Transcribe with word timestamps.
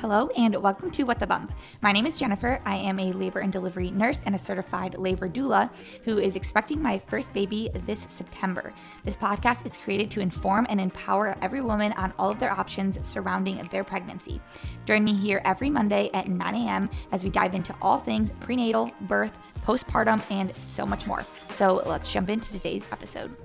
Hello, 0.00 0.28
and 0.36 0.54
welcome 0.62 0.92
to 0.92 1.02
What 1.02 1.18
the 1.18 1.26
Bump. 1.26 1.52
My 1.82 1.90
name 1.90 2.06
is 2.06 2.16
Jennifer. 2.16 2.62
I 2.64 2.76
am 2.76 3.00
a 3.00 3.10
labor 3.10 3.40
and 3.40 3.52
delivery 3.52 3.90
nurse 3.90 4.22
and 4.24 4.34
a 4.36 4.38
certified 4.38 4.96
labor 4.96 5.28
doula 5.28 5.72
who 6.04 6.18
is 6.18 6.36
expecting 6.36 6.80
my 6.80 7.00
first 7.00 7.32
baby 7.32 7.68
this 7.84 8.06
September. 8.08 8.72
This 9.04 9.16
podcast 9.16 9.66
is 9.66 9.76
created 9.76 10.08
to 10.12 10.20
inform 10.20 10.68
and 10.70 10.80
empower 10.80 11.36
every 11.42 11.62
woman 11.62 11.90
on 11.94 12.12
all 12.16 12.30
of 12.30 12.38
their 12.38 12.52
options 12.52 13.04
surrounding 13.04 13.56
their 13.72 13.82
pregnancy. 13.82 14.40
Join 14.86 15.02
me 15.02 15.14
here 15.14 15.42
every 15.44 15.68
Monday 15.68 16.10
at 16.14 16.28
9 16.28 16.54
a.m. 16.54 16.88
as 17.10 17.24
we 17.24 17.30
dive 17.30 17.56
into 17.56 17.74
all 17.82 17.98
things 17.98 18.30
prenatal, 18.38 18.92
birth, 19.00 19.36
postpartum, 19.66 20.22
and 20.30 20.56
so 20.56 20.86
much 20.86 21.08
more. 21.08 21.26
So 21.56 21.82
let's 21.86 22.08
jump 22.08 22.28
into 22.28 22.52
today's 22.52 22.84
episode. 22.92 23.36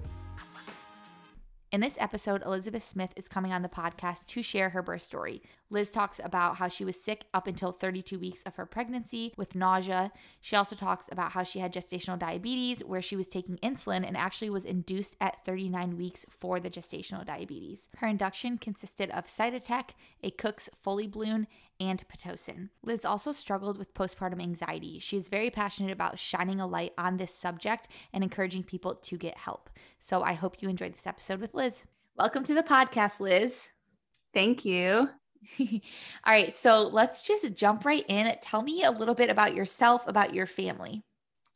In 1.73 1.81
this 1.81 1.97
episode, 1.99 2.43
Elizabeth 2.45 2.87
Smith 2.87 3.09
is 3.15 3.27
coming 3.27 3.51
on 3.51 3.63
the 3.63 3.67
podcast 3.67 4.27
to 4.27 4.43
share 4.43 4.69
her 4.69 4.83
birth 4.83 5.01
story. 5.01 5.41
Liz 5.71 5.89
talks 5.89 6.21
about 6.23 6.57
how 6.57 6.67
she 6.67 6.85
was 6.85 7.03
sick 7.03 7.25
up 7.33 7.47
until 7.47 7.71
32 7.71 8.19
weeks 8.19 8.43
of 8.43 8.57
her 8.57 8.67
pregnancy 8.67 9.33
with 9.37 9.55
nausea. 9.55 10.11
She 10.39 10.55
also 10.55 10.75
talks 10.75 11.09
about 11.11 11.31
how 11.31 11.41
she 11.41 11.57
had 11.57 11.73
gestational 11.73 12.19
diabetes, 12.19 12.81
where 12.85 13.01
she 13.01 13.15
was 13.15 13.27
taking 13.27 13.57
insulin 13.63 14.07
and 14.07 14.15
actually 14.15 14.51
was 14.51 14.65
induced 14.65 15.15
at 15.19 15.43
39 15.45 15.97
weeks 15.97 16.27
for 16.29 16.59
the 16.59 16.69
gestational 16.69 17.25
diabetes. 17.25 17.87
Her 17.95 18.07
induction 18.07 18.59
consisted 18.59 19.09
of 19.09 19.25
Cytotec, 19.25 19.95
a 20.21 20.29
Cook's 20.29 20.69
Foley 20.79 21.07
balloon, 21.07 21.47
and 21.79 22.03
Pitocin. 22.07 22.69
Liz 22.83 23.05
also 23.05 23.31
struggled 23.31 23.77
with 23.77 23.93
postpartum 23.93 24.41
anxiety. 24.41 24.99
She 24.99 25.17
is 25.17 25.29
very 25.29 25.49
passionate 25.49 25.91
about 25.91 26.19
shining 26.19 26.59
a 26.59 26.67
light 26.67 26.93
on 26.97 27.17
this 27.17 27.33
subject 27.33 27.87
and 28.13 28.23
encouraging 28.23 28.63
people 28.63 28.95
to 28.95 29.17
get 29.17 29.37
help. 29.37 29.69
So 29.99 30.23
I 30.23 30.33
hope 30.33 30.61
you 30.61 30.69
enjoyed 30.69 30.93
this 30.93 31.07
episode 31.07 31.41
with 31.41 31.53
Liz. 31.53 31.83
Welcome 32.17 32.43
to 32.45 32.53
the 32.53 32.63
podcast, 32.63 33.19
Liz. 33.19 33.67
Thank 34.33 34.65
you. 34.65 35.09
All 35.59 35.79
right, 36.25 36.53
so 36.53 36.87
let's 36.87 37.23
just 37.23 37.53
jump 37.53 37.85
right 37.85 38.05
in. 38.07 38.33
Tell 38.41 38.61
me 38.61 38.83
a 38.83 38.91
little 38.91 39.15
bit 39.15 39.29
about 39.29 39.55
yourself, 39.55 40.07
about 40.07 40.33
your 40.33 40.47
family. 40.47 41.03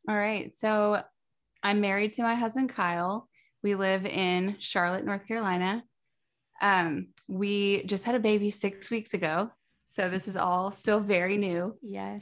All 0.10 0.16
right. 0.16 0.58
So 0.58 1.02
I'm 1.64 1.82
married 1.82 2.12
to 2.12 2.24
my 2.24 2.36
husband, 2.36 2.70
Kyle. 2.70 3.28
We 3.62 3.76
live 3.76 4.06
in 4.06 4.56
Charlotte, 4.60 5.04
North 5.04 5.28
Carolina. 5.28 5.84
Um, 6.62 7.08
we 7.28 7.84
just 7.84 8.06
had 8.06 8.16
a 8.16 8.20
baby 8.20 8.50
six 8.50 8.90
weeks 8.90 9.14
ago. 9.14 9.52
So 9.98 10.10
this 10.10 10.28
is 10.28 10.36
all 10.36 10.72
still 10.72 11.00
very 11.00 11.38
new. 11.38 11.76
Yes. 11.82 12.22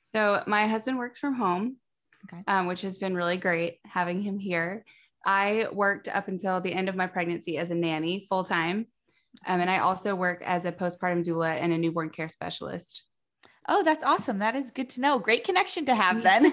So 0.00 0.42
my 0.48 0.66
husband 0.66 0.98
works 0.98 1.20
from 1.20 1.34
home, 1.34 1.76
Okay. 2.24 2.42
um, 2.48 2.66
which 2.66 2.80
has 2.80 2.98
been 2.98 3.14
really 3.14 3.36
great 3.36 3.78
having 3.84 4.20
him 4.20 4.40
here. 4.40 4.84
I 5.24 5.68
worked 5.72 6.08
up 6.08 6.26
until 6.26 6.60
the 6.60 6.72
end 6.72 6.88
of 6.88 6.96
my 6.96 7.06
pregnancy 7.06 7.58
as 7.58 7.70
a 7.70 7.76
nanny 7.76 8.26
full 8.28 8.42
time. 8.42 8.88
Um, 9.46 9.60
and 9.60 9.70
I 9.70 9.78
also 9.78 10.16
work 10.16 10.42
as 10.44 10.64
a 10.64 10.72
postpartum 10.72 11.24
doula 11.24 11.50
and 11.52 11.72
a 11.72 11.78
newborn 11.78 12.10
care 12.10 12.28
specialist. 12.28 13.04
Oh, 13.68 13.84
that's 13.84 14.02
awesome. 14.02 14.40
That 14.40 14.56
is 14.56 14.72
good 14.72 14.90
to 14.90 15.00
know. 15.00 15.20
Great 15.20 15.44
connection 15.44 15.84
to 15.86 15.94
have 15.94 16.24
then. 16.24 16.52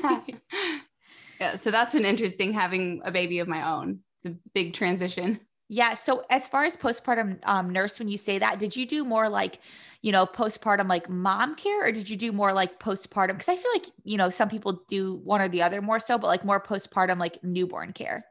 yeah, 1.40 1.56
so 1.56 1.72
that's 1.72 1.96
been 1.96 2.06
interesting 2.06 2.54
having 2.54 3.02
a 3.04 3.12
baby 3.12 3.40
of 3.40 3.48
my 3.48 3.72
own. 3.72 4.02
It's 4.22 4.36
a 4.36 4.40
big 4.54 4.76
transition. 4.76 5.40
Yeah. 5.74 5.96
So 5.96 6.24
as 6.30 6.48
far 6.48 6.66
as 6.66 6.78
postpartum 6.78 7.40
um, 7.44 7.72
nurse, 7.72 7.98
when 7.98 8.08
you 8.08 8.20
say 8.20 8.38
that, 8.38 8.60
did 8.60 8.76
you 8.76 8.86
do 8.86 9.04
more 9.04 9.28
like, 9.28 9.60
you 10.04 10.12
know, 10.12 10.28
postpartum 10.28 10.88
like 10.88 11.10
mom 11.10 11.56
care, 11.56 11.88
or 11.88 11.92
did 11.92 12.08
you 12.08 12.16
do 12.16 12.32
more 12.32 12.54
like 12.54 12.80
postpartum? 12.80 13.40
Because 13.40 13.50
I 13.50 13.56
feel 13.56 13.72
like 13.74 13.88
you 14.04 14.16
know 14.16 14.30
some 14.30 14.50
people 14.50 14.84
do 14.88 15.16
one 15.24 15.42
or 15.42 15.50
the 15.50 15.64
other 15.64 15.82
more 15.82 16.00
so, 16.00 16.20
but 16.20 16.28
like 16.28 16.46
more 16.46 16.62
postpartum 16.62 17.18
like 17.18 17.44
newborn 17.44 17.92
care. 17.92 18.24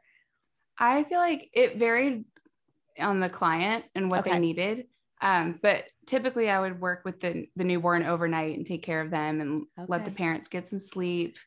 I 0.79 1.03
feel 1.03 1.19
like 1.19 1.49
it 1.53 1.77
varied 1.77 2.23
on 2.97 3.19
the 3.19 3.29
client 3.29 3.83
and 3.93 4.09
what 4.09 4.21
Okay. 4.21 4.31
they 4.31 4.39
needed. 4.39 4.87
Um, 5.21 5.59
but 5.61 5.83
typically 6.05 6.49
I 6.49 6.61
would 6.61 6.79
work 6.79 7.03
with 7.03 7.19
the, 7.19 7.47
the 7.57 7.63
newborn 7.65 8.03
overnight 8.03 8.57
and 8.57 8.65
take 8.65 8.83
care 8.83 9.01
of 9.01 9.11
them 9.11 9.41
and 9.41 9.65
let 9.87 10.05
the 10.05 10.11
parents 10.11 10.47
get 10.47 10.67
some 10.67 10.79
sleep. 10.79 11.37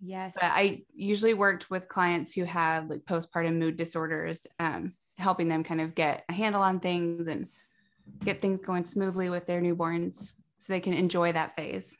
Yes. 0.00 0.32
But 0.34 0.44
I 0.44 0.82
usually 0.94 1.34
worked 1.34 1.70
with 1.70 1.88
clients 1.88 2.34
who 2.34 2.44
have 2.44 2.90
like 2.90 3.04
postpartum 3.04 3.58
mood 3.58 3.76
disorders, 3.76 4.46
um, 4.58 4.94
helping 5.18 5.48
them 5.48 5.64
kind 5.64 5.80
of 5.80 5.94
get 5.94 6.24
a 6.28 6.32
handle 6.32 6.62
on 6.62 6.80
things 6.80 7.26
and 7.26 7.48
get 8.24 8.40
things 8.40 8.62
going 8.62 8.84
smoothly 8.84 9.30
with 9.30 9.46
their 9.46 9.60
newborns 9.60 10.34
so 10.58 10.72
they 10.72 10.80
can 10.80 10.92
enjoy 10.92 11.32
that 11.32 11.54
phase. 11.56 11.96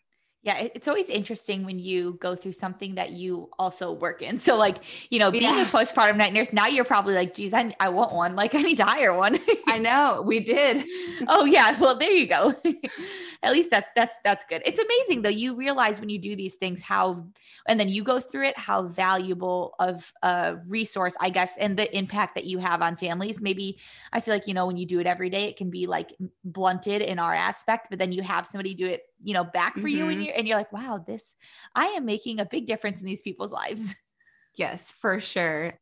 Yeah, 0.47 0.69
it's 0.75 0.87
always 0.87 1.09
interesting 1.09 1.65
when 1.65 1.81
you 1.81 2.17
go 2.21 2.37
through 2.37 2.53
something 2.53 2.95
that 2.95 3.11
you 3.11 3.51
also 3.59 3.93
work 3.93 4.23
in. 4.23 4.41
So, 4.47 4.57
like, 4.57 4.77
you 5.11 5.19
know, 5.19 5.33
being 5.33 5.43
a 5.45 5.65
postpartum 5.65 6.19
night 6.19 6.33
nurse, 6.33 6.53
now 6.53 6.69
you're 6.69 6.85
probably 6.85 7.15
like, 7.15 7.35
geez, 7.35 7.53
I, 7.53 7.75
I 7.81 7.89
want 7.89 8.13
one. 8.13 8.37
Like, 8.37 8.55
I 8.55 8.63
need 8.63 8.77
to 8.77 8.85
hire 8.85 9.13
one. 9.13 9.39
I 9.67 9.77
know 9.79 10.23
we 10.25 10.39
did. 10.39 10.85
oh 11.29 11.47
yeah, 11.47 11.77
well, 11.81 11.99
there 11.99 12.13
you 12.13 12.29
go. 12.29 12.55
At 13.43 13.53
least 13.53 13.71
that's 13.71 13.89
that's 13.97 14.21
that's 14.25 14.45
good. 14.49 14.63
It's 14.65 14.79
amazing 14.79 15.23
though. 15.23 15.29
You 15.29 15.57
realize 15.57 16.01
when 16.01 16.09
you 16.09 16.19
do 16.19 16.37
these 16.37 16.55
things 16.55 16.81
how, 16.83 17.27
and 17.67 17.79
then 17.79 17.89
you 17.89 18.03
go 18.03 18.21
through 18.21 18.49
it, 18.49 18.59
how 18.59 18.85
valuable 18.85 19.75
of 19.79 20.13
a 20.23 20.57
resource, 20.67 21.15
I 21.21 21.31
guess, 21.31 21.53
and 21.59 21.77
the 21.77 21.95
impact 21.97 22.35
that 22.37 22.45
you 22.45 22.59
have 22.59 22.83
on 22.83 22.97
families. 22.97 23.41
Maybe 23.41 23.79
I 24.13 24.21
feel 24.21 24.35
like 24.35 24.47
you 24.47 24.55
know 24.55 24.67
when 24.67 24.77
you 24.77 24.87
do 24.87 25.01
it 25.01 25.07
every 25.07 25.31
day, 25.31 25.49
it 25.49 25.57
can 25.57 25.71
be 25.71 25.87
like 25.87 26.15
blunted 26.45 27.03
in 27.03 27.19
our 27.19 27.35
aspect, 27.35 27.89
but 27.91 27.99
then 27.99 28.13
you 28.13 28.23
have 28.23 28.47
somebody 28.47 28.75
do 28.75 28.87
it, 28.87 29.03
you 29.23 29.35
know, 29.35 29.45
back 29.45 29.79
for 29.79 29.89
you, 29.89 30.09
and 30.09 30.21
Mhm. 30.21 30.27
you're 30.27 30.35
and 30.37 30.47
you're 30.49 30.57
like, 30.57 30.73
wow, 30.73 31.03
this 31.05 31.35
I 31.75 31.87
am 31.89 32.05
making 32.05 32.41
a 32.41 32.47
big 32.47 32.67
difference 32.67 33.01
in 33.01 33.07
these 33.07 33.23
people's 33.23 33.53
lives. 33.53 33.95
Yes, 34.59 34.91
for 34.91 35.21
sure. 35.21 35.79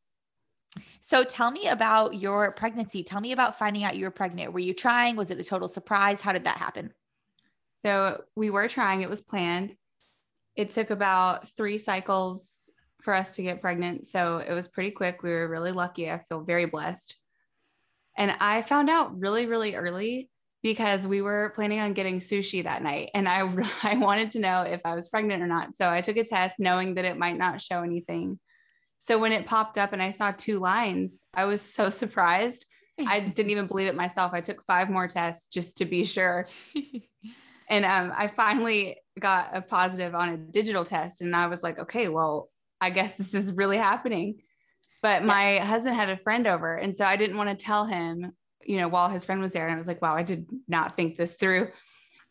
So 1.01 1.23
tell 1.23 1.53
me 1.53 1.69
about 1.69 2.15
your 2.15 2.51
pregnancy. 2.51 3.05
Tell 3.05 3.21
me 3.21 3.31
about 3.31 3.57
finding 3.57 3.85
out 3.85 3.97
you 3.97 4.05
were 4.05 4.11
pregnant. 4.11 4.53
Were 4.53 4.59
you 4.59 4.75
trying? 4.75 5.15
Was 5.15 5.31
it 5.31 5.39
a 5.39 5.45
total 5.45 5.69
surprise? 5.69 6.21
How 6.21 6.33
did 6.33 6.43
that 6.43 6.57
happen? 6.57 6.93
So 7.77 8.25
we 8.35 8.51
were 8.51 8.67
trying, 8.67 9.03
it 9.03 9.09
was 9.11 9.21
planned. 9.21 9.77
It 10.57 10.71
took 10.71 10.91
about 10.91 11.49
three 11.51 11.79
cycles 11.79 12.69
for 13.03 13.15
us 13.15 13.33
to 13.33 13.43
get 13.43 13.61
pregnant. 13.61 14.09
So 14.09 14.39
it 14.39 14.53
was 14.53 14.67
pretty 14.67 14.91
quick. 14.91 15.23
We 15.23 15.31
were 15.31 15.49
really 15.49 15.73
lucky. 15.73 16.11
I 16.11 16.19
feel 16.19 16.41
very 16.41 16.67
blessed. 16.67 17.17
And 18.17 18.35
I 18.41 18.63
found 18.63 18.91
out 18.91 19.19
really, 19.21 19.47
really 19.47 19.75
early 19.75 20.31
because 20.65 21.07
we 21.07 21.23
were 21.23 21.53
planning 21.55 21.79
on 21.79 21.93
getting 21.93 22.19
sushi 22.19 22.65
that 22.65 22.83
night. 22.83 23.11
And 23.15 23.29
I, 23.29 23.49
I 23.85 23.97
wanted 23.97 24.33
to 24.33 24.41
know 24.41 24.63
if 24.63 24.81
I 24.85 24.97
was 24.97 25.09
pregnant 25.09 25.43
or 25.43 25.47
not. 25.47 25.77
So 25.77 25.89
I 25.89 26.01
took 26.01 26.17
a 26.17 26.25
test 26.25 26.59
knowing 26.59 26.95
that 26.95 27.05
it 27.05 27.17
might 27.17 27.39
not 27.39 27.61
show 27.61 27.83
anything. 27.83 28.41
So 28.99 29.19
when 29.19 29.33
it 29.33 29.47
popped 29.47 29.79
up 29.79 29.93
and 29.93 30.03
I 30.03 30.11
saw 30.11 30.33
two 30.33 30.59
lines, 30.59 31.25
I 31.35 31.45
was 31.45 31.63
so 31.63 31.89
surprised. 32.03 32.67
I 33.07 33.21
didn't 33.21 33.51
even 33.51 33.69
believe 33.69 33.89
it 33.89 33.95
myself. 33.95 34.33
I 34.35 34.41
took 34.41 34.65
five 34.65 34.91
more 34.91 35.07
tests 35.07 35.49
just 35.49 35.77
to 35.79 35.85
be 35.85 36.05
sure 36.05 36.49
and 37.69 37.85
um, 37.85 38.13
I 38.17 38.29
finally 38.29 38.97
got 39.19 39.57
a 39.57 39.63
positive 39.63 40.15
on 40.15 40.29
a 40.31 40.37
digital 40.37 40.85
test, 40.85 41.21
and 41.21 41.35
I 41.35 41.47
was 41.47 41.63
like, 41.63 41.79
okay, 41.79 42.09
well, 42.09 42.51
I 42.81 42.91
guess 42.91 43.15
this 43.15 43.35
is 43.35 43.53
really 43.53 43.79
happening. 43.79 44.41
But 45.03 45.25
my 45.25 45.59
husband 45.59 45.97
had 45.97 46.11
a 46.11 46.17
friend 46.17 46.47
over, 46.47 46.75
and 46.75 46.97
so 46.97 47.05
I 47.05 47.17
didn't 47.17 47.37
want 47.37 47.51
to 47.51 47.65
tell 47.65 47.87
him, 47.87 48.33
you 48.67 48.79
know, 48.79 48.89
while 48.89 49.09
his 49.09 49.25
friend 49.25 49.41
was 49.41 49.53
there, 49.53 49.67
and 49.67 49.75
I 49.75 49.79
was 49.79 49.87
like, 49.87 50.03
wow, 50.03 50.15
I 50.15 50.23
did 50.23 50.47
not 50.69 50.97
think 50.97 51.17
this 51.17 51.35
through. 51.35 51.71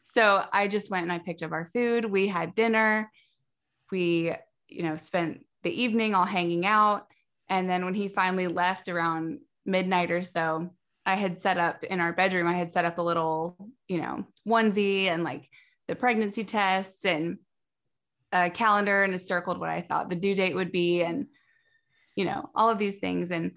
So 0.02 0.44
I 0.52 0.68
just 0.68 0.92
went 0.92 1.04
and 1.04 1.12
I 1.12 1.20
picked 1.20 1.44
up 1.44 1.52
our 1.52 1.66
food. 1.66 2.06
We 2.06 2.28
had 2.28 2.56
dinner. 2.56 3.12
We, 3.92 4.34
you 4.68 4.84
know, 4.84 4.98
spent 4.98 5.46
the 5.64 5.82
evening 5.82 6.16
all 6.16 6.26
hanging 6.26 6.66
out, 6.66 7.08
and 7.50 7.70
then 7.70 7.86
when 7.86 7.94
he 7.94 8.08
finally 8.08 8.48
left 8.48 8.90
around 8.90 9.40
midnight 9.66 10.12
or 10.12 10.24
so, 10.24 10.72
I 11.06 11.16
had 11.16 11.42
set 11.42 11.58
up 11.58 11.84
in 11.84 12.00
our 12.00 12.14
bedroom, 12.14 12.48
I 12.48 12.54
had 12.54 12.72
set 12.72 12.86
up 12.86 12.98
a 12.98 13.04
little, 13.04 13.70
you 13.88 14.02
know, 14.02 14.26
onesie 14.48 15.06
and 15.06 15.24
like 15.24 15.50
the 15.88 15.96
pregnancy 15.96 16.44
tests 16.44 17.06
and 17.06 17.38
a 18.32 18.50
calendar 18.50 19.04
and 19.04 19.14
it 19.14 19.22
circled 19.22 19.60
what 19.60 19.70
I 19.70 19.82
thought 19.82 20.10
the 20.10 20.16
due 20.16 20.34
date 20.34 20.56
would 20.56 20.72
be 20.72 21.04
and, 21.04 21.28
you 22.16 22.26
know, 22.26 22.50
all 22.56 22.70
of 22.70 22.80
these 22.80 22.98
things. 22.98 23.32
And 23.32 23.52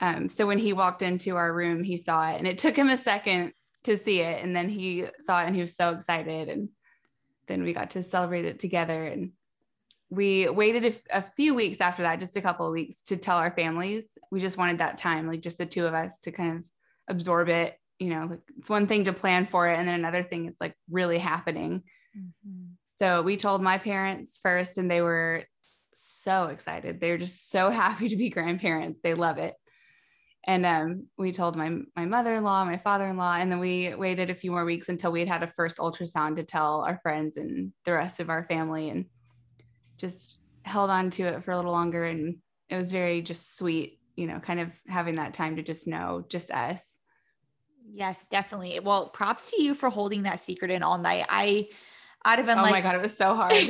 um, 0.00 0.28
so 0.28 0.46
when 0.46 0.58
he 0.58 0.72
walked 0.72 1.02
into 1.02 1.36
our 1.36 1.52
room, 1.52 1.82
he 1.82 1.96
saw 1.96 2.30
it 2.30 2.38
and 2.38 2.46
it 2.46 2.58
took 2.58 2.76
him 2.76 2.88
a 2.88 2.96
second 2.96 3.52
to 3.84 3.96
see 3.96 4.20
it. 4.20 4.42
And 4.42 4.54
then 4.54 4.68
he 4.68 5.06
saw 5.20 5.42
it 5.42 5.46
and 5.46 5.54
he 5.54 5.62
was 5.62 5.76
so 5.76 5.90
excited. 5.90 6.48
And 6.48 6.68
then 7.48 7.62
we 7.62 7.72
got 7.72 7.90
to 7.90 8.02
celebrate 8.02 8.44
it 8.44 8.60
together. 8.60 9.06
And 9.06 9.32
we 10.10 10.48
waited 10.48 10.84
a, 10.84 10.88
f- 10.88 11.02
a 11.10 11.22
few 11.22 11.54
weeks 11.54 11.80
after 11.80 12.02
that, 12.02 12.20
just 12.20 12.36
a 12.36 12.42
couple 12.42 12.66
of 12.66 12.72
weeks 12.72 13.02
to 13.04 13.16
tell 13.16 13.38
our 13.38 13.50
families. 13.50 14.16
We 14.30 14.40
just 14.40 14.56
wanted 14.56 14.78
that 14.78 14.98
time, 14.98 15.26
like 15.26 15.40
just 15.42 15.58
the 15.58 15.66
two 15.66 15.86
of 15.86 15.94
us 15.94 16.20
to 16.20 16.32
kind 16.32 16.58
of 16.58 16.64
absorb 17.08 17.48
it. 17.48 17.76
You 17.98 18.10
know, 18.10 18.26
like 18.30 18.40
it's 18.56 18.70
one 18.70 18.86
thing 18.86 19.04
to 19.04 19.12
plan 19.12 19.46
for 19.46 19.68
it, 19.68 19.76
and 19.76 19.88
then 19.88 19.96
another 19.96 20.22
thing, 20.22 20.46
it's 20.46 20.60
like 20.60 20.74
really 20.88 21.18
happening. 21.18 21.82
So 22.96 23.22
we 23.22 23.36
told 23.36 23.60
my 23.60 23.78
parents 23.78 24.38
first, 24.40 24.78
and 24.78 24.88
they 24.88 25.02
were 25.02 25.44
so 25.94 26.46
excited. 26.46 27.00
They 27.00 27.10
were 27.10 27.18
just 27.18 27.50
so 27.50 27.70
happy 27.84 28.08
to 28.10 28.16
be 28.16 28.30
grandparents. 28.30 29.00
They 29.02 29.14
love 29.14 29.38
it. 29.38 29.54
And 30.48 30.64
um, 30.64 31.06
we 31.18 31.30
told 31.30 31.56
my 31.56 31.70
my 31.94 32.06
mother-in-law, 32.06 32.64
my 32.64 32.78
father-in-law, 32.78 33.36
and 33.36 33.52
then 33.52 33.58
we 33.58 33.94
waited 33.94 34.30
a 34.30 34.34
few 34.34 34.50
more 34.50 34.64
weeks 34.64 34.88
until 34.88 35.12
we 35.12 35.20
had 35.20 35.28
had 35.28 35.42
a 35.42 35.46
first 35.46 35.76
ultrasound 35.76 36.36
to 36.36 36.42
tell 36.42 36.80
our 36.80 36.98
friends 37.02 37.36
and 37.36 37.70
the 37.84 37.92
rest 37.92 38.18
of 38.18 38.30
our 38.30 38.44
family, 38.44 38.88
and 38.88 39.04
just 39.98 40.38
held 40.64 40.88
on 40.88 41.10
to 41.10 41.24
it 41.24 41.44
for 41.44 41.50
a 41.50 41.56
little 41.56 41.70
longer. 41.70 42.06
And 42.06 42.38
it 42.70 42.76
was 42.78 42.92
very 42.92 43.20
just 43.20 43.58
sweet, 43.58 44.00
you 44.16 44.26
know, 44.26 44.40
kind 44.40 44.58
of 44.58 44.70
having 44.86 45.16
that 45.16 45.34
time 45.34 45.56
to 45.56 45.62
just 45.62 45.86
know 45.86 46.24
just 46.30 46.50
us. 46.50 46.96
Yes, 47.92 48.24
definitely. 48.30 48.80
Well, 48.80 49.10
props 49.10 49.50
to 49.50 49.62
you 49.62 49.74
for 49.74 49.90
holding 49.90 50.22
that 50.22 50.40
secret 50.40 50.70
in 50.70 50.82
all 50.82 50.96
night. 50.96 51.26
I 51.28 51.68
I'd 52.24 52.38
have 52.38 52.46
been 52.46 52.58
oh 52.58 52.62
like, 52.62 52.70
oh 52.70 52.74
my 52.74 52.80
god, 52.80 52.94
it 52.96 53.02
was 53.02 53.16
so 53.16 53.34
hard. 53.34 53.52
I'd 53.52 53.68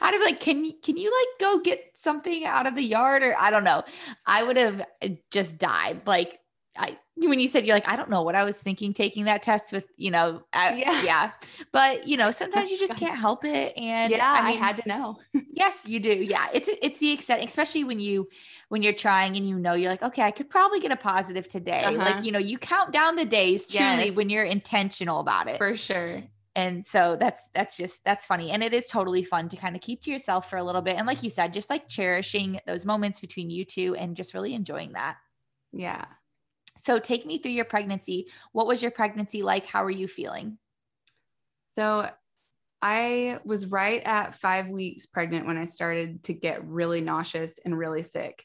have 0.00 0.12
been 0.12 0.22
like, 0.22 0.40
can 0.40 0.64
you 0.64 0.74
can 0.82 0.96
you 0.96 1.10
like 1.10 1.40
go 1.40 1.60
get 1.60 1.92
something 1.96 2.44
out 2.44 2.66
of 2.66 2.74
the 2.74 2.82
yard 2.82 3.22
or 3.22 3.36
I 3.38 3.50
don't 3.50 3.64
know. 3.64 3.82
I 4.26 4.42
would 4.42 4.56
have 4.56 4.82
just 5.30 5.58
died. 5.58 6.02
Like 6.06 6.38
I 6.76 6.96
when 7.16 7.38
you 7.38 7.48
said 7.48 7.66
you're 7.66 7.76
like, 7.76 7.88
I 7.88 7.96
don't 7.96 8.08
know 8.08 8.22
what 8.22 8.34
I 8.34 8.44
was 8.44 8.56
thinking 8.56 8.94
taking 8.94 9.24
that 9.24 9.42
test 9.42 9.72
with, 9.72 9.84
you 9.96 10.10
know, 10.10 10.42
uh, 10.52 10.72
Yeah. 10.76 11.02
yeah. 11.04 11.30
But 11.72 12.06
you 12.06 12.16
know, 12.16 12.30
sometimes 12.30 12.70
you 12.70 12.78
just 12.78 12.96
can't 12.98 13.18
help 13.18 13.44
it. 13.44 13.76
And 13.76 14.10
yeah, 14.10 14.24
I, 14.24 14.48
I, 14.48 14.52
had 14.52 14.76
to 14.78 14.88
know. 14.88 15.18
yes, 15.52 15.86
you 15.86 16.00
do. 16.00 16.12
Yeah. 16.12 16.48
It's 16.52 16.68
it's 16.80 16.98
the 16.98 17.10
extent, 17.12 17.44
especially 17.44 17.84
when 17.84 17.98
you 17.98 18.28
when 18.68 18.82
you're 18.82 18.94
trying 18.94 19.36
and 19.36 19.48
you 19.48 19.58
know 19.58 19.74
you're 19.74 19.90
like, 19.90 20.02
okay, 20.02 20.22
I 20.22 20.30
could 20.30 20.48
probably 20.48 20.80
get 20.80 20.92
a 20.92 20.96
positive 20.96 21.48
today. 21.48 21.82
Uh-huh. 21.84 21.96
Like, 21.96 22.24
you 22.24 22.32
know, 22.32 22.38
you 22.38 22.56
count 22.56 22.92
down 22.92 23.16
the 23.16 23.24
days 23.24 23.66
truly 23.66 24.06
Yes. 24.06 24.16
when 24.16 24.30
you're 24.30 24.44
intentional 24.44 25.20
about 25.20 25.48
it 25.48 25.58
For 25.58 25.76
sure. 25.76 26.22
And 26.60 26.86
so 26.86 27.16
that's 27.18 27.48
that's 27.54 27.74
just 27.74 28.04
that's 28.04 28.26
funny. 28.26 28.50
And 28.50 28.62
it 28.62 28.74
is 28.74 28.86
totally 28.86 29.22
fun 29.22 29.48
to 29.48 29.56
kind 29.56 29.74
of 29.74 29.80
keep 29.80 30.02
to 30.02 30.10
yourself 30.10 30.50
for 30.50 30.58
a 30.58 30.62
little 30.62 30.82
bit. 30.82 30.96
And 30.98 31.06
like 31.06 31.22
you 31.22 31.30
said 31.30 31.54
just 31.54 31.70
like 31.70 31.88
cherishing 31.88 32.60
those 32.66 32.84
moments 32.84 33.18
between 33.18 33.48
you 33.48 33.64
two 33.64 33.96
and 33.96 34.14
just 34.14 34.34
really 34.34 34.52
enjoying 34.52 34.92
that. 34.92 35.16
Yeah. 35.72 36.04
so 36.78 36.98
take 36.98 37.24
me 37.24 37.38
through 37.38 37.52
your 37.52 37.64
pregnancy. 37.64 38.28
What 38.52 38.66
was 38.66 38.82
your 38.82 38.90
pregnancy 38.90 39.42
like? 39.42 39.64
How 39.64 39.84
are 39.84 39.90
you 39.90 40.06
feeling? 40.06 40.58
So 41.68 42.10
I 42.82 43.38
was 43.44 43.66
right 43.66 44.02
at 44.04 44.34
five 44.34 44.68
weeks 44.68 45.06
pregnant 45.06 45.46
when 45.46 45.56
I 45.56 45.64
started 45.64 46.24
to 46.24 46.34
get 46.34 46.66
really 46.66 47.00
nauseous 47.00 47.58
and 47.64 47.78
really 47.78 48.02
sick. 48.02 48.44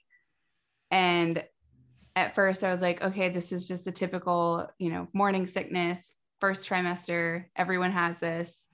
And 0.90 1.44
at 2.16 2.36
first 2.36 2.64
I 2.64 2.72
was 2.72 2.82
like, 2.82 3.02
okay, 3.02 3.28
this 3.28 3.52
is 3.52 3.68
just 3.68 3.84
the 3.84 3.92
typical, 3.92 4.70
you 4.78 4.90
know, 4.90 5.10
morning 5.12 5.48
sickness, 5.48 6.14
first 6.40 6.68
trimester, 6.68 7.46
everyone 7.56 7.92
has 7.92 8.20
this. 8.20 8.68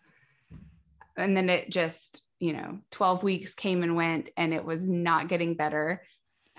And 1.18 1.36
then 1.36 1.50
it 1.50 1.70
just, 1.70 2.22
you 2.40 2.54
know, 2.54 2.80
12 2.92 3.24
weeks 3.24 3.54
came 3.54 3.84
and 3.84 3.96
went 3.96 4.30
and 4.38 4.54
it 4.54 4.64
was 4.64 4.88
not 4.88 5.28
getting 5.28 5.56
better. 5.56 6.04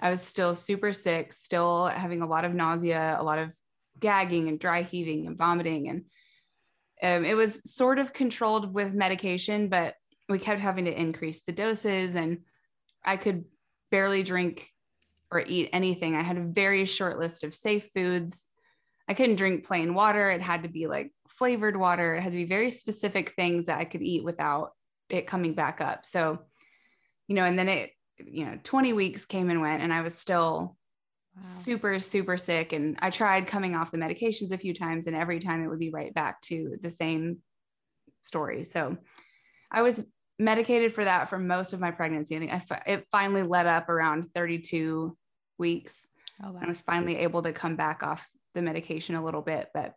I 0.01 0.11
was 0.11 0.23
still 0.23 0.55
super 0.55 0.93
sick, 0.93 1.33
still 1.33 1.87
having 1.87 2.23
a 2.23 2.27
lot 2.27 2.45
of 2.45 2.55
nausea, 2.55 3.17
a 3.19 3.23
lot 3.23 3.39
of 3.39 3.51
gagging 3.99 4.49
and 4.49 4.59
dry 4.59 4.83
heaving 4.83 5.27
and 5.27 5.37
vomiting 5.37 5.89
and 5.89 6.05
um, 7.03 7.25
it 7.25 7.35
was 7.35 7.61
sort 7.65 7.99
of 7.99 8.13
controlled 8.13 8.73
with 8.73 8.95
medication, 8.95 9.69
but 9.69 9.97
we 10.29 10.39
kept 10.39 10.61
having 10.61 10.85
to 10.85 10.99
increase 10.99 11.43
the 11.43 11.53
doses, 11.53 12.15
and 12.15 12.39
I 13.05 13.17
could 13.17 13.45
barely 13.91 14.23
drink 14.23 14.71
or 15.31 15.41
eat 15.45 15.71
anything. 15.73 16.15
I 16.15 16.23
had 16.23 16.39
a 16.39 16.45
very 16.45 16.85
short 16.87 17.19
list 17.19 17.43
of 17.43 17.55
safe 17.55 17.91
foods. 17.93 18.47
I 19.09 19.15
couldn't 19.15 19.37
drink 19.37 19.67
plain 19.67 19.95
water. 19.95 20.31
It 20.31 20.41
had 20.41 20.63
to 20.63 20.69
be 20.69 20.87
like 20.87 21.13
flavored 21.29 21.77
water. 21.77 22.15
It 22.15 22.23
had 22.23 22.33
to 22.33 22.39
be 22.39 22.45
very 22.45 22.71
specific 22.71 23.35
things 23.35 23.67
that 23.67 23.79
I 23.79 23.85
could 23.85 24.03
eat 24.03 24.25
without 24.25 24.73
it 25.09 25.27
coming 25.27 25.55
back 25.55 25.81
up. 25.81 26.07
So, 26.07 26.39
you 27.29 27.35
know, 27.35 27.45
and 27.45 27.59
then 27.59 27.69
it, 27.69 27.91
you 28.25 28.45
know, 28.45 28.59
20 28.63 28.93
weeks 28.93 29.25
came 29.25 29.51
and 29.51 29.61
went, 29.61 29.83
and 29.83 29.93
I 29.93 30.03
was 30.03 30.15
still 30.15 30.77
super 31.41 31.99
super 31.99 32.37
sick 32.37 32.73
and 32.73 32.97
i 33.01 33.09
tried 33.09 33.47
coming 33.47 33.75
off 33.75 33.91
the 33.91 33.97
medications 33.97 34.53
a 34.53 34.59
few 34.59 34.75
times 34.75 35.07
and 35.07 35.17
every 35.17 35.39
time 35.39 35.65
it 35.65 35.69
would 35.69 35.79
be 35.79 35.91
right 35.91 36.13
back 36.13 36.41
to 36.43 36.77
the 36.83 36.91
same 36.91 37.39
story 38.21 38.65
so 38.65 38.97
i 39.71 39.81
was 39.81 40.03
medicated 40.39 40.93
for 40.93 41.05
that 41.05 41.29
for 41.31 41.39
most 41.39 41.73
of 41.73 41.81
my 41.81 41.91
pregnancy 41.91 42.37
i 42.37 42.39
think 42.39 42.53
I 42.53 42.59
fi- 42.59 42.83
it 42.87 43.07
finally 43.11 43.43
let 43.43 43.67
up 43.67 43.89
around 43.89 44.29
32 44.35 45.17
weeks 45.57 46.07
oh 46.43 46.49
and 46.49 46.65
i 46.65 46.69
was 46.69 46.83
finally 46.83 47.17
able 47.17 47.43
to 47.43 47.53
come 47.53 47.77
back 47.77 48.03
off 48.03 48.29
the 48.55 48.63
medication 48.63 49.15
a 49.15 49.25
little 49.25 49.43
bit 49.43 49.69
but 49.75 49.95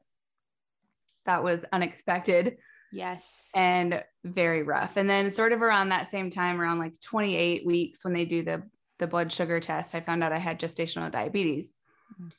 that 1.25 1.43
was 1.43 1.65
unexpected 1.71 2.57
yes 2.91 3.23
and 3.55 4.03
very 4.25 4.63
rough. 4.63 4.97
And 4.97 5.09
then 5.09 5.31
sort 5.31 5.53
of 5.53 5.61
around 5.61 5.89
that 5.89 6.09
same 6.09 6.29
time, 6.29 6.59
around 6.59 6.77
like 6.77 6.99
28 6.99 7.65
weeks 7.65 8.03
when 8.03 8.13
they 8.13 8.25
do 8.25 8.43
the 8.43 8.61
the 8.99 9.07
blood 9.07 9.31
sugar 9.31 9.59
test, 9.59 9.93
I 9.95 9.99
found 9.99 10.23
out 10.23 10.31
I 10.31 10.37
had 10.37 10.59
gestational 10.59 11.11
diabetes. 11.11 11.73
Mhm. 12.21 12.31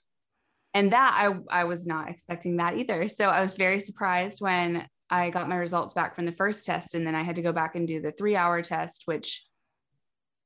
And 0.75 0.93
that 0.93 1.15
I 1.17 1.61
I 1.63 1.65
was 1.65 1.87
not 1.87 2.09
expecting 2.11 2.59
that 2.59 2.77
either. 2.77 3.09
So 3.09 3.31
I 3.31 3.41
was 3.41 3.57
very 3.57 3.81
surprised 3.81 4.41
when 4.41 4.87
I 5.09 5.31
got 5.31 5.49
my 5.49 5.57
results 5.57 5.95
back 5.95 6.15
from 6.15 6.27
the 6.27 6.33
first 6.33 6.67
test 6.67 6.95
and 6.95 7.07
then 7.07 7.15
I 7.15 7.23
had 7.23 7.37
to 7.37 7.43
go 7.43 7.53
back 7.53 7.77
and 7.77 7.87
do 7.87 8.01
the 8.01 8.13
3-hour 8.13 8.63
test 8.63 9.03
which 9.07 9.47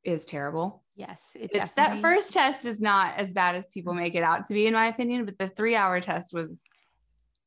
is 0.05 0.25
terrible. 0.25 0.84
Yes 1.00 1.20
it 1.35 1.50
It's- 1.55 1.70
that 1.76 2.00
first 2.00 2.32
test 2.32 2.64
is 2.64 2.81
not 2.81 3.08
as 3.17 3.32
bad 3.32 3.55
as 3.56 3.70
people 3.73 3.94
make 3.94 4.14
it 4.14 4.23
out 4.23 4.47
to 4.49 4.55
be 4.55 4.67
in 4.67 4.75
my 4.75 4.87
opinion, 4.87 5.25
but 5.25 5.38
the 5.38 5.49
3-hour 5.49 6.00
test 6.00 6.32
was 6.32 6.62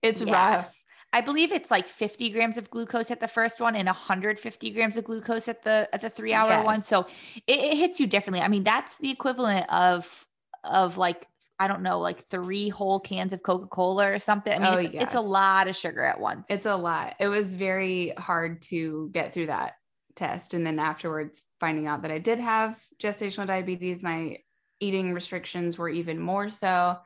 it's 0.02 0.22
Yeah. 0.22 0.56
rough. 0.58 0.76
I 1.14 1.22
believe 1.22 1.52
it's 1.52 1.70
like 1.70 1.88
50 1.88 2.32
grams 2.32 2.58
of 2.58 2.70
glucose 2.72 3.12
at 3.12 3.20
the 3.20 3.28
first 3.28 3.62
one 3.62 3.76
and 3.76 3.88
150 3.88 4.72
grams 4.72 4.98
of 4.98 5.04
glucose 5.04 5.48
at 5.48 5.62
the 5.62 5.88
at 5.94 6.02
the 6.02 6.10
three 6.10 6.34
hour 6.34 6.64
one. 6.64 6.82
So 6.82 7.06
it, 7.46 7.60
it 7.60 7.78
hits 7.78 8.00
you 8.00 8.08
differently. 8.08 8.42
I 8.42 8.48
mean, 8.48 8.64
that's 8.64 8.98
the 8.98 9.12
equivalent 9.12 9.66
of 9.72 10.26
of 10.64 10.98
like 10.98 11.28
I 11.60 11.68
don't 11.68 11.84
know, 11.84 12.00
like 12.00 12.20
three 12.20 12.68
whole 12.70 13.00
cans 13.00 13.32
of 13.32 13.44
Coca 13.44 13.68
Cola 13.68 14.12
or 14.12 14.18
something. 14.18 14.54
I 14.54 14.58
mean, 14.58 14.74
Oh, 14.74 14.78
it's, 14.92 15.04
it's 15.04 15.14
a 15.14 15.22
lot 15.22 15.68
of 15.68 15.76
sugar 15.76 16.04
at 16.04 16.20
once. 16.20 16.48
It's 16.50 16.66
a 16.66 16.76
lot. 16.76 17.16
It 17.20 17.28
was 17.28 17.54
very 17.54 18.14
hard 18.18 18.64
to 18.64 19.10
get 19.14 19.34
through 19.36 19.48
that 19.48 19.76
test. 20.16 20.54
And 20.54 20.66
then 20.66 20.80
afterwards, 20.80 21.42
finding 21.60 21.88
out 21.88 22.02
that 22.02 22.12
I 22.12 22.20
did 22.20 22.40
have 22.40 22.80
gestational 23.02 23.48
diabetes, 23.48 24.04
my 24.04 24.38
eating 24.80 25.14
restrictions 25.14 25.78
were 25.78 25.90
even 25.90 26.20
more 26.20 26.50
so. 26.50 26.98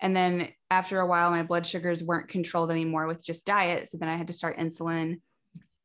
And 0.00 0.16
then 0.16 0.48
after 0.70 1.00
a 1.00 1.06
while, 1.06 1.30
my 1.30 1.42
blood 1.42 1.66
sugars 1.66 2.02
weren't 2.02 2.28
controlled 2.28 2.70
anymore 2.70 3.06
with 3.06 3.24
just 3.24 3.44
diet. 3.44 3.88
So 3.88 3.98
then 3.98 4.08
I 4.08 4.16
had 4.16 4.28
to 4.28 4.32
start 4.32 4.58
insulin. 4.58 5.20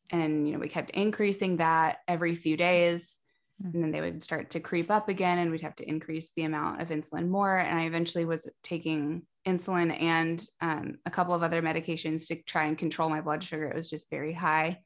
And, 0.10 0.48
you 0.48 0.54
know, 0.54 0.60
we 0.60 0.70
kept 0.70 0.92
increasing 0.92 1.58
that 1.58 1.98
every 2.08 2.36
few 2.36 2.56
days. 2.56 3.18
And 3.64 3.84
then 3.84 3.92
they 3.92 4.02
would 4.02 4.22
start 4.22 4.50
to 4.52 4.60
creep 4.60 4.92
up 4.92 5.08
again, 5.08 5.38
and 5.38 5.50
we'd 5.50 5.62
have 5.62 5.76
to 5.78 5.88
increase 5.88 6.34
the 6.36 6.44
amount 6.44 6.82
of 6.82 6.90
insulin 6.90 7.30
more. 7.30 7.58
And 7.58 7.80
I 7.80 7.84
eventually 7.86 8.26
was 8.26 8.50
taking 8.64 9.24
insulin 9.48 10.02
and 10.02 10.44
um, 10.60 10.98
a 11.06 11.12
couple 11.12 11.34
of 11.34 11.42
other 11.42 11.62
medications 11.62 12.28
to 12.28 12.36
try 12.44 12.66
and 12.66 12.78
control 12.78 13.10
my 13.10 13.22
blood 13.22 13.44
sugar. 13.44 13.70
It 13.70 13.76
was 13.76 13.90
just 13.90 14.10
very 14.10 14.34
high. 14.34 14.80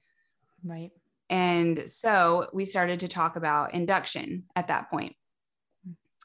right. 0.64 0.92
And 1.30 1.84
so 1.90 2.50
we 2.54 2.66
started 2.66 3.02
to 3.02 3.08
talk 3.08 3.36
about 3.36 3.74
induction 3.74 4.44
at 4.56 4.68
that 4.70 4.90
point. 4.90 5.16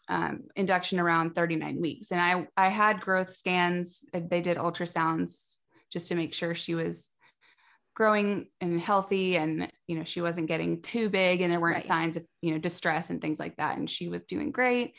Um, 0.08 0.44
induction 0.54 1.00
around 1.00 1.34
39 1.34 1.80
weeks. 1.80 2.10
And 2.10 2.20
I, 2.20 2.46
I 2.56 2.68
had 2.68 3.00
growth 3.00 3.32
scans. 3.32 4.04
They 4.12 4.40
did 4.42 4.58
ultrasounds 4.58 5.56
just 5.90 6.08
to 6.08 6.14
make 6.14 6.34
sure 6.34 6.54
she 6.54 6.74
was 6.74 7.10
growing 7.94 8.48
and 8.60 8.80
healthy 8.80 9.36
and 9.36 9.70
you 9.86 9.96
know 9.96 10.02
she 10.04 10.20
wasn't 10.20 10.48
getting 10.48 10.82
too 10.82 11.08
big 11.08 11.40
and 11.40 11.52
there 11.52 11.60
weren't 11.60 11.76
Right. 11.76 11.84
signs 11.84 12.16
of 12.16 12.24
you 12.42 12.50
know 12.50 12.58
distress 12.58 13.10
and 13.10 13.20
things 13.20 13.38
like 13.38 13.56
that 13.58 13.78
and 13.78 13.88
she 13.88 14.08
was 14.08 14.20
doing 14.24 14.50
great 14.50 14.94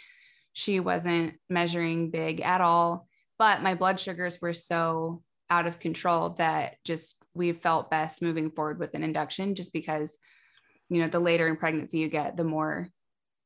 she 0.54 0.80
wasn't 0.80 1.34
measuring 1.50 2.10
big 2.10 2.40
at 2.40 2.62
all 2.62 3.06
but 3.38 3.62
my 3.62 3.76
blood 3.76 4.00
sugars 4.00 4.42
were 4.42 4.54
so 4.54 5.22
out 5.50 5.68
of 5.68 5.80
control 5.80 6.30
that 6.30 6.78
just 6.84 7.24
we 7.34 7.52
felt 7.52 7.92
best 7.92 8.22
moving 8.22 8.50
forward 8.50 8.80
with 8.80 8.94
an 8.96 9.04
induction 9.04 9.56
just 9.56 9.72
because 9.74 10.18
you 10.90 11.02
know 11.02 11.08
the 11.08 11.20
later 11.20 11.48
in 11.48 11.56
pregnancy 11.56 12.00
you 12.00 12.08
get 12.08 12.36
the 12.38 12.44
more 12.44 12.90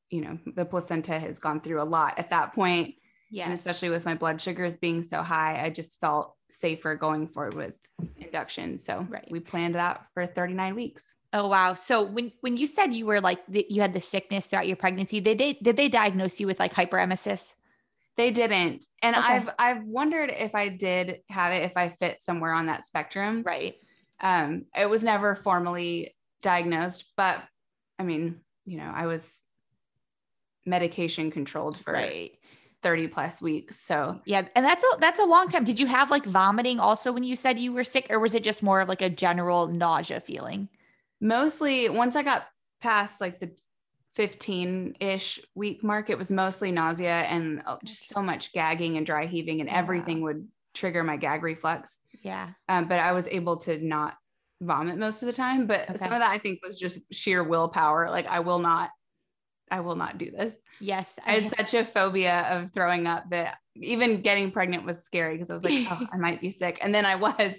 you 0.09 0.21
know 0.21 0.37
the 0.55 0.65
placenta 0.65 1.17
has 1.19 1.39
gone 1.39 1.59
through 1.59 1.81
a 1.81 1.83
lot 1.83 2.17
at 2.17 2.29
that 2.29 2.53
point 2.53 2.95
Yes. 3.31 3.45
and 3.45 3.53
especially 3.53 3.91
with 3.91 4.05
my 4.05 4.15
blood 4.15 4.41
sugars 4.41 4.75
being 4.77 5.03
so 5.03 5.21
high 5.21 5.63
i 5.63 5.69
just 5.69 5.99
felt 5.99 6.35
safer 6.49 6.95
going 6.95 7.27
forward 7.27 7.53
with 7.53 7.73
induction 8.17 8.79
so 8.79 9.05
Right. 9.07 9.27
we 9.29 9.39
planned 9.39 9.75
that 9.75 10.05
for 10.13 10.25
39 10.25 10.75
weeks 10.75 11.15
Oh 11.31 11.47
wow! 11.47 11.75
So 11.75 12.01
when 12.01 12.31
when 12.41 12.57
you 12.57 12.65
said 12.65 12.91
you 12.91 13.05
were 13.05 13.21
like 13.21 13.37
you 13.47 13.81
had 13.81 13.93
the 13.93 14.01
sickness 14.01 14.47
throughout 14.47 14.65
your 14.65 14.75
pregnancy, 14.77 15.19
they 15.19 15.35
did 15.35 15.57
did 15.61 15.77
they 15.77 15.87
diagnose 15.87 16.39
you 16.39 16.47
with 16.47 16.59
like 16.59 16.73
hyperemesis? 16.73 17.53
They 18.19 18.31
didn't 18.31 18.85
and 19.01 19.15
Okay. 19.15 19.33
i've 19.33 19.49
i've 19.57 19.83
wondered 19.85 20.29
if 20.29 20.53
i 20.53 20.67
did 20.67 21.19
have 21.29 21.53
it 21.53 21.63
if 21.63 21.71
i 21.77 21.87
fit 21.87 22.21
somewhere 22.21 22.51
on 22.51 22.65
that 22.65 22.83
spectrum 22.83 23.43
Right. 23.43 23.75
um 24.19 24.65
it 24.75 24.89
was 24.89 25.03
never 25.03 25.35
formally 25.35 26.13
diagnosed 26.41 27.05
but 27.15 27.41
i 27.97 28.03
mean 28.03 28.41
you 28.65 28.77
know 28.77 28.91
i 28.93 29.05
was 29.07 29.43
medication 30.65 31.31
controlled 31.31 31.77
for 31.77 31.93
Right. 31.93 32.37
30 32.83 33.07
plus 33.07 33.41
weeks 33.41 33.79
so 33.79 34.19
Yeah, 34.25 34.47
and 34.55 34.65
that's 34.65 34.83
a 34.83 34.99
that's 34.99 35.19
a 35.19 35.25
long 35.25 35.47
time. 35.49 35.63
Did 35.63 35.79
you 35.79 35.87
have 35.87 36.11
like 36.11 36.25
vomiting 36.25 36.79
also 36.79 37.11
when 37.11 37.23
you 37.23 37.35
said 37.35 37.57
you 37.57 37.73
were 37.73 37.83
sick, 37.83 38.07
or 38.09 38.19
was 38.19 38.35
it 38.35 38.43
just 38.43 38.61
more 38.61 38.81
of 38.81 38.87
like 38.89 39.01
a 39.01 39.09
general 39.09 39.67
nausea 39.67 40.19
feeling? 40.19 40.69
mostly 41.21 41.89
once 41.89 42.15
I 42.15 42.23
got 42.23 42.47
past 42.81 43.19
like 43.21 43.39
the 43.39 43.51
15 44.19 44.97
ish 44.99 45.39
week 45.55 45.81
mark, 45.81 46.09
it 46.09 46.17
was 46.17 46.29
mostly 46.29 46.73
nausea 46.73 47.21
and 47.21 47.61
uh, 47.65 47.77
just 47.85 48.09
so 48.09 48.21
much 48.21 48.51
gagging 48.51 48.97
and 48.97 49.05
dry 49.05 49.27
heaving, 49.27 49.61
and 49.61 49.69
Wow. 49.69 49.77
everything 49.77 50.19
would 50.23 50.45
trigger 50.73 51.05
my 51.05 51.15
gag 51.15 51.41
reflex. 51.41 51.97
Yeah. 52.21 52.49
Um, 52.67 52.89
but 52.89 52.99
I 52.99 53.13
was 53.13 53.27
able 53.27 53.55
to 53.61 53.77
not 53.77 54.17
vomit 54.61 54.97
most 54.97 55.21
of 55.21 55.27
the 55.27 55.33
time. 55.33 55.67
But 55.67 55.97
some 55.97 56.11
of 56.11 56.19
that 56.19 56.31
I 56.31 56.37
think 56.37 56.59
was 56.61 56.77
just 56.77 56.99
sheer 57.13 57.41
willpower. 57.45 58.09
Like 58.09 58.27
I 58.27 58.41
will 58.41 58.59
not 58.59 58.89
I 59.71 59.79
will 59.79 59.95
not 59.95 60.17
do 60.17 60.31
this. 60.31 60.61
Yes. 60.81 61.09
I 61.25 61.35
had 61.35 61.57
such 61.57 61.73
a 61.75 61.85
phobia 61.85 62.45
of 62.49 62.73
throwing 62.73 63.07
up 63.07 63.23
that 63.29 63.57
even 63.77 64.19
getting 64.19 64.51
pregnant 64.51 64.85
was 64.85 65.01
scary 65.01 65.35
because 65.35 65.49
I 65.49 65.53
was 65.53 65.63
like, 65.63 65.87
oh, 65.91 66.07
I 66.11 66.17
might 66.17 66.41
be 66.41 66.51
sick. 66.51 66.79
And 66.81 66.93
then 66.93 67.05
I 67.05 67.15
was. 67.15 67.57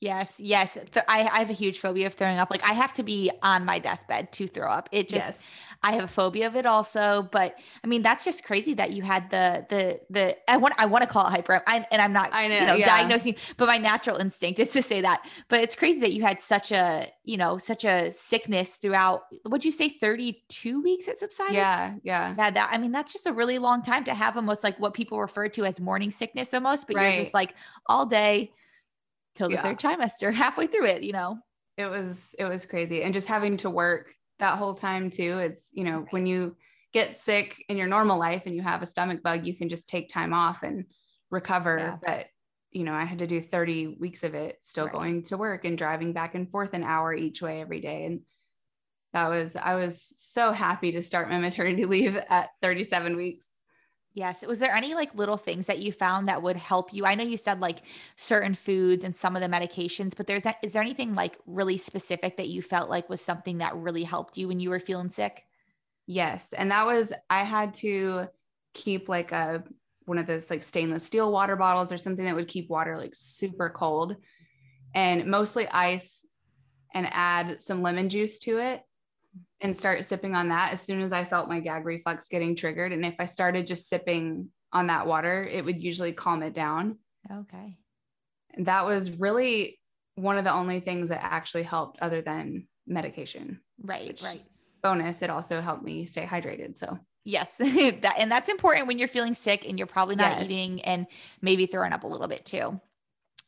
Yes, 0.00 0.34
yes. 0.38 0.78
I, 1.08 1.20
I 1.20 1.38
have 1.40 1.50
a 1.50 1.54
huge 1.54 1.80
phobia 1.80 2.06
of 2.06 2.14
throwing 2.14 2.38
up. 2.38 2.50
Like 2.50 2.62
I 2.62 2.72
have 2.72 2.92
to 2.94 3.02
be 3.02 3.32
on 3.42 3.64
my 3.64 3.78
deathbed 3.78 4.32
to 4.34 4.46
throw 4.46 4.70
up. 4.70 4.88
It 4.92 5.08
just 5.08 5.26
yes. 5.26 5.42
I 5.82 5.92
have 5.92 6.04
a 6.04 6.08
phobia 6.08 6.46
of 6.48 6.56
it 6.56 6.66
also. 6.66 7.28
But 7.30 7.58
I 7.84 7.86
mean, 7.86 8.02
that's 8.02 8.24
just 8.24 8.44
crazy 8.44 8.74
that 8.74 8.92
you 8.92 9.02
had 9.02 9.30
the 9.30 9.66
the 9.68 10.00
the 10.10 10.50
I 10.50 10.56
want 10.56 10.74
I 10.76 10.86
want 10.86 11.02
to 11.02 11.08
call 11.08 11.26
it 11.26 11.30
hyper, 11.30 11.62
I, 11.66 11.86
and 11.90 12.02
I'm 12.02 12.12
not 12.12 12.30
I 12.32 12.48
know, 12.48 12.58
you 12.58 12.66
know 12.66 12.74
yeah. 12.74 12.86
diagnosing, 12.86 13.36
but 13.56 13.66
my 13.66 13.78
natural 13.78 14.16
instinct 14.16 14.58
is 14.58 14.72
to 14.72 14.82
say 14.82 15.00
that. 15.02 15.22
But 15.48 15.60
it's 15.60 15.76
crazy 15.76 16.00
that 16.00 16.12
you 16.12 16.22
had 16.22 16.40
such 16.40 16.72
a 16.72 17.08
you 17.24 17.36
know 17.36 17.58
such 17.58 17.84
a 17.84 18.10
sickness 18.12 18.76
throughout. 18.76 19.22
Would 19.44 19.64
you 19.64 19.70
say 19.70 19.88
32 19.88 20.82
weeks 20.82 21.06
it 21.06 21.18
subsided? 21.18 21.54
Yeah, 21.54 21.94
yeah, 22.02 22.34
yeah. 22.36 22.50
That 22.50 22.70
I 22.72 22.78
mean, 22.78 22.92
that's 22.92 23.12
just 23.12 23.26
a 23.26 23.32
really 23.32 23.58
long 23.58 23.82
time 23.82 24.04
to 24.04 24.14
have 24.14 24.36
almost 24.36 24.64
like 24.64 24.78
what 24.80 24.94
people 24.94 25.20
refer 25.20 25.48
to 25.50 25.64
as 25.64 25.80
morning 25.80 26.10
sickness 26.10 26.52
almost, 26.52 26.86
but 26.86 26.96
right. 26.96 27.14
you're 27.14 27.22
just 27.22 27.34
like 27.34 27.54
all 27.86 28.04
day 28.04 28.52
till 29.36 29.48
the 29.48 29.54
yeah. 29.54 29.62
third 29.62 29.78
trimester, 29.78 30.32
halfway 30.34 30.66
through 30.66 30.86
it. 30.86 31.04
You 31.04 31.12
know, 31.12 31.38
it 31.76 31.86
was 31.86 32.34
it 32.36 32.44
was 32.44 32.66
crazy, 32.66 33.04
and 33.04 33.14
just 33.14 33.28
having 33.28 33.56
to 33.58 33.70
work 33.70 34.12
that 34.38 34.58
whole 34.58 34.74
time 34.74 35.10
too. 35.10 35.38
It's, 35.38 35.70
you 35.72 35.84
know, 35.84 36.00
right. 36.00 36.12
when 36.12 36.26
you 36.26 36.56
get 36.92 37.20
sick 37.20 37.64
in 37.68 37.76
your 37.76 37.86
normal 37.86 38.18
life 38.18 38.42
and 38.46 38.54
you 38.54 38.62
have 38.62 38.82
a 38.82 38.86
stomach 38.86 39.22
bug, 39.22 39.46
you 39.46 39.54
can 39.54 39.68
just 39.68 39.88
take 39.88 40.08
time 40.08 40.32
off 40.32 40.62
and 40.62 40.84
recover. 41.30 41.78
Yeah. 41.78 41.96
But, 42.04 42.26
you 42.70 42.84
know, 42.84 42.92
I 42.92 43.04
had 43.04 43.18
to 43.20 43.26
do 43.26 43.40
30 43.40 43.96
weeks 43.98 44.24
of 44.24 44.34
it 44.34 44.58
still 44.62 44.86
right. 44.86 44.92
going 44.92 45.22
to 45.24 45.36
work 45.36 45.64
and 45.64 45.76
driving 45.76 46.12
back 46.12 46.34
and 46.34 46.50
forth 46.50 46.74
an 46.74 46.84
hour 46.84 47.14
each 47.14 47.42
way 47.42 47.60
every 47.60 47.80
day. 47.80 48.04
And 48.04 48.20
that 49.12 49.28
was, 49.28 49.56
I 49.56 49.74
was 49.74 50.00
so 50.02 50.52
happy 50.52 50.92
to 50.92 51.02
start 51.02 51.30
my 51.30 51.38
maternity 51.38 51.84
leave 51.86 52.16
at 52.16 52.50
37 52.62 53.16
weeks. 53.16 53.52
Yes. 54.18 54.44
Was 54.44 54.58
there 54.58 54.74
any 54.74 54.94
like 54.94 55.14
little 55.14 55.36
things 55.36 55.66
that 55.66 55.78
you 55.78 55.92
found 55.92 56.26
that 56.26 56.42
would 56.42 56.56
help 56.56 56.92
you? 56.92 57.06
I 57.06 57.14
know 57.14 57.22
you 57.22 57.36
said 57.36 57.60
like 57.60 57.82
certain 58.16 58.56
foods 58.56 59.04
and 59.04 59.14
some 59.14 59.36
of 59.36 59.42
the 59.42 59.48
medications, 59.48 60.16
but 60.16 60.26
there's 60.26 60.44
is 60.60 60.72
there 60.72 60.82
anything 60.82 61.14
like 61.14 61.38
really 61.46 61.78
specific 61.78 62.36
that 62.36 62.48
you 62.48 62.60
felt 62.60 62.90
like 62.90 63.08
was 63.08 63.20
something 63.20 63.58
that 63.58 63.76
really 63.76 64.02
helped 64.02 64.36
you 64.36 64.48
when 64.48 64.58
you 64.58 64.70
were 64.70 64.80
feeling 64.80 65.08
sick? 65.08 65.44
Yes. 66.08 66.52
And 66.52 66.72
that 66.72 66.84
was 66.84 67.12
I 67.30 67.44
had 67.44 67.74
to 67.74 68.26
keep 68.74 69.08
like 69.08 69.30
a 69.30 69.62
one 70.06 70.18
of 70.18 70.26
those 70.26 70.50
like 70.50 70.64
stainless 70.64 71.04
steel 71.04 71.30
water 71.30 71.54
bottles 71.54 71.92
or 71.92 71.98
something 71.98 72.24
that 72.24 72.34
would 72.34 72.48
keep 72.48 72.68
water 72.68 72.96
like 72.98 73.14
super 73.14 73.70
cold 73.70 74.16
and 74.96 75.26
mostly 75.26 75.68
ice 75.68 76.26
and 76.92 77.06
add 77.12 77.62
some 77.62 77.82
lemon 77.82 78.08
juice 78.08 78.40
to 78.40 78.58
it 78.58 78.82
and 79.60 79.76
start 79.76 80.04
sipping 80.04 80.34
on 80.34 80.48
that 80.48 80.72
as 80.72 80.80
soon 80.80 81.00
as 81.00 81.12
I 81.12 81.24
felt 81.24 81.48
my 81.48 81.60
gag 81.60 81.84
reflex 81.84 82.28
getting 82.28 82.54
triggered. 82.54 82.92
And 82.92 83.04
if 83.04 83.14
I 83.18 83.24
started 83.24 83.66
just 83.66 83.88
sipping 83.88 84.48
on 84.72 84.86
that 84.88 85.06
water, 85.06 85.42
it 85.44 85.64
would 85.64 85.82
usually 85.82 86.12
calm 86.12 86.42
it 86.42 86.54
down. 86.54 86.98
Okay. 87.30 87.76
And 88.54 88.66
that 88.66 88.86
was 88.86 89.10
really 89.10 89.78
one 90.14 90.38
of 90.38 90.44
the 90.44 90.52
only 90.52 90.80
things 90.80 91.08
that 91.10 91.22
actually 91.22 91.62
helped 91.62 91.98
other 92.00 92.22
than 92.22 92.68
medication. 92.86 93.60
Right, 93.82 94.20
right. 94.22 94.44
Bonus, 94.82 95.22
it 95.22 95.30
also 95.30 95.60
helped 95.60 95.82
me 95.82 96.06
stay 96.06 96.24
hydrated. 96.24 96.76
So 96.76 96.98
Yes, 97.28 97.52
that 97.58 98.14
and 98.16 98.32
that's 98.32 98.48
important 98.48 98.86
when 98.86 98.98
you're 98.98 99.06
feeling 99.06 99.34
sick 99.34 99.68
and 99.68 99.78
you're 99.78 99.86
probably 99.86 100.16
not 100.16 100.38
yes. 100.38 100.50
eating 100.50 100.80
and 100.80 101.06
maybe 101.42 101.66
throwing 101.66 101.92
up 101.92 102.04
a 102.04 102.06
little 102.06 102.26
bit 102.26 102.46
too. 102.46 102.80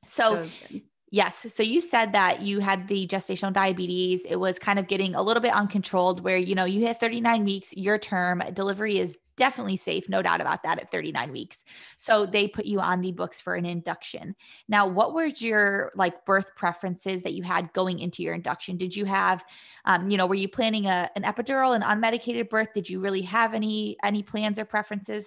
So, 0.04 0.44
so 0.44 0.80
Yes. 1.12 1.52
So 1.52 1.64
you 1.64 1.80
said 1.80 2.12
that 2.12 2.40
you 2.40 2.60
had 2.60 2.86
the 2.86 3.04
gestational 3.08 3.52
diabetes. 3.52 4.22
It 4.28 4.36
was 4.36 4.60
kind 4.60 4.78
of 4.78 4.86
getting 4.86 5.16
a 5.16 5.22
little 5.22 5.40
bit 5.40 5.52
uncontrolled 5.52 6.22
where, 6.22 6.36
you 6.36 6.54
know, 6.54 6.64
you 6.64 6.86
hit 6.86 7.00
39 7.00 7.44
weeks, 7.44 7.72
your 7.72 7.98
term 7.98 8.40
delivery 8.54 8.98
is 8.98 9.18
definitely 9.36 9.76
safe, 9.76 10.08
no 10.08 10.22
doubt 10.22 10.40
about 10.40 10.62
that 10.62 10.78
at 10.78 10.90
39 10.92 11.32
weeks. 11.32 11.64
So 11.96 12.26
they 12.26 12.46
put 12.46 12.66
you 12.66 12.78
on 12.78 13.00
the 13.00 13.10
books 13.10 13.40
for 13.40 13.56
an 13.56 13.66
induction. 13.66 14.36
Now, 14.68 14.86
what 14.86 15.12
were 15.12 15.24
your 15.24 15.90
like 15.96 16.24
birth 16.24 16.54
preferences 16.54 17.22
that 17.22 17.32
you 17.32 17.42
had 17.42 17.72
going 17.72 17.98
into 17.98 18.22
your 18.22 18.34
induction? 18.34 18.76
Did 18.76 18.94
you 18.94 19.04
have, 19.06 19.44
um, 19.86 20.10
you 20.10 20.16
know, 20.16 20.26
were 20.26 20.36
you 20.36 20.48
planning 20.48 20.86
a, 20.86 21.10
an 21.16 21.22
epidural, 21.24 21.74
an 21.74 21.82
unmedicated 21.82 22.50
birth? 22.50 22.68
Did 22.72 22.88
you 22.88 23.00
really 23.00 23.22
have 23.22 23.54
any 23.54 23.96
any 24.04 24.22
plans 24.22 24.60
or 24.60 24.64
preferences? 24.64 25.26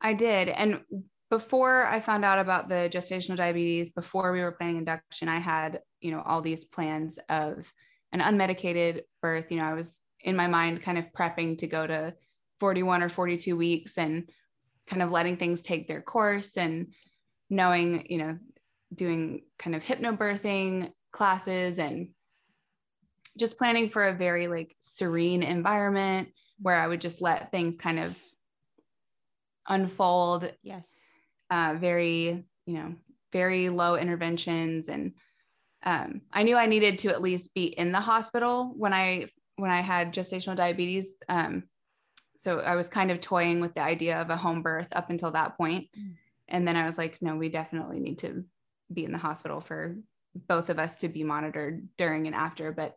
I 0.00 0.14
did. 0.14 0.48
And 0.48 0.82
before 1.34 1.84
I 1.84 1.98
found 1.98 2.24
out 2.24 2.38
about 2.38 2.68
the 2.68 2.88
gestational 2.92 3.34
diabetes, 3.34 3.90
before 3.90 4.30
we 4.30 4.40
were 4.40 4.52
planning 4.52 4.76
induction, 4.76 5.28
I 5.28 5.40
had, 5.40 5.80
you 6.00 6.12
know, 6.12 6.22
all 6.24 6.40
these 6.40 6.64
plans 6.64 7.18
of 7.28 7.72
an 8.12 8.20
unmedicated 8.20 9.00
birth. 9.20 9.50
You 9.50 9.56
know, 9.56 9.64
I 9.64 9.72
was 9.72 10.02
in 10.20 10.36
my 10.36 10.46
mind 10.46 10.84
kind 10.84 10.96
of 10.96 11.06
prepping 11.06 11.58
to 11.58 11.66
go 11.66 11.88
to 11.88 12.14
41 12.60 13.02
or 13.02 13.08
42 13.08 13.56
weeks 13.56 13.98
and 13.98 14.30
kind 14.86 15.02
of 15.02 15.10
letting 15.10 15.36
things 15.36 15.60
take 15.60 15.88
their 15.88 16.00
course 16.00 16.56
and 16.56 16.92
knowing, 17.50 18.06
you 18.08 18.18
know, 18.18 18.38
doing 18.94 19.42
kind 19.58 19.74
of 19.74 19.82
hypnobirthing 19.82 20.92
classes 21.10 21.80
and 21.80 22.10
just 23.36 23.58
planning 23.58 23.90
for 23.90 24.04
a 24.04 24.14
very 24.14 24.46
like 24.46 24.76
serene 24.78 25.42
environment 25.42 26.28
where 26.60 26.76
I 26.76 26.86
would 26.86 27.00
just 27.00 27.20
let 27.20 27.50
things 27.50 27.74
kind 27.74 27.98
of 27.98 28.16
unfold. 29.66 30.52
Yes 30.62 30.93
uh, 31.50 31.76
very, 31.78 32.44
you 32.66 32.74
know, 32.74 32.94
very 33.32 33.68
low 33.68 33.96
interventions. 33.96 34.88
And 34.88 35.12
um, 35.84 36.22
I 36.32 36.42
knew 36.42 36.56
I 36.56 36.66
needed 36.66 36.98
to 37.00 37.10
at 37.10 37.22
least 37.22 37.54
be 37.54 37.64
in 37.64 37.92
the 37.92 38.00
hospital 38.00 38.72
when 38.76 38.92
I 38.92 39.26
when 39.56 39.70
I 39.70 39.82
had 39.82 40.12
gestational 40.12 40.56
diabetes. 40.56 41.12
Um, 41.28 41.64
so 42.36 42.58
I 42.60 42.74
was 42.74 42.88
kind 42.88 43.10
of 43.10 43.20
toying 43.20 43.60
with 43.60 43.74
the 43.74 43.82
idea 43.82 44.20
of 44.20 44.30
a 44.30 44.36
home 44.36 44.62
birth 44.62 44.88
up 44.92 45.10
until 45.10 45.30
that 45.32 45.56
point. 45.56 45.88
Mm. 45.96 46.14
And 46.48 46.66
then 46.66 46.76
I 46.76 46.86
was 46.86 46.98
like, 46.98 47.22
no, 47.22 47.36
we 47.36 47.48
definitely 47.48 48.00
need 48.00 48.18
to 48.18 48.44
be 48.92 49.04
in 49.04 49.12
the 49.12 49.18
hospital 49.18 49.60
for 49.60 49.96
both 50.48 50.70
of 50.70 50.78
us 50.78 50.96
to 50.96 51.08
be 51.08 51.22
monitored 51.22 51.88
during 51.96 52.26
and 52.26 52.34
after. 52.34 52.72
But 52.72 52.96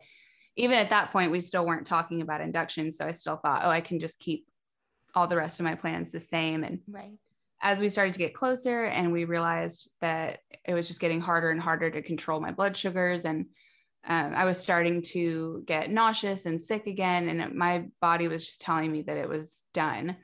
even 0.55 0.77
at 0.79 0.89
that 0.89 1.11
point, 1.11 1.31
we 1.31 1.41
still 1.41 1.65
weren't 1.65 1.85
talking 1.85 2.21
about 2.21 2.41
induction. 2.41 2.91
So 2.91 3.05
I 3.05 3.11
still 3.11 3.37
thought, 3.37 3.61
oh, 3.63 3.69
I 3.69 3.81
can 3.81 3.99
just 3.99 4.19
keep 4.19 4.47
all 5.13 5.27
the 5.27 5.37
rest 5.37 5.59
of 5.59 5.63
my 5.63 5.75
plans 5.75 6.11
the 6.11 6.19
same. 6.19 6.63
And 6.63 6.79
right 6.87 7.11
as 7.61 7.79
we 7.79 7.89
started 7.89 8.13
to 8.13 8.19
get 8.19 8.35
closer 8.35 8.85
and 8.85 9.11
we 9.11 9.25
realized 9.25 9.89
that 10.01 10.39
it 10.65 10.73
was 10.73 10.87
just 10.87 10.99
getting 10.99 11.21
harder 11.21 11.49
and 11.49 11.61
harder 11.61 11.89
to 11.89 12.01
control 12.01 12.39
my 12.39 12.51
blood 12.51 12.77
sugars 12.77 13.25
and 13.25 13.45
um, 14.07 14.33
i 14.35 14.45
was 14.45 14.57
starting 14.57 15.01
to 15.01 15.63
get 15.65 15.91
nauseous 15.91 16.45
and 16.45 16.61
sick 16.61 16.87
again 16.87 17.29
and 17.29 17.55
my 17.55 17.85
body 18.01 18.27
was 18.27 18.45
just 18.45 18.61
telling 18.61 18.91
me 18.91 19.01
that 19.01 19.17
it 19.17 19.27
was 19.27 19.63
done 19.73 20.15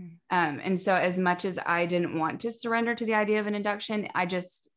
mm-hmm. 0.00 0.36
um, 0.36 0.60
and 0.62 0.78
so 0.78 0.94
as 0.94 1.18
much 1.18 1.44
as 1.44 1.58
i 1.66 1.86
didn't 1.86 2.18
want 2.18 2.40
to 2.40 2.50
surrender 2.50 2.94
to 2.94 3.04
the 3.04 3.14
idea 3.14 3.40
of 3.40 3.46
an 3.46 3.54
induction 3.54 4.08
i 4.14 4.26
just 4.26 4.68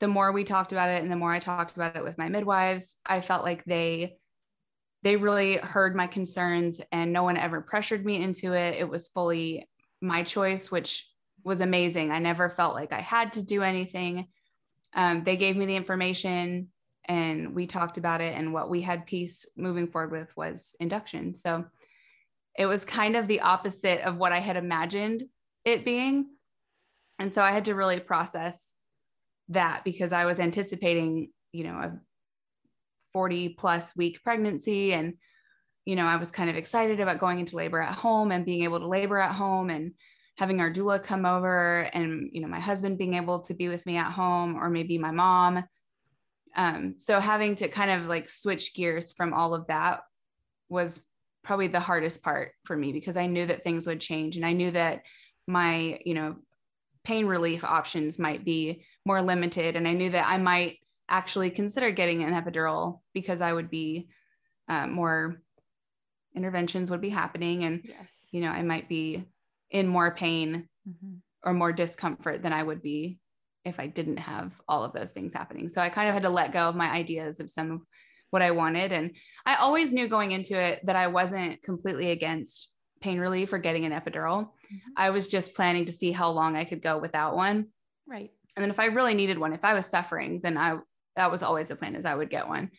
the 0.00 0.08
more 0.08 0.30
we 0.30 0.44
talked 0.44 0.72
about 0.72 0.90
it 0.90 1.02
and 1.02 1.10
the 1.10 1.16
more 1.16 1.32
i 1.32 1.38
talked 1.38 1.74
about 1.74 1.96
it 1.96 2.04
with 2.04 2.18
my 2.18 2.28
midwives 2.28 2.96
i 3.06 3.20
felt 3.20 3.44
like 3.44 3.64
they 3.64 4.16
they 5.04 5.16
really 5.16 5.56
heard 5.56 5.94
my 5.94 6.08
concerns 6.08 6.80
and 6.90 7.12
no 7.12 7.22
one 7.22 7.36
ever 7.36 7.60
pressured 7.60 8.04
me 8.04 8.22
into 8.22 8.52
it 8.52 8.76
it 8.76 8.88
was 8.88 9.08
fully 9.08 9.66
my 10.00 10.22
choice 10.22 10.70
which 10.70 11.07
was 11.44 11.60
amazing. 11.60 12.10
I 12.10 12.18
never 12.18 12.48
felt 12.48 12.74
like 12.74 12.92
I 12.92 13.00
had 13.00 13.32
to 13.34 13.42
do 13.42 13.62
anything. 13.62 14.28
Um, 14.94 15.24
they 15.24 15.36
gave 15.36 15.56
me 15.56 15.66
the 15.66 15.76
information 15.76 16.68
and 17.04 17.54
we 17.54 17.66
talked 17.66 17.98
about 17.98 18.20
it. 18.20 18.34
And 18.36 18.52
what 18.52 18.68
we 18.68 18.82
had 18.82 19.06
peace 19.06 19.46
moving 19.56 19.88
forward 19.88 20.12
with 20.12 20.36
was 20.36 20.76
induction. 20.78 21.34
So 21.34 21.64
it 22.56 22.66
was 22.66 22.84
kind 22.84 23.16
of 23.16 23.26
the 23.26 23.40
opposite 23.40 24.02
of 24.02 24.16
what 24.16 24.32
I 24.32 24.40
had 24.40 24.56
imagined 24.56 25.24
it 25.64 25.84
being. 25.84 26.26
And 27.18 27.32
so 27.32 27.42
I 27.42 27.52
had 27.52 27.64
to 27.66 27.74
really 27.74 27.98
process 27.98 28.76
that 29.48 29.82
because 29.84 30.12
I 30.12 30.26
was 30.26 30.38
anticipating, 30.38 31.30
you 31.52 31.64
know, 31.64 31.76
a 31.76 31.98
40 33.12 33.50
plus 33.50 33.96
week 33.96 34.22
pregnancy. 34.22 34.92
And, 34.92 35.14
you 35.84 35.96
know, 35.96 36.04
I 36.04 36.16
was 36.16 36.30
kind 36.30 36.50
of 36.50 36.56
excited 36.56 37.00
about 37.00 37.18
going 37.18 37.40
into 37.40 37.56
labor 37.56 37.80
at 37.80 37.94
home 37.94 38.32
and 38.32 38.44
being 38.44 38.64
able 38.64 38.80
to 38.80 38.86
labor 38.86 39.18
at 39.18 39.32
home 39.32 39.70
and 39.70 39.92
having 40.38 40.60
our 40.60 40.72
doula 40.72 41.02
come 41.02 41.26
over 41.26 41.90
and 41.92 42.30
you 42.32 42.40
know 42.40 42.46
my 42.46 42.60
husband 42.60 42.96
being 42.96 43.14
able 43.14 43.40
to 43.40 43.54
be 43.54 43.68
with 43.68 43.84
me 43.84 43.96
at 43.96 44.12
home 44.12 44.56
or 44.56 44.70
maybe 44.70 44.96
my 44.96 45.10
mom 45.10 45.64
um, 46.56 46.94
so 46.96 47.20
having 47.20 47.56
to 47.56 47.68
kind 47.68 47.90
of 47.90 48.06
like 48.06 48.28
switch 48.28 48.74
gears 48.74 49.12
from 49.12 49.34
all 49.34 49.52
of 49.52 49.66
that 49.66 50.00
was 50.68 51.04
probably 51.42 51.66
the 51.66 51.80
hardest 51.80 52.22
part 52.22 52.52
for 52.64 52.76
me 52.76 52.92
because 52.92 53.16
i 53.16 53.26
knew 53.26 53.46
that 53.46 53.64
things 53.64 53.86
would 53.86 54.00
change 54.00 54.36
and 54.36 54.46
i 54.46 54.52
knew 54.52 54.70
that 54.70 55.02
my 55.48 55.98
you 56.04 56.14
know 56.14 56.36
pain 57.02 57.26
relief 57.26 57.64
options 57.64 58.18
might 58.18 58.44
be 58.44 58.84
more 59.04 59.20
limited 59.20 59.74
and 59.74 59.88
i 59.88 59.92
knew 59.92 60.10
that 60.10 60.26
i 60.28 60.38
might 60.38 60.76
actually 61.08 61.50
consider 61.50 61.90
getting 61.90 62.22
an 62.22 62.32
epidural 62.32 63.00
because 63.12 63.40
i 63.40 63.52
would 63.52 63.70
be 63.70 64.08
uh, 64.68 64.86
more 64.86 65.42
interventions 66.36 66.90
would 66.92 67.00
be 67.00 67.08
happening 67.08 67.64
and 67.64 67.80
yes. 67.82 68.28
you 68.30 68.40
know 68.40 68.50
i 68.50 68.62
might 68.62 68.88
be 68.88 69.24
in 69.70 69.86
more 69.86 70.14
pain 70.14 70.68
mm-hmm. 70.88 71.14
or 71.42 71.52
more 71.52 71.72
discomfort 71.72 72.42
than 72.42 72.52
I 72.52 72.62
would 72.62 72.82
be 72.82 73.18
if 73.64 73.78
I 73.78 73.86
didn't 73.86 74.18
have 74.18 74.52
all 74.68 74.84
of 74.84 74.92
those 74.92 75.10
things 75.10 75.32
happening. 75.32 75.68
So 75.68 75.80
I 75.80 75.88
kind 75.88 76.08
of 76.08 76.14
had 76.14 76.22
to 76.22 76.30
let 76.30 76.52
go 76.52 76.68
of 76.68 76.76
my 76.76 76.90
ideas 76.90 77.40
of 77.40 77.50
some 77.50 77.70
of 77.70 77.80
what 78.30 78.42
I 78.42 78.50
wanted. 78.50 78.92
And 78.92 79.12
I 79.46 79.56
always 79.56 79.92
knew 79.92 80.08
going 80.08 80.32
into 80.32 80.58
it 80.58 80.84
that 80.84 80.96
I 80.96 81.06
wasn't 81.06 81.62
completely 81.62 82.10
against 82.10 82.70
pain 83.00 83.18
relief 83.18 83.52
or 83.52 83.58
getting 83.58 83.84
an 83.84 83.92
epidural. 83.92 84.46
Mm-hmm. 84.46 84.76
I 84.96 85.10
was 85.10 85.28
just 85.28 85.54
planning 85.54 85.86
to 85.86 85.92
see 85.92 86.12
how 86.12 86.30
long 86.30 86.56
I 86.56 86.64
could 86.64 86.82
go 86.82 86.98
without 86.98 87.36
one. 87.36 87.68
Right. 88.06 88.30
And 88.56 88.62
then 88.62 88.70
if 88.70 88.80
I 88.80 88.86
really 88.86 89.14
needed 89.14 89.38
one, 89.38 89.52
if 89.52 89.64
I 89.64 89.74
was 89.74 89.86
suffering, 89.86 90.40
then 90.42 90.56
I 90.56 90.78
that 91.16 91.30
was 91.30 91.42
always 91.42 91.68
the 91.68 91.76
plan 91.76 91.96
is 91.96 92.04
I 92.04 92.14
would 92.14 92.30
get 92.30 92.48
one. 92.48 92.70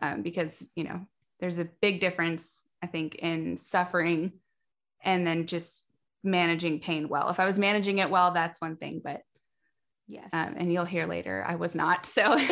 Um, 0.00 0.22
because 0.22 0.72
you 0.76 0.84
know, 0.84 1.06
there's 1.40 1.58
a 1.58 1.68
big 1.80 2.00
difference, 2.00 2.64
I 2.82 2.86
think, 2.86 3.16
in 3.16 3.56
suffering 3.56 4.32
and 5.02 5.26
then 5.26 5.46
just 5.46 5.85
managing 6.26 6.80
pain 6.80 7.08
well. 7.08 7.30
If 7.30 7.40
I 7.40 7.46
was 7.46 7.58
managing 7.58 7.98
it 7.98 8.10
well, 8.10 8.32
that's 8.32 8.60
one 8.60 8.76
thing, 8.76 9.00
but 9.02 9.22
yes. 10.06 10.28
Um, 10.32 10.54
and 10.56 10.72
you'll 10.72 10.84
hear 10.84 11.06
later, 11.06 11.44
I 11.46 11.56
was 11.56 11.74
not. 11.74 12.06
So 12.06 12.38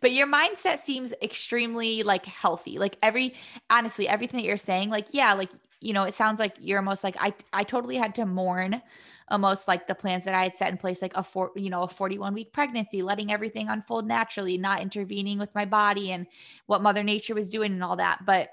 but 0.00 0.12
your 0.12 0.26
mindset 0.26 0.78
seems 0.78 1.12
extremely 1.22 2.02
like 2.02 2.26
healthy. 2.26 2.78
Like 2.78 2.98
every 3.02 3.34
honestly, 3.70 4.08
everything 4.08 4.38
that 4.38 4.46
you're 4.46 4.56
saying, 4.56 4.90
like, 4.90 5.08
yeah, 5.12 5.34
like, 5.34 5.50
you 5.80 5.92
know, 5.92 6.04
it 6.04 6.14
sounds 6.14 6.38
like 6.38 6.54
you're 6.58 6.78
almost 6.78 7.04
like 7.04 7.16
I 7.18 7.34
I 7.52 7.64
totally 7.64 7.96
had 7.96 8.14
to 8.16 8.26
mourn 8.26 8.80
almost 9.28 9.66
like 9.66 9.86
the 9.86 9.94
plans 9.94 10.24
that 10.24 10.34
I 10.34 10.44
had 10.44 10.54
set 10.54 10.70
in 10.70 10.78
place, 10.78 11.02
like 11.02 11.16
a 11.16 11.22
four, 11.22 11.50
you 11.56 11.70
know, 11.70 11.82
a 11.82 11.88
41 11.88 12.34
week 12.34 12.52
pregnancy, 12.52 13.02
letting 13.02 13.32
everything 13.32 13.68
unfold 13.68 14.06
naturally, 14.06 14.56
not 14.56 14.80
intervening 14.80 15.38
with 15.38 15.54
my 15.54 15.64
body 15.64 16.12
and 16.12 16.26
what 16.66 16.82
Mother 16.82 17.02
Nature 17.02 17.34
was 17.34 17.50
doing 17.50 17.72
and 17.72 17.82
all 17.82 17.96
that. 17.96 18.20
But 18.24 18.50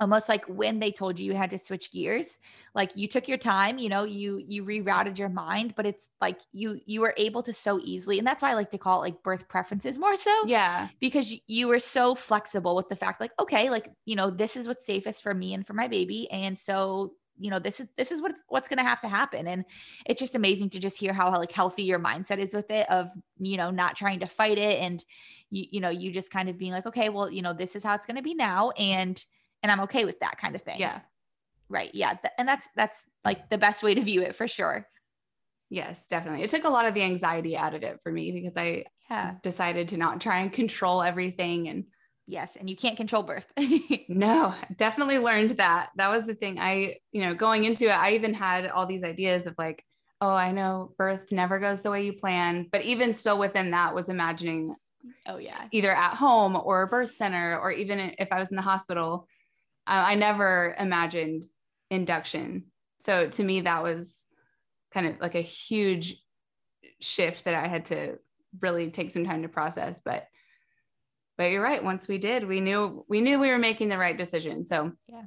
almost 0.00 0.28
like 0.28 0.44
when 0.46 0.78
they 0.78 0.90
told 0.90 1.18
you 1.18 1.26
you 1.26 1.34
had 1.34 1.50
to 1.50 1.58
switch 1.58 1.90
gears 1.90 2.38
like 2.74 2.96
you 2.96 3.08
took 3.08 3.28
your 3.28 3.38
time 3.38 3.78
you 3.78 3.88
know 3.88 4.04
you 4.04 4.42
you 4.46 4.64
rerouted 4.64 5.18
your 5.18 5.28
mind 5.28 5.74
but 5.76 5.86
it's 5.86 6.06
like 6.20 6.40
you 6.52 6.80
you 6.86 7.00
were 7.00 7.14
able 7.16 7.42
to 7.42 7.52
so 7.52 7.80
easily 7.82 8.18
and 8.18 8.26
that's 8.26 8.42
why 8.42 8.50
i 8.50 8.54
like 8.54 8.70
to 8.70 8.78
call 8.78 8.98
it 8.98 9.06
like 9.06 9.22
birth 9.22 9.48
preferences 9.48 9.98
more 9.98 10.16
so 10.16 10.46
yeah. 10.46 10.88
because 11.00 11.34
you 11.46 11.68
were 11.68 11.78
so 11.78 12.14
flexible 12.14 12.76
with 12.76 12.88
the 12.88 12.96
fact 12.96 13.20
like 13.20 13.32
okay 13.40 13.70
like 13.70 13.90
you 14.04 14.16
know 14.16 14.30
this 14.30 14.56
is 14.56 14.66
what's 14.66 14.86
safest 14.86 15.22
for 15.22 15.34
me 15.34 15.54
and 15.54 15.66
for 15.66 15.72
my 15.72 15.88
baby 15.88 16.30
and 16.30 16.56
so 16.56 17.12
you 17.40 17.50
know 17.50 17.58
this 17.58 17.80
is 17.80 17.90
this 17.96 18.10
is 18.10 18.20
what's 18.20 18.42
what's 18.48 18.68
going 18.68 18.78
to 18.78 18.84
have 18.84 19.00
to 19.00 19.08
happen 19.08 19.46
and 19.46 19.64
it's 20.06 20.20
just 20.20 20.34
amazing 20.34 20.68
to 20.68 20.78
just 20.78 20.98
hear 20.98 21.12
how 21.12 21.30
like 21.30 21.52
healthy 21.52 21.84
your 21.84 22.00
mindset 22.00 22.38
is 22.38 22.52
with 22.52 22.70
it 22.70 22.88
of 22.90 23.08
you 23.38 23.56
know 23.56 23.70
not 23.70 23.96
trying 23.96 24.20
to 24.20 24.26
fight 24.26 24.58
it 24.58 24.80
and 24.80 25.04
you 25.50 25.64
you 25.72 25.80
know 25.80 25.88
you 25.88 26.10
just 26.10 26.30
kind 26.30 26.48
of 26.48 26.58
being 26.58 26.72
like 26.72 26.86
okay 26.86 27.08
well 27.08 27.30
you 27.30 27.42
know 27.42 27.52
this 27.52 27.76
is 27.76 27.84
how 27.84 27.94
it's 27.94 28.06
going 28.06 28.16
to 28.16 28.22
be 28.22 28.34
now 28.34 28.70
and 28.72 29.24
and 29.62 29.72
I'm 29.72 29.80
okay 29.80 30.04
with 30.04 30.20
that 30.20 30.38
kind 30.38 30.54
of 30.54 30.62
thing. 30.62 30.78
Yeah. 30.78 31.00
Right. 31.68 31.90
Yeah. 31.94 32.16
And 32.38 32.48
that's 32.48 32.66
that's 32.76 33.02
like 33.24 33.50
the 33.50 33.58
best 33.58 33.82
way 33.82 33.94
to 33.94 34.00
view 34.00 34.22
it 34.22 34.34
for 34.34 34.48
sure. 34.48 34.86
Yes, 35.70 36.06
definitely. 36.06 36.42
It 36.42 36.50
took 36.50 36.64
a 36.64 36.70
lot 36.70 36.86
of 36.86 36.94
the 36.94 37.02
anxiety 37.02 37.56
out 37.56 37.74
of 37.74 37.82
it 37.82 38.00
for 38.02 38.10
me 38.10 38.32
because 38.32 38.56
I 38.56 38.84
yeah. 39.10 39.34
decided 39.42 39.88
to 39.88 39.96
not 39.98 40.20
try 40.20 40.38
and 40.38 40.52
control 40.52 41.02
everything 41.02 41.68
and 41.68 41.84
yes, 42.26 42.56
and 42.58 42.70
you 42.70 42.76
can't 42.76 42.96
control 42.96 43.22
birth. 43.22 43.46
no, 44.08 44.54
definitely 44.76 45.18
learned 45.18 45.52
that. 45.58 45.90
That 45.96 46.10
was 46.10 46.24
the 46.24 46.34
thing. 46.34 46.58
I, 46.58 46.96
you 47.12 47.22
know, 47.22 47.34
going 47.34 47.64
into 47.64 47.86
it, 47.86 47.98
I 47.98 48.12
even 48.12 48.32
had 48.32 48.68
all 48.68 48.86
these 48.86 49.04
ideas 49.04 49.46
of 49.46 49.54
like, 49.58 49.84
oh, 50.20 50.32
I 50.32 50.52
know 50.52 50.94
birth 50.96 51.32
never 51.32 51.58
goes 51.58 51.82
the 51.82 51.90
way 51.90 52.04
you 52.04 52.14
plan, 52.14 52.66
but 52.72 52.82
even 52.82 53.12
still 53.12 53.38
within 53.38 53.72
that 53.72 53.94
was 53.94 54.08
imagining 54.08 54.74
oh 55.26 55.38
yeah, 55.38 55.66
either 55.70 55.94
at 55.94 56.14
home 56.14 56.56
or 56.56 56.82
a 56.82 56.86
birth 56.86 57.14
center 57.14 57.58
or 57.58 57.72
even 57.72 58.14
if 58.18 58.28
I 58.32 58.38
was 58.38 58.50
in 58.50 58.56
the 58.56 58.62
hospital 58.62 59.28
I 59.88 60.14
never 60.14 60.76
imagined 60.78 61.46
induction. 61.90 62.64
So 63.00 63.28
to 63.28 63.42
me, 63.42 63.62
that 63.62 63.82
was 63.82 64.26
kind 64.92 65.06
of 65.06 65.20
like 65.20 65.34
a 65.34 65.40
huge 65.40 66.22
shift 67.00 67.44
that 67.44 67.54
I 67.54 67.66
had 67.66 67.86
to 67.86 68.18
really 68.60 68.90
take 68.90 69.10
some 69.10 69.24
time 69.24 69.42
to 69.42 69.48
process. 69.48 70.00
But 70.04 70.26
but 71.36 71.52
you're 71.52 71.62
right. 71.62 71.82
Once 71.82 72.08
we 72.08 72.18
did, 72.18 72.46
we 72.46 72.60
knew 72.60 73.04
we 73.08 73.20
knew 73.20 73.38
we 73.38 73.48
were 73.48 73.58
making 73.58 73.88
the 73.88 73.98
right 73.98 74.16
decision. 74.16 74.66
So 74.66 74.92
yeah. 75.06 75.22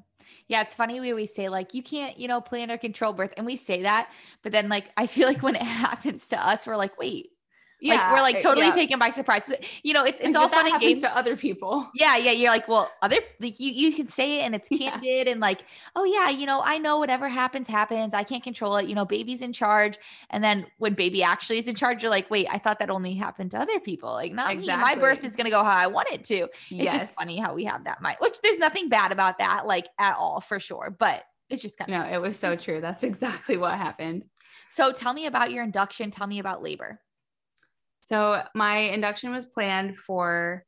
Yeah, 0.48 0.62
it's 0.62 0.76
funny 0.76 1.00
we 1.00 1.12
always 1.12 1.34
say 1.34 1.50
like 1.50 1.74
you 1.74 1.82
can't, 1.82 2.20
you 2.20 2.28
know, 2.28 2.42
plan 2.42 2.70
or 2.70 2.78
control 2.78 3.14
birth. 3.14 3.34
And 3.38 3.46
we 3.46 3.56
say 3.56 3.84
that, 3.84 4.12
but 4.44 4.52
then 4.52 4.70
like 4.70 4.86
I 4.98 5.08
feel 5.08 5.28
like 5.28 5.42
when 5.42 5.56
it 5.56 5.62
happens 5.64 6.28
to 6.30 6.48
us, 6.48 6.68
we're 6.68 6.76
like, 6.76 6.98
wait, 7.00 7.30
yeah, 7.82 7.96
like 7.96 8.14
we're 8.14 8.22
like 8.22 8.42
totally 8.42 8.68
yeah. 8.68 8.74
taken 8.74 9.00
by 9.00 9.10
surprise. 9.10 9.52
You 9.84 9.94
know, 9.94 10.04
it's 10.04 10.20
it's 10.20 10.36
all 10.36 10.48
fun 10.48 10.72
and 10.72 10.80
games 10.80 11.02
to 11.02 11.16
other 11.16 11.36
people. 11.36 11.90
Yeah, 12.02 12.16
yeah. 12.16 12.32
You're 12.32 12.50
like, 12.50 12.68
well, 12.68 12.90
other 13.02 13.18
like 13.40 13.60
you 13.60 13.72
you 13.72 13.94
can 13.94 14.08
say 14.08 14.40
it 14.40 14.42
and 14.44 14.56
it's 14.56 14.70
candid 14.70 15.28
yeah. 15.28 15.32
and 15.32 15.40
like, 15.40 15.66
oh 15.96 16.04
yeah, 16.04 16.30
you 16.30 16.46
know, 16.46 16.62
I 16.64 16.78
know 16.78 16.98
whatever 16.98 17.28
happens 17.28 17.68
happens. 17.68 18.14
I 18.14 18.24
can't 18.24 18.44
control 18.44 18.78
it. 18.78 18.88
You 18.88 18.96
know, 18.96 19.06
baby's 19.06 19.42
in 19.42 19.54
charge. 19.54 19.98
And 20.30 20.44
then 20.44 20.66
when 20.78 20.94
baby 20.94 21.22
actually 21.22 21.60
is 21.60 21.68
in 21.68 21.76
charge, 21.76 22.02
you're 22.02 22.10
like, 22.10 22.30
wait, 22.32 22.48
I 22.50 22.58
thought 22.58 22.80
that 22.80 22.90
only 22.90 23.14
happened 23.14 23.52
to 23.52 23.60
other 23.60 23.80
people. 23.80 24.12
Like 24.14 24.34
not 24.34 24.52
exactly. 24.52 24.74
me. 24.74 24.82
My 24.82 24.96
birth 24.96 25.24
is 25.24 25.36
gonna 25.36 25.50
go 25.50 25.64
how 25.64 25.76
I 25.76 25.88
want 25.88 26.10
it 26.12 26.24
to. 26.26 26.44
It's 26.44 26.72
yes. 26.72 26.94
just 26.94 27.14
funny 27.14 27.40
how 27.40 27.54
we 27.54 27.66
have 27.66 27.84
that 27.84 28.02
mind. 28.02 28.18
Which 28.20 28.40
there's 28.42 28.58
nothing 28.58 28.90
bad 28.90 29.12
about 29.12 29.40
that, 29.40 29.66
like 29.66 29.88
at 30.00 30.16
all 30.16 30.42
for 30.42 30.60
sure. 30.60 30.96
But 30.98 31.24
it's 31.50 31.62
just 31.62 31.78
kind 31.78 31.94
of 31.94 32.06
no. 32.06 32.14
It 32.14 32.22
was 32.22 32.38
so 32.38 32.56
true. 32.56 32.82
That's 32.82 33.04
exactly 33.04 33.58
what 33.58 33.74
happened. 33.74 34.24
So 34.70 34.92
tell 34.92 35.14
me 35.14 35.26
about 35.26 35.52
your 35.52 35.64
induction. 35.64 36.12
Tell 36.12 36.28
me 36.28 36.40
about 36.40 36.64
labor. 36.64 37.00
So 38.12 38.44
my 38.54 38.78
induction 38.78 39.32
was 39.32 39.46
planned 39.46 39.98
for 39.98 40.66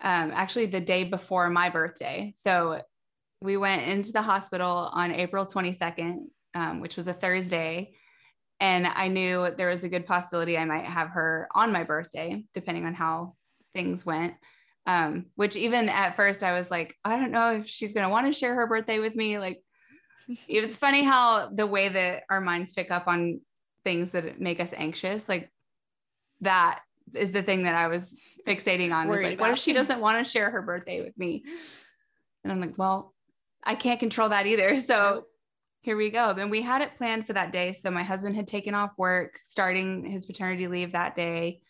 um, 0.00 0.30
actually 0.32 0.66
the 0.66 0.80
day 0.80 1.02
before 1.02 1.50
my 1.50 1.70
birthday. 1.70 2.32
So 2.36 2.80
we 3.40 3.56
went 3.56 3.88
into 3.88 4.12
the 4.12 4.22
hospital 4.22 4.88
on 4.92 5.12
April 5.12 5.44
22nd, 5.44 6.18
um, 6.54 6.80
which 6.80 6.96
was 6.96 7.08
a 7.08 7.12
Thursday. 7.12 7.94
And 8.60 8.86
I 8.86 9.08
knew 9.08 9.50
there 9.56 9.70
was 9.70 9.82
a 9.82 9.88
good 9.88 10.06
possibility 10.06 10.56
I 10.56 10.66
might 10.66 10.84
have 10.84 11.08
her 11.10 11.48
on 11.52 11.72
my 11.72 11.82
birthday, 11.82 12.44
depending 12.54 12.86
on 12.86 12.94
how 12.94 13.34
things 13.74 14.06
went. 14.06 14.34
Um, 14.86 15.26
which 15.34 15.56
even 15.56 15.88
at 15.88 16.14
first 16.14 16.44
I 16.44 16.52
was 16.52 16.70
like, 16.70 16.94
I 17.04 17.18
don't 17.18 17.32
know 17.32 17.56
if 17.56 17.66
she's 17.66 17.92
going 17.92 18.04
to 18.04 18.10
want 18.10 18.28
to 18.28 18.32
share 18.32 18.54
her 18.54 18.68
birthday 18.68 19.00
with 19.00 19.16
me. 19.16 19.40
Like, 19.40 19.60
it's 20.48 20.76
funny 20.76 21.02
how 21.02 21.50
the 21.52 21.66
way 21.66 21.88
that 21.88 22.22
our 22.30 22.40
minds 22.40 22.72
pick 22.72 22.92
up 22.92 23.08
on 23.08 23.40
things 23.84 24.12
that 24.12 24.40
make 24.40 24.60
us 24.60 24.72
anxious. 24.76 25.28
Like, 25.28 25.50
that 26.40 26.80
is 27.14 27.32
the 27.32 27.42
thing 27.42 27.64
that 27.64 27.74
I 27.74 27.88
was 27.88 28.14
fixating 28.46 28.92
on. 28.92 29.08
Was 29.08 29.20
like, 29.22 29.40
what 29.40 29.52
if 29.52 29.58
she 29.58 29.72
doesn't 29.72 30.00
want 30.00 30.24
to 30.24 30.30
share 30.30 30.50
her 30.50 30.62
birthday 30.62 31.02
with 31.02 31.16
me? 31.18 31.44
And 32.44 32.52
I'm 32.52 32.60
like, 32.60 32.76
well, 32.76 33.14
I 33.64 33.74
can't 33.74 34.00
control 34.00 34.28
that 34.30 34.46
either. 34.46 34.78
So 34.80 35.24
here 35.80 35.96
we 35.96 36.10
go. 36.10 36.30
And 36.30 36.50
we 36.50 36.62
had 36.62 36.82
it 36.82 36.96
planned 36.96 37.26
for 37.26 37.32
that 37.32 37.52
day. 37.52 37.72
So 37.72 37.90
my 37.90 38.02
husband 38.02 38.36
had 38.36 38.46
taken 38.46 38.74
off 38.74 38.92
work, 38.98 39.38
starting 39.42 40.04
his 40.04 40.26
paternity 40.26 40.68
leave 40.68 40.92
that 40.92 41.16
day. 41.16 41.60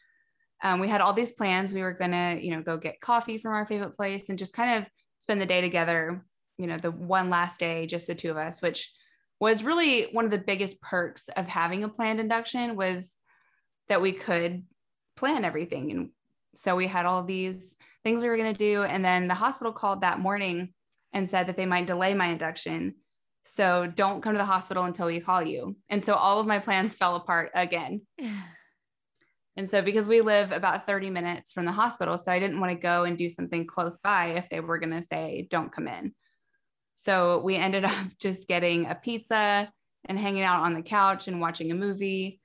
Um, 0.63 0.81
we 0.81 0.89
had 0.89 1.01
all 1.01 1.13
these 1.13 1.33
plans. 1.33 1.73
We 1.73 1.83
were 1.83 1.93
gonna, 1.93 2.37
you 2.41 2.51
know, 2.51 2.63
go 2.63 2.77
get 2.77 3.01
coffee 3.01 3.39
from 3.39 3.55
our 3.55 3.67
favorite 3.67 3.95
place 3.95 4.29
and 4.29 4.39
just 4.39 4.55
kind 4.55 4.79
of 4.79 4.91
spend 5.19 5.41
the 5.41 5.47
day 5.47 5.61
together. 5.61 6.25
You 6.57 6.67
know, 6.67 6.77
the 6.77 6.91
one 6.91 7.31
last 7.31 7.61
day, 7.61 7.87
just 7.87 8.09
the 8.09 8.15
two 8.15 8.31
of 8.31 8.37
us, 8.37 8.61
which 8.61 8.93
was 9.39 9.63
really 9.63 10.09
one 10.13 10.25
of 10.25 10.33
the 10.33 10.39
biggest 10.39 10.81
perks 10.81 11.29
of 11.29 11.47
having 11.47 11.85
a 11.85 11.89
planned 11.89 12.19
induction 12.19 12.75
was 12.75 13.19
that 13.89 14.03
we 14.03 14.13
could 14.13 14.65
plan 15.17 15.45
everything. 15.45 15.91
And 15.91 16.11
so 16.55 16.77
we 16.77 16.87
had 16.87 17.07
all 17.07 17.23
these 17.23 17.77
things 18.05 18.23
we 18.23 18.29
were 18.29 18.37
going 18.37 18.53
to 18.53 18.59
do. 18.59 18.83
And 18.85 19.05
then 19.05 19.29
the 19.29 19.35
hospital 19.35 19.73
called 19.73 20.03
that 20.03 20.21
morning 20.21 20.73
and 21.13 21.29
said 21.29 21.47
that 21.47 21.57
they 21.57 21.67
might 21.67 21.87
delay 21.87 22.15
my 22.15 22.27
induction. 22.27 22.95
So 23.45 23.87
don't 23.87 24.23
come 24.23 24.35
to 24.35 24.39
the 24.39 24.45
hospital 24.45 24.85
until 24.85 25.07
we 25.07 25.21
call 25.21 25.43
you. 25.43 25.77
And 25.89 26.05
so 26.05 26.15
all 26.15 26.39
of 26.39 26.47
my 26.47 26.59
plans 26.59 26.95
fell 26.97 27.17
apart 27.17 27.51
again. 27.55 28.03
and 29.57 29.71
so 29.71 29.83
because 29.83 30.07
we 30.07 30.21
live 30.21 30.53
about 30.53 30.87
30 30.87 31.11
minutes 31.11 31.53
from 31.53 31.65
the 31.65 31.73
hospital, 31.73 32.19
so 32.19 32.31
I 32.31 32.39
didn't 32.39 32.61
want 32.61 32.73
to 32.73 32.79
go 32.79 33.05
and 33.05 33.17
do 33.17 33.29
something 33.29 33.67
close 33.67 33.97
by 33.97 34.33
if 34.33 34.49
they 34.51 34.61
were 34.61 34.79
going 34.79 34.93
to 34.93 35.03
say, 35.03 35.47
don't 35.51 35.73
come 35.73 35.89
in. 35.89 36.15
So 36.95 37.41
we 37.41 37.57
ended 37.57 37.85
up 37.87 38.07
just 38.21 38.49
getting 38.49 38.87
a 38.87 38.95
pizza 38.95 39.73
and 40.05 40.19
hanging 40.19 40.43
out 40.43 40.65
on 40.65 40.75
the 40.75 40.83
couch 40.83 41.29
and 41.29 41.41
watching 41.41 41.71
a 41.71 41.75
movie 41.75 42.41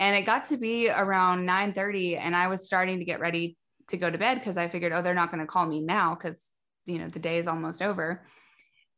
and 0.00 0.16
it 0.16 0.22
got 0.22 0.46
to 0.46 0.56
be 0.56 0.90
around 0.90 1.46
9 1.46 1.72
30 1.72 2.16
and 2.16 2.34
i 2.34 2.48
was 2.48 2.66
starting 2.66 2.98
to 2.98 3.04
get 3.04 3.20
ready 3.20 3.56
to 3.88 3.96
go 3.96 4.10
to 4.10 4.18
bed 4.18 4.36
because 4.36 4.56
i 4.56 4.66
figured 4.66 4.92
oh 4.92 5.02
they're 5.02 5.14
not 5.14 5.30
going 5.30 5.40
to 5.40 5.46
call 5.46 5.66
me 5.66 5.80
now 5.80 6.16
because 6.16 6.50
you 6.86 6.98
know 6.98 7.08
the 7.08 7.18
day 7.18 7.38
is 7.38 7.46
almost 7.46 7.82
over. 7.82 8.26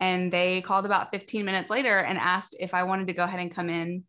And 0.01 0.33
they 0.33 0.63
called 0.63 0.85
about 0.85 1.13
15 1.13 1.45
minutes 1.45 1.71
later 1.71 1.99
and 1.99 2.19
asked 2.19 2.57
if 2.59 2.75
i 2.75 2.83
wanted 2.83 3.07
to 3.09 3.13
go 3.13 3.25
ahead 3.25 3.41
and 3.41 3.55
come 3.55 3.71
in 3.71 4.05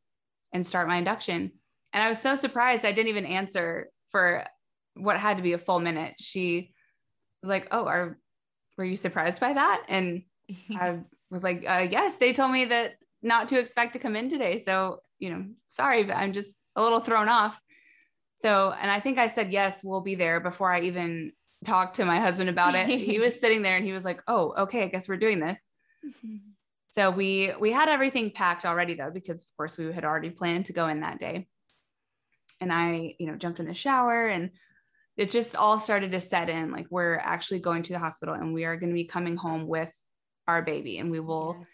and 0.54 0.66
start 0.66 0.88
my 0.88 0.98
induction. 0.98 1.52
And 1.92 2.04
i 2.04 2.10
was 2.10 2.22
so 2.22 2.36
surprised 2.36 2.86
i 2.86 2.92
didn't 2.92 3.10
even 3.10 3.26
answer 3.26 3.90
for 4.12 4.46
what 4.96 5.18
had 5.18 5.38
to 5.38 5.44
be 5.44 5.54
a 5.54 5.58
full 5.58 5.80
minute. 5.80 6.16
She 6.20 6.74
was 7.42 7.50
like 7.50 7.68
oh 7.72 7.86
are 7.86 8.18
were 8.78 8.86
you 8.86 8.96
surprised 8.96 9.40
by 9.40 9.54
that? 9.54 9.86
And 9.90 10.24
i 10.76 11.00
was 11.30 11.44
like 11.44 11.64
uh, 11.68 11.88
yes 11.90 12.18
they 12.18 12.34
told 12.34 12.52
me 12.52 12.66
that 12.66 12.94
not 13.22 13.48
to 13.48 13.60
expect 13.60 13.94
to 13.94 14.00
come 14.00 14.16
in 14.16 14.30
today. 14.30 14.60
So 14.60 15.00
you 15.20 15.30
know 15.30 15.46
sorry 15.68 16.04
but 16.04 16.18
i'm 16.18 16.34
just 16.34 16.58
a 16.76 16.82
little 16.82 17.00
thrown 17.00 17.30
off. 17.30 17.60
So, 18.42 18.72
and 18.72 18.92
I 18.92 19.00
think 19.00 19.18
I 19.18 19.28
said, 19.28 19.52
yes, 19.52 19.82
we'll 19.84 20.02
be 20.02 20.16
there 20.16 20.40
before 20.40 20.72
I 20.72 20.82
even 20.82 21.32
talked 21.64 21.96
to 21.96 22.06
my 22.06 22.20
husband 22.20 22.50
about 22.50 22.76
it. 22.76 22.88
he 22.88 23.20
was 23.20 23.40
sitting 23.40 23.62
there 23.62 23.78
and 23.78 23.86
he 23.86 23.94
was 23.94 24.04
like, 24.04 24.22
oh, 24.28 24.54
okay, 24.58 24.84
I 24.84 24.88
guess 24.88 25.08
we're 25.08 25.18
doing 25.18 25.40
this. 25.40 25.62
Mm-hmm. 26.06 26.38
So 26.90 27.10
we 27.10 27.52
we 27.60 27.72
had 27.72 27.90
everything 27.90 28.32
packed 28.32 28.66
already 28.66 28.94
though, 28.94 29.10
because 29.10 29.42
of 29.42 29.48
course 29.58 29.78
we 29.78 29.92
had 29.92 30.06
already 30.06 30.30
planned 30.30 30.68
to 30.68 30.74
go 30.74 30.88
in 30.88 31.00
that 31.00 31.20
day. 31.20 31.48
And 32.62 32.72
I, 32.72 33.16
you 33.18 33.28
know, 33.28 33.36
jumped 33.36 33.60
in 33.60 33.66
the 33.66 33.74
shower 33.74 34.28
and 34.28 34.52
it 35.18 35.32
just 35.32 35.56
all 35.56 35.80
started 35.80 36.12
to 36.12 36.20
set 36.20 36.50
in 36.50 36.72
like 36.72 36.88
we're 36.90 37.18
actually 37.18 37.60
going 37.60 37.84
to 37.84 37.94
the 37.94 38.00
hospital 38.00 38.36
and 38.36 38.54
we 38.54 38.66
are 38.66 38.78
going 38.78 38.90
to 38.90 38.96
be 38.96 39.06
coming 39.06 39.36
home 39.36 39.68
with 39.68 39.92
our 40.48 40.62
baby 40.62 40.98
and 40.98 41.10
we 41.10 41.20
will 41.20 41.58
yes. 41.60 41.68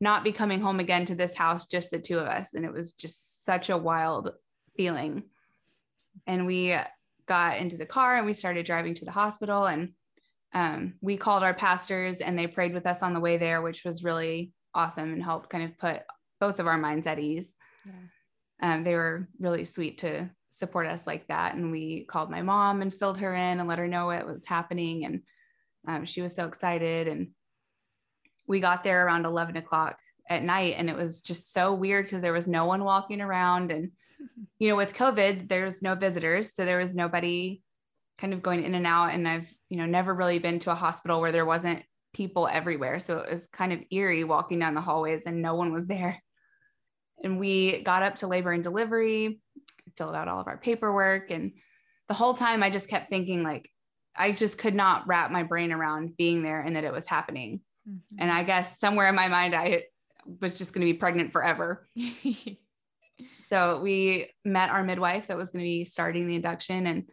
Not 0.00 0.24
be 0.24 0.32
coming 0.32 0.60
home 0.60 0.80
again 0.80 1.06
to 1.06 1.14
this 1.14 1.34
house 1.34 1.66
just 1.66 1.90
the 1.90 1.98
two 1.98 2.18
of 2.18 2.26
us 2.26 2.54
and 2.54 2.64
it 2.64 2.72
was 2.72 2.92
just 2.92 3.44
such 3.44 3.70
a 3.70 3.76
wild 3.76 4.30
feeling 4.76 5.22
and 6.26 6.46
we 6.46 6.76
got 7.26 7.58
into 7.58 7.76
the 7.76 7.86
car 7.86 8.16
and 8.16 8.26
we 8.26 8.32
started 8.32 8.64
driving 8.64 8.94
to 8.94 9.04
the 9.04 9.10
hospital 9.10 9.66
and 9.66 9.90
um, 10.54 10.94
we 11.00 11.16
called 11.16 11.42
our 11.42 11.52
pastors 11.52 12.18
and 12.18 12.38
they 12.38 12.46
prayed 12.46 12.72
with 12.72 12.86
us 12.86 13.02
on 13.02 13.12
the 13.12 13.20
way 13.20 13.36
there 13.36 13.60
which 13.60 13.84
was 13.84 14.04
really 14.04 14.52
awesome 14.74 15.12
and 15.12 15.22
helped 15.22 15.50
kind 15.50 15.64
of 15.64 15.76
put 15.78 16.02
both 16.40 16.60
of 16.60 16.66
our 16.66 16.78
minds 16.78 17.06
at 17.06 17.18
ease 17.18 17.56
yeah. 17.84 18.74
um, 18.74 18.84
they 18.84 18.94
were 18.94 19.28
really 19.40 19.64
sweet 19.64 19.98
to 19.98 20.30
support 20.58 20.86
us 20.86 21.06
like 21.06 21.26
that. 21.28 21.54
And 21.54 21.70
we 21.70 22.04
called 22.04 22.30
my 22.30 22.42
mom 22.42 22.82
and 22.82 22.94
filled 22.94 23.18
her 23.18 23.34
in 23.34 23.60
and 23.60 23.68
let 23.68 23.78
her 23.78 23.88
know 23.88 24.06
what 24.06 24.26
was 24.26 24.44
happening. 24.44 25.04
And 25.04 25.22
um, 25.86 26.04
she 26.04 26.20
was 26.20 26.34
so 26.34 26.46
excited. 26.46 27.08
And 27.08 27.28
we 28.48 28.60
got 28.60 28.82
there 28.82 29.06
around 29.06 29.26
11 29.26 29.56
o'clock 29.56 29.98
at 30.28 30.42
night. 30.42 30.74
And 30.76 30.90
it 30.90 30.96
was 30.96 31.20
just 31.20 31.52
so 31.52 31.74
weird 31.74 32.06
because 32.06 32.22
there 32.22 32.32
was 32.32 32.48
no 32.48 32.64
one 32.64 32.82
walking 32.82 33.20
around. 33.20 33.70
And, 33.70 33.92
you 34.58 34.68
know, 34.68 34.76
with 34.76 34.94
COVID, 34.94 35.48
there's 35.48 35.82
no 35.82 35.94
visitors. 35.94 36.54
So 36.54 36.64
there 36.64 36.78
was 36.78 36.96
nobody 36.96 37.62
kind 38.18 38.34
of 38.34 38.42
going 38.42 38.64
in 38.64 38.74
and 38.74 38.86
out. 38.86 39.10
And 39.10 39.28
I've, 39.28 39.48
you 39.68 39.76
know, 39.76 39.86
never 39.86 40.12
really 40.14 40.38
been 40.38 40.58
to 40.60 40.72
a 40.72 40.74
hospital 40.74 41.20
where 41.20 41.32
there 41.32 41.46
wasn't 41.46 41.82
people 42.12 42.48
everywhere. 42.50 42.98
So 42.98 43.18
it 43.18 43.30
was 43.30 43.46
kind 43.46 43.72
of 43.72 43.80
eerie 43.90 44.24
walking 44.24 44.58
down 44.58 44.74
the 44.74 44.80
hallways 44.80 45.26
and 45.26 45.42
no 45.42 45.54
one 45.54 45.72
was 45.72 45.86
there. 45.86 46.20
And 47.22 47.38
we 47.38 47.82
got 47.82 48.02
up 48.02 48.16
to 48.16 48.26
labor 48.26 48.52
and 48.52 48.62
delivery 48.62 49.40
filled 49.96 50.14
out 50.14 50.28
all 50.28 50.40
of 50.40 50.46
our 50.46 50.56
paperwork. 50.56 51.30
And 51.30 51.52
the 52.08 52.14
whole 52.14 52.34
time 52.34 52.62
I 52.62 52.70
just 52.70 52.88
kept 52.88 53.10
thinking, 53.10 53.42
like, 53.42 53.70
I 54.16 54.32
just 54.32 54.58
could 54.58 54.74
not 54.74 55.06
wrap 55.06 55.30
my 55.30 55.42
brain 55.42 55.72
around 55.72 56.16
being 56.16 56.42
there 56.42 56.60
and 56.60 56.76
that 56.76 56.84
it 56.84 56.92
was 56.92 57.06
happening. 57.06 57.60
Mm-hmm. 57.88 58.16
And 58.18 58.30
I 58.30 58.42
guess 58.42 58.78
somewhere 58.78 59.08
in 59.08 59.14
my 59.14 59.28
mind, 59.28 59.54
I 59.54 59.84
was 60.40 60.54
just 60.54 60.72
going 60.72 60.86
to 60.86 60.92
be 60.92 60.98
pregnant 60.98 61.32
forever. 61.32 61.88
so 63.40 63.80
we 63.80 64.30
met 64.44 64.70
our 64.70 64.84
midwife 64.84 65.28
that 65.28 65.36
was 65.36 65.50
going 65.50 65.64
to 65.64 65.68
be 65.68 65.84
starting 65.84 66.26
the 66.26 66.36
induction, 66.36 66.86
and 66.86 67.04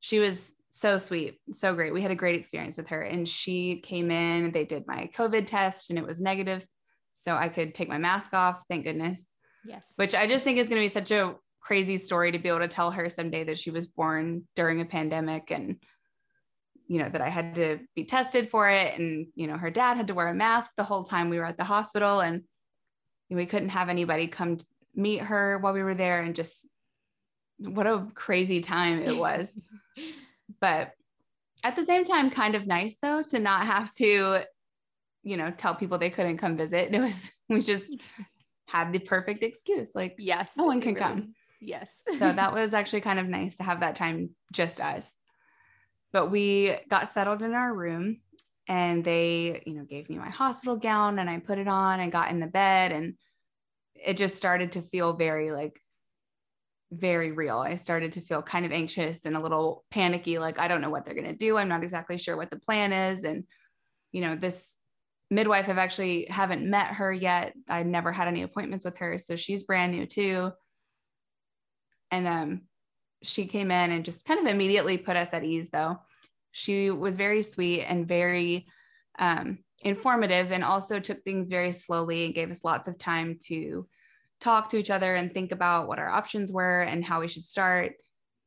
she 0.00 0.18
was 0.18 0.54
so 0.70 0.98
sweet, 0.98 1.38
so 1.52 1.74
great. 1.74 1.92
We 1.92 2.02
had 2.02 2.10
a 2.10 2.16
great 2.16 2.38
experience 2.38 2.76
with 2.76 2.88
her. 2.88 3.00
And 3.00 3.28
she 3.28 3.76
came 3.76 4.10
in, 4.10 4.52
they 4.52 4.64
did 4.64 4.86
my 4.86 5.10
COVID 5.16 5.46
test, 5.46 5.90
and 5.90 5.98
it 5.98 6.06
was 6.06 6.20
negative. 6.20 6.66
So 7.14 7.34
I 7.34 7.48
could 7.48 7.74
take 7.74 7.88
my 7.88 7.98
mask 7.98 8.34
off, 8.34 8.62
thank 8.68 8.84
goodness. 8.84 9.26
Yes. 9.64 9.82
Which 9.96 10.14
I 10.14 10.26
just 10.26 10.44
think 10.44 10.58
is 10.58 10.68
going 10.68 10.80
to 10.80 10.84
be 10.84 10.92
such 10.92 11.10
a 11.10 11.34
crazy 11.60 11.96
story 11.96 12.30
to 12.30 12.38
be 12.38 12.48
able 12.48 12.60
to 12.60 12.68
tell 12.68 12.90
her 12.90 13.08
someday 13.08 13.44
that 13.44 13.58
she 13.58 13.70
was 13.70 13.86
born 13.86 14.42
during 14.54 14.80
a 14.80 14.84
pandemic 14.84 15.50
and 15.50 15.76
you 16.86 16.98
know 16.98 17.08
that 17.08 17.20
I 17.20 17.28
had 17.28 17.54
to 17.56 17.80
be 17.94 18.04
tested 18.04 18.48
for 18.48 18.68
it. 18.70 18.98
And 18.98 19.26
you 19.34 19.46
know 19.46 19.56
her 19.56 19.70
dad 19.70 19.96
had 19.96 20.08
to 20.08 20.14
wear 20.14 20.28
a 20.28 20.34
mask 20.34 20.72
the 20.76 20.84
whole 20.84 21.04
time 21.04 21.28
we 21.28 21.38
were 21.38 21.44
at 21.44 21.58
the 21.58 21.64
hospital. 21.64 22.20
And 22.20 22.42
we 23.30 23.46
couldn't 23.46 23.70
have 23.70 23.88
anybody 23.88 24.28
come 24.28 24.58
meet 24.94 25.20
her 25.20 25.58
while 25.58 25.72
we 25.72 25.82
were 25.82 25.94
there. 25.94 26.22
And 26.22 26.34
just 26.34 26.68
what 27.58 27.86
a 27.86 28.06
crazy 28.14 28.60
time 28.60 29.00
it 29.00 29.16
was. 29.16 29.50
But 30.60 30.92
at 31.64 31.76
the 31.76 31.84
same 31.84 32.04
time 32.04 32.30
kind 32.30 32.54
of 32.54 32.66
nice 32.66 32.96
though 33.02 33.22
to 33.24 33.38
not 33.38 33.66
have 33.66 33.92
to 33.96 34.42
you 35.22 35.36
know 35.36 35.50
tell 35.50 35.74
people 35.74 35.98
they 35.98 36.10
couldn't 36.10 36.38
come 36.38 36.56
visit. 36.56 36.94
It 36.94 37.00
was 37.00 37.30
we 37.48 37.60
just 37.60 37.92
had 38.66 38.92
the 38.92 39.00
perfect 39.00 39.42
excuse. 39.42 39.94
Like 39.94 40.14
yes 40.18 40.52
no 40.56 40.64
one 40.64 40.80
can 40.80 40.94
really, 40.94 41.06
come. 41.06 41.34
Yes. 41.60 41.90
so 42.18 42.32
that 42.32 42.52
was 42.52 42.72
actually 42.72 43.00
kind 43.00 43.18
of 43.18 43.26
nice 43.26 43.56
to 43.56 43.64
have 43.64 43.80
that 43.80 43.96
time 43.96 44.30
just 44.52 44.80
us. 44.80 45.12
But 46.16 46.30
we 46.30 46.74
got 46.88 47.10
settled 47.10 47.42
in 47.42 47.52
our 47.52 47.74
room 47.74 48.22
and 48.66 49.04
they, 49.04 49.62
you 49.66 49.74
know, 49.74 49.84
gave 49.84 50.08
me 50.08 50.16
my 50.16 50.30
hospital 50.30 50.74
gown 50.74 51.18
and 51.18 51.28
I 51.28 51.40
put 51.40 51.58
it 51.58 51.68
on 51.68 52.00
and 52.00 52.10
got 52.10 52.30
in 52.30 52.40
the 52.40 52.46
bed 52.46 52.90
and 52.90 53.16
it 53.94 54.16
just 54.16 54.34
started 54.34 54.72
to 54.72 54.80
feel 54.80 55.12
very 55.12 55.52
like 55.52 55.78
very 56.90 57.32
real. 57.32 57.58
I 57.58 57.74
started 57.74 58.12
to 58.12 58.22
feel 58.22 58.40
kind 58.40 58.64
of 58.64 58.72
anxious 58.72 59.26
and 59.26 59.36
a 59.36 59.40
little 59.40 59.84
panicky 59.90 60.38
like 60.38 60.58
I 60.58 60.68
don't 60.68 60.80
know 60.80 60.88
what 60.88 61.04
they're 61.04 61.12
going 61.12 61.26
to 61.26 61.34
do. 61.34 61.58
I'm 61.58 61.68
not 61.68 61.82
exactly 61.82 62.16
sure 62.16 62.34
what 62.34 62.48
the 62.48 62.60
plan 62.60 62.94
is 62.94 63.24
and 63.24 63.44
you 64.10 64.22
know, 64.22 64.36
this 64.36 64.74
midwife 65.30 65.68
I've 65.68 65.76
actually 65.76 66.28
haven't 66.30 66.64
met 66.64 66.94
her 66.94 67.12
yet. 67.12 67.52
I've 67.68 67.84
never 67.84 68.10
had 68.10 68.26
any 68.26 68.40
appointments 68.40 68.86
with 68.86 68.96
her, 68.96 69.18
so 69.18 69.36
she's 69.36 69.64
brand 69.64 69.92
new 69.92 70.06
too 70.06 70.52
and 72.10 72.26
um, 72.26 72.62
she 73.22 73.44
came 73.44 73.70
in 73.70 73.90
and 73.90 74.02
just 74.02 74.24
kind 74.24 74.40
of 74.40 74.46
immediately 74.46 74.96
put 74.96 75.16
us 75.16 75.34
at 75.34 75.44
ease 75.44 75.68
though 75.68 75.98
she 76.56 76.90
was 76.90 77.18
very 77.18 77.42
sweet 77.42 77.82
and 77.82 78.08
very 78.08 78.66
um, 79.18 79.58
informative 79.82 80.52
and 80.52 80.64
also 80.64 80.98
took 80.98 81.22
things 81.22 81.50
very 81.50 81.70
slowly 81.72 82.24
and 82.24 82.34
gave 82.34 82.50
us 82.50 82.64
lots 82.64 82.88
of 82.88 82.96
time 82.96 83.38
to 83.44 83.86
talk 84.40 84.70
to 84.70 84.78
each 84.78 84.88
other 84.88 85.14
and 85.14 85.32
think 85.34 85.52
about 85.52 85.86
what 85.86 85.98
our 85.98 86.08
options 86.08 86.50
were 86.50 86.80
and 86.80 87.04
how 87.04 87.20
we 87.20 87.28
should 87.28 87.44
start. 87.44 87.92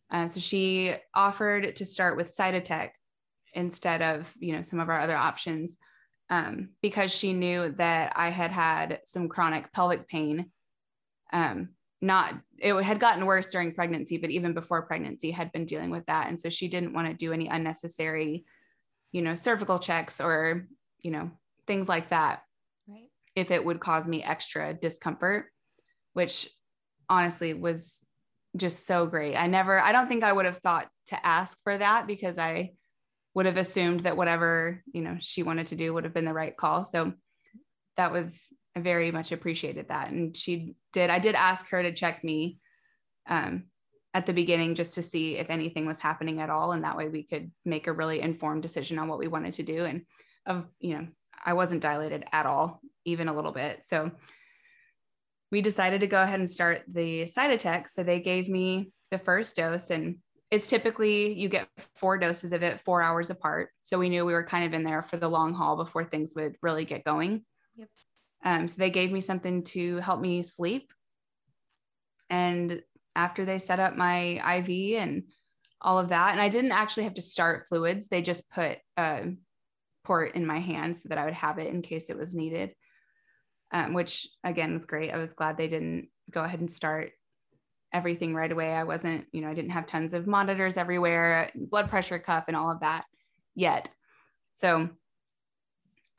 Uh, 0.09 0.27
so 0.27 0.39
she 0.39 0.95
offered 1.13 1.75
to 1.75 1.85
start 1.85 2.17
with 2.17 2.35
cytotec 2.35 2.89
instead 3.53 4.01
of 4.01 4.31
you 4.39 4.53
know 4.53 4.63
some 4.63 4.79
of 4.79 4.89
our 4.89 4.99
other 4.99 5.15
options 5.15 5.77
um, 6.31 6.69
because 6.81 7.11
she 7.11 7.33
knew 7.33 7.69
that 7.77 8.13
i 8.15 8.29
had 8.29 8.51
had 8.51 8.99
some 9.05 9.27
chronic 9.27 9.71
pelvic 9.73 10.07
pain 10.07 10.51
um, 11.33 11.69
not 12.01 12.33
it 12.57 12.73
had 12.83 12.99
gotten 12.99 13.25
worse 13.25 13.49
during 13.49 13.73
pregnancy 13.73 14.17
but 14.17 14.29
even 14.29 14.53
before 14.53 14.85
pregnancy 14.85 15.31
had 15.31 15.51
been 15.51 15.65
dealing 15.65 15.89
with 15.89 16.05
that. 16.05 16.27
And 16.27 16.39
so 16.39 16.49
she 16.49 16.67
didn't 16.67 16.93
want 16.93 17.07
to 17.07 17.13
do 17.13 17.33
any 17.33 17.47
unnecessary 17.47 18.45
you 19.11 19.21
know 19.21 19.35
cervical 19.35 19.79
checks 19.79 20.21
or 20.21 20.67
you 20.99 21.11
know 21.11 21.31
things 21.67 21.89
like 21.89 22.09
that 22.09 22.41
right. 22.87 23.09
if 23.35 23.51
it 23.51 23.63
would 23.63 23.79
cause 23.79 24.07
me 24.07 24.23
extra 24.23 24.73
discomfort 24.73 25.45
which 26.13 26.49
honestly 27.09 27.53
was 27.53 28.05
just 28.55 28.87
so 28.87 29.05
great. 29.05 29.35
I 29.35 29.47
never 29.47 29.79
i 29.79 29.91
don't 29.91 30.07
think 30.07 30.23
i 30.23 30.33
would 30.33 30.45
have 30.45 30.57
thought 30.57 30.87
to 31.07 31.25
ask 31.25 31.57
for 31.63 31.77
that 31.77 32.07
because 32.07 32.37
i 32.37 32.71
would 33.33 33.45
have 33.45 33.57
assumed 33.57 34.01
that 34.01 34.17
whatever 34.17 34.83
you 34.91 35.01
know 35.01 35.17
she 35.19 35.43
wanted 35.43 35.67
to 35.67 35.75
do 35.75 35.93
would 35.93 36.03
have 36.03 36.13
been 36.13 36.25
the 36.25 36.33
right 36.33 36.55
call. 36.55 36.85
So 36.85 37.13
that 37.97 38.11
was 38.11 38.43
I 38.79 38.81
very 38.81 39.11
much 39.11 39.31
appreciated 39.31 39.89
that. 39.89 40.09
And 40.09 40.35
she 40.35 40.75
did, 40.93 41.09
I 41.09 41.19
did 41.19 41.35
ask 41.35 41.67
her 41.69 41.83
to 41.83 41.91
check 41.91 42.23
me 42.23 42.59
um, 43.27 43.65
at 44.13 44.25
the 44.25 44.33
beginning 44.33 44.75
just 44.75 44.93
to 44.93 45.03
see 45.03 45.35
if 45.35 45.49
anything 45.49 45.85
was 45.85 45.99
happening 45.99 46.39
at 46.39 46.49
all. 46.49 46.71
And 46.71 46.83
that 46.83 46.97
way 46.97 47.09
we 47.09 47.23
could 47.23 47.51
make 47.65 47.87
a 47.87 47.93
really 47.93 48.21
informed 48.21 48.63
decision 48.63 48.97
on 48.97 49.09
what 49.09 49.19
we 49.19 49.27
wanted 49.27 49.53
to 49.55 49.63
do. 49.63 49.83
And 49.83 50.03
of, 50.45 50.65
you 50.79 50.93
know, 50.93 51.07
I 51.45 51.53
wasn't 51.53 51.81
dilated 51.81 52.25
at 52.31 52.45
all, 52.45 52.81
even 53.03 53.27
a 53.27 53.33
little 53.33 53.51
bit. 53.51 53.83
So 53.85 54.11
we 55.51 55.61
decided 55.61 56.01
to 56.01 56.07
go 56.07 56.21
ahead 56.21 56.39
and 56.39 56.49
start 56.49 56.83
the 56.87 57.25
Cytotec. 57.25 57.89
So 57.89 58.03
they 58.03 58.21
gave 58.21 58.47
me 58.47 58.91
the 59.11 59.19
first 59.19 59.57
dose 59.57 59.89
and 59.89 60.17
it's 60.51 60.67
typically 60.67 61.33
you 61.33 61.49
get 61.49 61.67
four 61.95 62.17
doses 62.17 62.53
of 62.53 62.63
it 62.63 62.79
four 62.81 63.01
hours 63.01 63.29
apart. 63.29 63.69
So 63.81 63.99
we 63.99 64.09
knew 64.09 64.25
we 64.25 64.33
were 64.33 64.45
kind 64.45 64.65
of 64.65 64.73
in 64.73 64.83
there 64.83 65.03
for 65.03 65.17
the 65.17 65.29
long 65.29 65.53
haul 65.53 65.75
before 65.75 66.05
things 66.05 66.33
would 66.35 66.55
really 66.61 66.85
get 66.85 67.03
going. 67.03 67.43
Yep. 67.75 67.89
Um, 68.43 68.67
so 68.67 68.75
they 68.77 68.89
gave 68.89 69.11
me 69.11 69.21
something 69.21 69.63
to 69.65 69.97
help 69.97 70.21
me 70.21 70.43
sleep. 70.43 70.91
And 72.29 72.81
after 73.15 73.45
they 73.45 73.59
set 73.59 73.79
up 73.79 73.95
my 73.95 74.57
IV 74.57 74.97
and 74.97 75.23
all 75.81 75.99
of 75.99 76.09
that, 76.09 76.31
and 76.31 76.41
I 76.41 76.49
didn't 76.49 76.71
actually 76.71 77.03
have 77.03 77.15
to 77.15 77.21
start 77.21 77.67
fluids, 77.67 78.07
they 78.07 78.21
just 78.21 78.49
put 78.51 78.77
a 78.97 79.31
port 80.03 80.35
in 80.35 80.45
my 80.45 80.59
hand 80.59 80.97
so 80.97 81.09
that 81.09 81.17
I 81.17 81.25
would 81.25 81.33
have 81.33 81.59
it 81.59 81.67
in 81.67 81.81
case 81.81 82.09
it 82.09 82.17
was 82.17 82.33
needed, 82.33 82.73
um, 83.71 83.93
which 83.93 84.27
again 84.43 84.73
was 84.73 84.85
great. 84.85 85.11
I 85.11 85.17
was 85.17 85.33
glad 85.33 85.57
they 85.57 85.67
didn't 85.67 86.09
go 86.31 86.43
ahead 86.43 86.59
and 86.59 86.71
start 86.71 87.11
everything 87.91 88.35
right 88.35 88.51
away. 88.51 88.71
I 88.73 88.83
wasn't, 88.83 89.25
you 89.31 89.41
know, 89.41 89.49
I 89.49 89.53
didn't 89.53 89.71
have 89.71 89.87
tons 89.87 90.13
of 90.13 90.27
monitors 90.27 90.77
everywhere, 90.77 91.51
blood 91.55 91.89
pressure 91.89 92.19
cuff, 92.19 92.45
and 92.47 92.55
all 92.55 92.71
of 92.71 92.81
that 92.81 93.05
yet. 93.55 93.89
So 94.53 94.89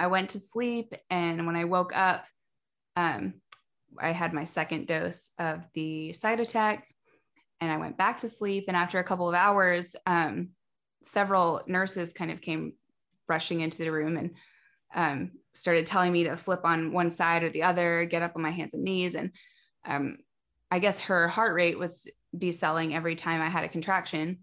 I 0.00 0.06
went 0.06 0.30
to 0.30 0.40
sleep, 0.40 0.94
and 1.10 1.46
when 1.46 1.56
I 1.56 1.64
woke 1.64 1.94
up, 1.94 2.24
um, 2.96 3.34
I 3.98 4.12
had 4.12 4.32
my 4.32 4.46
second 4.46 4.86
dose 4.86 5.30
of 5.38 5.62
the 5.74 6.14
Cytotec, 6.16 6.80
and 7.60 7.70
I 7.70 7.76
went 7.76 7.98
back 7.98 8.20
to 8.20 8.28
sleep. 8.30 8.64
And 8.68 8.76
after 8.76 8.98
a 8.98 9.04
couple 9.04 9.28
of 9.28 9.34
hours, 9.34 9.94
um, 10.06 10.50
several 11.04 11.60
nurses 11.66 12.14
kind 12.14 12.30
of 12.30 12.40
came 12.40 12.72
rushing 13.28 13.60
into 13.60 13.78
the 13.78 13.92
room 13.92 14.16
and 14.16 14.30
um, 14.94 15.32
started 15.52 15.86
telling 15.86 16.12
me 16.12 16.24
to 16.24 16.36
flip 16.36 16.60
on 16.64 16.92
one 16.92 17.10
side 17.10 17.42
or 17.42 17.50
the 17.50 17.64
other, 17.64 18.06
get 18.06 18.22
up 18.22 18.32
on 18.36 18.42
my 18.42 18.50
hands 18.50 18.72
and 18.72 18.82
knees. 18.82 19.14
And 19.14 19.32
um, 19.84 20.16
I 20.70 20.78
guess 20.78 20.98
her 21.00 21.28
heart 21.28 21.54
rate 21.54 21.78
was 21.78 22.08
decelerating 22.36 22.94
every 22.94 23.16
time 23.16 23.42
I 23.42 23.50
had 23.50 23.64
a 23.64 23.68
contraction 23.68 24.38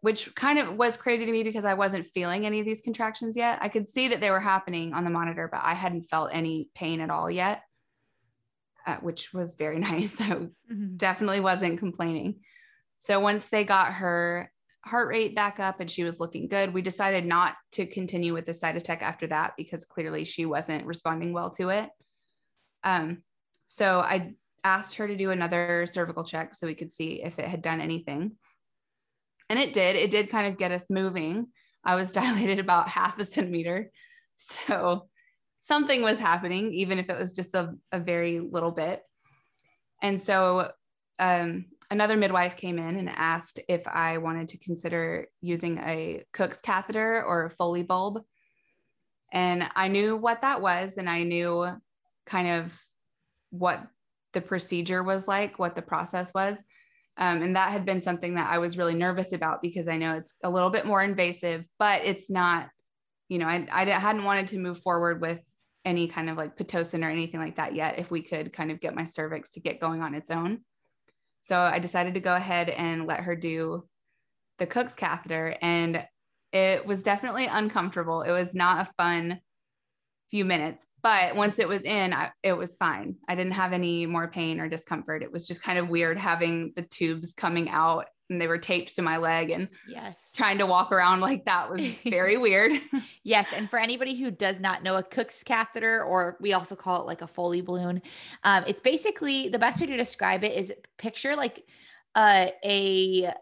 which 0.00 0.34
kind 0.34 0.58
of 0.58 0.76
was 0.76 0.96
crazy 0.96 1.26
to 1.26 1.32
me 1.32 1.42
because 1.42 1.64
I 1.64 1.74
wasn't 1.74 2.06
feeling 2.06 2.46
any 2.46 2.60
of 2.60 2.66
these 2.66 2.80
contractions 2.80 3.36
yet. 3.36 3.58
I 3.60 3.68
could 3.68 3.88
see 3.88 4.08
that 4.08 4.20
they 4.20 4.30
were 4.30 4.40
happening 4.40 4.92
on 4.92 5.04
the 5.04 5.10
monitor, 5.10 5.48
but 5.50 5.60
I 5.62 5.74
hadn't 5.74 6.08
felt 6.08 6.30
any 6.32 6.70
pain 6.74 7.00
at 7.00 7.10
all 7.10 7.30
yet, 7.30 7.62
uh, 8.86 8.96
which 8.96 9.32
was 9.32 9.54
very 9.54 9.78
nice. 9.90 10.20
I 10.20 10.30
mm-hmm. 10.30 10.96
definitely 10.96 11.40
wasn't 11.40 11.78
complaining. 11.78 12.40
So 12.98 13.20
once 13.20 13.48
they 13.48 13.64
got 13.64 13.92
her 13.94 14.50
heart 14.88 15.08
rate 15.08 15.34
back 15.34 15.60
up 15.60 15.80
and 15.80 15.90
she 15.90 16.04
was 16.04 16.18
looking 16.18 16.48
good. 16.48 16.72
We 16.72 16.82
decided 16.82 17.24
not 17.24 17.54
to 17.72 17.86
continue 17.86 18.32
with 18.34 18.46
the 18.46 18.52
Cytotec 18.52 19.02
after 19.02 19.26
that 19.28 19.54
because 19.56 19.84
clearly 19.84 20.24
she 20.24 20.46
wasn't 20.46 20.86
responding 20.86 21.32
well 21.32 21.50
to 21.50 21.68
it. 21.70 21.90
Um, 22.82 23.22
so 23.66 24.00
I 24.00 24.34
asked 24.64 24.94
her 24.96 25.06
to 25.06 25.16
do 25.16 25.30
another 25.30 25.86
cervical 25.86 26.24
check 26.24 26.54
so 26.54 26.66
we 26.66 26.74
could 26.74 26.90
see 26.90 27.22
if 27.22 27.38
it 27.38 27.46
had 27.46 27.62
done 27.62 27.80
anything. 27.80 28.36
And 29.48 29.58
it 29.58 29.72
did. 29.72 29.96
It 29.96 30.10
did 30.10 30.30
kind 30.30 30.46
of 30.46 30.58
get 30.58 30.72
us 30.72 30.86
moving. 30.90 31.46
I 31.84 31.94
was 31.94 32.12
dilated 32.12 32.58
about 32.58 32.88
half 32.88 33.18
a 33.18 33.24
centimeter. 33.24 33.90
So 34.36 35.08
something 35.60 36.02
was 36.02 36.18
happening, 36.18 36.72
even 36.72 36.98
if 36.98 37.10
it 37.10 37.18
was 37.18 37.32
just 37.32 37.54
a, 37.54 37.74
a 37.92 37.98
very 37.98 38.40
little 38.40 38.70
bit. 38.70 39.02
And 40.02 40.20
so 40.20 40.70
um, 41.18 41.66
another 41.90 42.16
midwife 42.16 42.56
came 42.56 42.78
in 42.78 42.96
and 42.96 43.08
asked 43.08 43.60
if 43.68 43.86
I 43.86 44.18
wanted 44.18 44.48
to 44.48 44.58
consider 44.58 45.26
using 45.40 45.78
a 45.78 46.24
Cook's 46.32 46.60
catheter 46.60 47.22
or 47.24 47.46
a 47.46 47.50
Foley 47.50 47.82
bulb. 47.82 48.22
And 49.32 49.68
I 49.74 49.88
knew 49.88 50.16
what 50.16 50.42
that 50.42 50.62
was, 50.62 50.96
and 50.96 51.08
I 51.08 51.22
knew 51.22 51.66
kind 52.24 52.48
of 52.48 52.72
what 53.50 53.86
the 54.32 54.40
procedure 54.40 55.02
was 55.02 55.28
like, 55.28 55.58
what 55.58 55.74
the 55.74 55.82
process 55.82 56.32
was. 56.32 56.56
Um, 57.18 57.42
and 57.42 57.56
that 57.56 57.72
had 57.72 57.84
been 57.84 58.00
something 58.00 58.34
that 58.34 58.48
I 58.50 58.58
was 58.58 58.78
really 58.78 58.94
nervous 58.94 59.32
about 59.32 59.60
because 59.60 59.88
I 59.88 59.96
know 59.96 60.14
it's 60.14 60.36
a 60.44 60.50
little 60.50 60.70
bit 60.70 60.86
more 60.86 61.02
invasive, 61.02 61.64
but 61.78 62.02
it's 62.04 62.30
not, 62.30 62.68
you 63.28 63.38
know, 63.38 63.46
I, 63.46 63.66
I 63.72 63.84
hadn't 63.84 64.24
wanted 64.24 64.48
to 64.48 64.58
move 64.58 64.80
forward 64.80 65.20
with 65.20 65.42
any 65.84 66.06
kind 66.06 66.30
of 66.30 66.36
like 66.36 66.56
Pitocin 66.56 67.04
or 67.04 67.10
anything 67.10 67.40
like 67.40 67.56
that 67.56 67.74
yet 67.74 67.98
if 67.98 68.10
we 68.10 68.22
could 68.22 68.52
kind 68.52 68.70
of 68.70 68.80
get 68.80 68.94
my 68.94 69.04
cervix 69.04 69.52
to 69.52 69.60
get 69.60 69.80
going 69.80 70.00
on 70.00 70.14
its 70.14 70.30
own. 70.30 70.60
So 71.40 71.58
I 71.58 71.78
decided 71.78 72.14
to 72.14 72.20
go 72.20 72.34
ahead 72.34 72.68
and 72.68 73.06
let 73.06 73.20
her 73.20 73.34
do 73.34 73.84
the 74.58 74.66
Cook's 74.66 74.94
catheter. 74.94 75.56
And 75.60 76.04
it 76.52 76.86
was 76.86 77.02
definitely 77.02 77.46
uncomfortable. 77.46 78.22
It 78.22 78.32
was 78.32 78.54
not 78.54 78.86
a 78.86 78.92
fun 78.96 79.40
few 80.30 80.44
minutes, 80.44 80.86
but 81.02 81.34
once 81.34 81.58
it 81.58 81.68
was 81.68 81.84
in, 81.84 82.12
I, 82.12 82.30
it 82.42 82.52
was 82.52 82.76
fine. 82.76 83.16
I 83.28 83.34
didn't 83.34 83.52
have 83.52 83.72
any 83.72 84.06
more 84.06 84.28
pain 84.28 84.60
or 84.60 84.68
discomfort. 84.68 85.22
It 85.22 85.32
was 85.32 85.46
just 85.46 85.62
kind 85.62 85.78
of 85.78 85.88
weird 85.88 86.18
having 86.18 86.72
the 86.76 86.82
tubes 86.82 87.34
coming 87.34 87.68
out 87.68 88.06
and 88.30 88.40
they 88.40 88.46
were 88.46 88.58
taped 88.58 88.94
to 88.94 89.02
my 89.02 89.16
leg 89.16 89.50
and 89.50 89.68
yes 89.86 90.16
trying 90.36 90.58
to 90.58 90.66
walk 90.66 90.92
around 90.92 91.20
like 91.20 91.44
that 91.46 91.70
was 91.70 91.80
very 92.04 92.36
weird 92.36 92.72
yes 93.22 93.46
and 93.54 93.70
for 93.70 93.78
anybody 93.78 94.14
who 94.14 94.30
does 94.30 94.60
not 94.60 94.82
know 94.82 94.96
a 94.96 95.02
cook's 95.02 95.42
catheter 95.42 96.02
or 96.04 96.36
we 96.40 96.52
also 96.52 96.76
call 96.76 97.00
it 97.00 97.06
like 97.06 97.22
a 97.22 97.26
foley 97.26 97.60
balloon 97.60 98.02
um, 98.44 98.64
it's 98.66 98.80
basically 98.80 99.48
the 99.48 99.58
best 99.58 99.80
way 99.80 99.86
to 99.86 99.96
describe 99.96 100.44
it 100.44 100.52
is 100.52 100.72
picture 100.98 101.34
like 101.34 101.64
uh, 102.14 102.48
a 102.64 103.32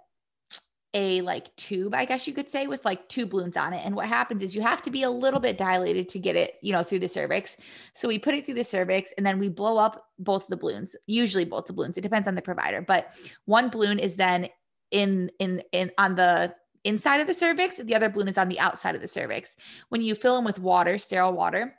a 0.96 1.20
like 1.20 1.54
tube, 1.56 1.94
I 1.94 2.06
guess 2.06 2.26
you 2.26 2.32
could 2.32 2.48
say, 2.48 2.66
with 2.66 2.82
like 2.86 3.06
two 3.10 3.26
balloons 3.26 3.54
on 3.56 3.74
it. 3.74 3.84
And 3.84 3.94
what 3.94 4.06
happens 4.06 4.42
is 4.42 4.56
you 4.56 4.62
have 4.62 4.80
to 4.82 4.90
be 4.90 5.02
a 5.02 5.10
little 5.10 5.40
bit 5.40 5.58
dilated 5.58 6.08
to 6.08 6.18
get 6.18 6.36
it, 6.36 6.54
you 6.62 6.72
know, 6.72 6.82
through 6.82 7.00
the 7.00 7.08
cervix. 7.08 7.58
So 7.92 8.08
we 8.08 8.18
put 8.18 8.34
it 8.34 8.46
through 8.46 8.54
the 8.54 8.64
cervix 8.64 9.12
and 9.18 9.24
then 9.24 9.38
we 9.38 9.50
blow 9.50 9.76
up 9.76 10.06
both 10.18 10.46
the 10.46 10.56
balloons, 10.56 10.96
usually 11.06 11.44
both 11.44 11.66
the 11.66 11.74
balloons. 11.74 11.98
It 11.98 12.00
depends 12.00 12.26
on 12.26 12.34
the 12.34 12.40
provider, 12.40 12.80
but 12.80 13.12
one 13.44 13.68
balloon 13.68 13.98
is 13.98 14.16
then 14.16 14.48
in 14.90 15.30
in 15.38 15.62
in 15.72 15.92
on 15.98 16.14
the 16.14 16.54
inside 16.84 17.20
of 17.20 17.26
the 17.26 17.34
cervix 17.34 17.76
the 17.76 17.94
other 17.94 18.08
balloon 18.08 18.28
is 18.28 18.38
on 18.38 18.48
the 18.48 18.60
outside 18.60 18.94
of 18.94 19.00
the 19.00 19.08
cervix 19.08 19.56
when 19.88 20.00
you 20.00 20.14
fill 20.14 20.36
them 20.36 20.44
with 20.44 20.60
water 20.60 20.96
sterile 20.96 21.32
water 21.32 21.74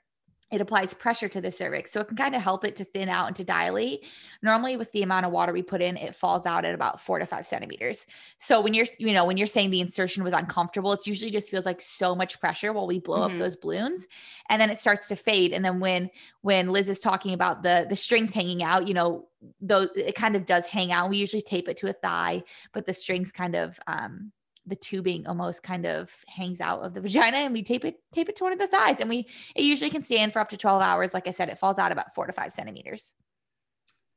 it 0.52 0.62
applies 0.62 0.94
pressure 0.94 1.28
to 1.28 1.42
the 1.42 1.52
cervix 1.52 1.92
so 1.92 2.00
it 2.00 2.08
can 2.08 2.16
kind 2.16 2.36
of 2.36 2.42
help 2.42 2.64
it 2.64 2.76
to 2.76 2.84
thin 2.84 3.10
out 3.10 3.28
and 3.28 3.36
to 3.36 3.44
dilate 3.44 4.06
normally 4.42 4.78
with 4.78 4.92
the 4.92 5.02
amount 5.02 5.26
of 5.26 5.32
water 5.32 5.52
we 5.52 5.62
put 5.62 5.82
in 5.82 5.98
it 5.98 6.16
falls 6.16 6.46
out 6.46 6.66
at 6.66 6.74
about 6.74 7.02
four 7.02 7.20
to 7.20 7.26
five 7.26 7.46
centimeters 7.46 8.06
so 8.40 8.62
when 8.62 8.74
you're 8.74 8.86
you 8.98 9.14
know 9.14 9.26
when 9.26 9.38
you're 9.38 9.48
saying 9.48 9.70
the 9.70 9.82
insertion 9.82 10.24
was 10.24 10.34
uncomfortable 10.34 10.94
it 10.94 11.06
usually 11.06 11.32
just 11.32 11.50
feels 11.50 11.66
like 11.66 11.82
so 11.82 12.16
much 12.16 12.40
pressure 12.40 12.72
while 12.72 12.88
we 12.88 13.00
blow 13.00 13.20
mm-hmm. 13.20 13.36
up 13.36 13.40
those 13.40 13.56
balloons 13.56 14.06
and 14.50 14.62
then 14.62 14.70
it 14.70 14.80
starts 14.80 15.08
to 15.08 15.16
fade 15.16 15.54
and 15.54 15.64
then 15.64 15.80
when 15.80 16.10
when 16.42 16.70
liz 16.70 16.90
is 16.90 17.00
talking 17.00 17.34
about 17.34 17.64
the 17.64 17.86
the 17.90 17.96
strings 17.96 18.34
hanging 18.34 18.64
out 18.64 18.88
you 18.88 18.94
know 18.94 19.28
though 19.62 19.88
it 19.96 20.16
kind 20.16 20.36
of 20.36 20.46
does 20.46 20.66
hang 20.66 20.92
out. 20.92 21.10
We 21.10 21.18
usually 21.18 21.42
tape 21.42 21.70
it 21.70 21.78
to 21.78 21.90
a 21.90 21.94
thigh, 21.94 22.44
but 22.74 22.86
the 22.86 22.94
strings 22.94 23.32
kind 23.32 23.56
of 23.56 23.80
um 23.88 24.32
the 24.68 24.76
tubing 24.76 25.26
almost 25.28 25.64
kind 25.64 25.86
of 25.86 26.12
hangs 26.28 26.60
out 26.62 26.82
of 26.82 26.94
the 26.94 27.02
vagina 27.08 27.38
and 27.38 27.54
we 27.54 27.64
tape 27.64 27.86
it 27.86 27.96
tape 28.14 28.30
it 28.30 28.36
to 28.36 28.44
one 28.44 28.54
of 28.54 28.60
the 28.60 28.68
thighs 28.68 28.98
and 29.00 29.10
we 29.10 29.28
it 29.56 29.64
usually 29.64 29.90
can 29.90 30.04
stand 30.04 30.34
for 30.34 30.40
up 30.40 30.50
to 30.50 30.58
12 30.58 30.82
hours 30.82 31.14
like 31.14 31.28
i 31.28 31.32
said 31.32 31.50
it 31.50 31.58
falls 31.58 31.80
out 31.80 31.92
about 31.92 32.14
four 32.14 32.26
to 32.26 32.34
five 32.34 32.54
centimeters 32.54 33.14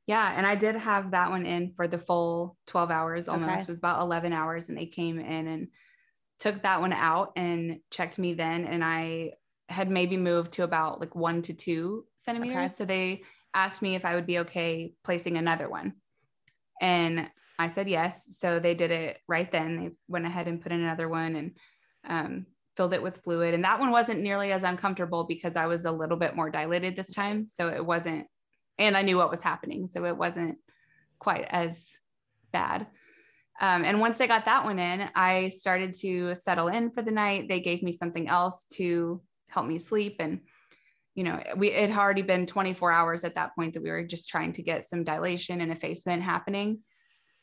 yeah 0.06 0.34
and 0.36 0.46
i 0.46 0.54
did 0.54 0.76
have 0.76 1.12
that 1.12 1.30
one 1.30 1.46
in 1.46 1.72
for 1.72 1.88
the 1.88 1.98
full 1.98 2.56
12 2.66 2.90
hours 2.90 3.28
almost 3.28 3.52
okay. 3.52 3.62
it 3.62 3.68
was 3.68 3.78
about 3.78 4.02
11 4.02 4.32
hours 4.32 4.68
and 4.68 4.76
they 4.76 4.86
came 4.86 5.18
in 5.18 5.46
and 5.46 5.68
took 6.38 6.62
that 6.62 6.80
one 6.80 6.92
out 6.92 7.32
and 7.36 7.80
checked 7.90 8.18
me 8.18 8.34
then 8.34 8.64
and 8.64 8.84
i 8.84 9.32
had 9.68 9.88
maybe 9.88 10.16
moved 10.16 10.52
to 10.52 10.64
about 10.64 11.00
like 11.00 11.14
one 11.14 11.42
to 11.42 11.54
two 11.54 12.04
centimeters 12.16 12.56
okay. 12.56 12.68
so 12.68 12.84
they 12.84 13.22
asked 13.54 13.82
me 13.82 13.94
if 13.94 14.04
I 14.04 14.14
would 14.14 14.26
be 14.26 14.40
okay 14.40 14.94
placing 15.04 15.36
another 15.36 15.68
one. 15.68 15.94
And 16.80 17.30
I 17.60 17.68
said 17.68 17.88
yes. 17.88 18.38
So 18.38 18.58
they 18.58 18.74
did 18.74 18.90
it 18.90 19.18
right 19.28 19.50
then. 19.52 19.76
They 19.76 19.90
went 20.08 20.24
ahead 20.24 20.48
and 20.48 20.62
put 20.62 20.72
in 20.72 20.80
another 20.80 21.08
one 21.08 21.36
and 21.36 21.56
um, 22.08 22.46
filled 22.74 22.94
it 22.94 23.02
with 23.02 23.22
fluid. 23.22 23.52
And 23.52 23.64
that 23.64 23.78
one 23.78 23.90
wasn't 23.90 24.22
nearly 24.22 24.50
as 24.50 24.62
uncomfortable 24.62 25.24
because 25.24 25.56
I 25.56 25.66
was 25.66 25.84
a 25.84 25.92
little 25.92 26.16
bit 26.16 26.34
more 26.34 26.48
dilated 26.48 26.96
this 26.96 27.10
time. 27.10 27.48
So 27.48 27.68
it 27.68 27.84
wasn't, 27.84 28.26
and 28.78 28.96
I 28.96 29.02
knew 29.02 29.18
what 29.18 29.30
was 29.30 29.42
happening. 29.42 29.88
So 29.88 30.06
it 30.06 30.16
wasn't 30.16 30.56
quite 31.18 31.44
as 31.50 31.98
bad. 32.50 32.86
Um, 33.60 33.84
and 33.84 34.00
once 34.00 34.16
they 34.16 34.26
got 34.26 34.46
that 34.46 34.64
one 34.64 34.78
in, 34.78 35.10
I 35.14 35.48
started 35.48 35.94
to 35.96 36.34
settle 36.34 36.68
in 36.68 36.90
for 36.90 37.02
the 37.02 37.10
night. 37.10 37.46
They 37.46 37.60
gave 37.60 37.82
me 37.82 37.92
something 37.92 38.26
else 38.26 38.64
to 38.76 39.20
help 39.48 39.66
me 39.66 39.78
sleep. 39.78 40.16
And 40.18 40.40
you 41.14 41.24
know, 41.24 41.42
we 41.56 41.72
it 41.72 41.90
had 41.90 41.98
already 41.98 42.22
been 42.22 42.46
24 42.46 42.90
hours 42.90 43.24
at 43.24 43.34
that 43.34 43.54
point 43.54 43.74
that 43.74 43.82
we 43.82 43.90
were 43.90 44.04
just 44.04 44.30
trying 44.30 44.54
to 44.54 44.62
get 44.62 44.86
some 44.86 45.04
dilation 45.04 45.60
and 45.60 45.70
effacement 45.70 46.22
happening. 46.22 46.78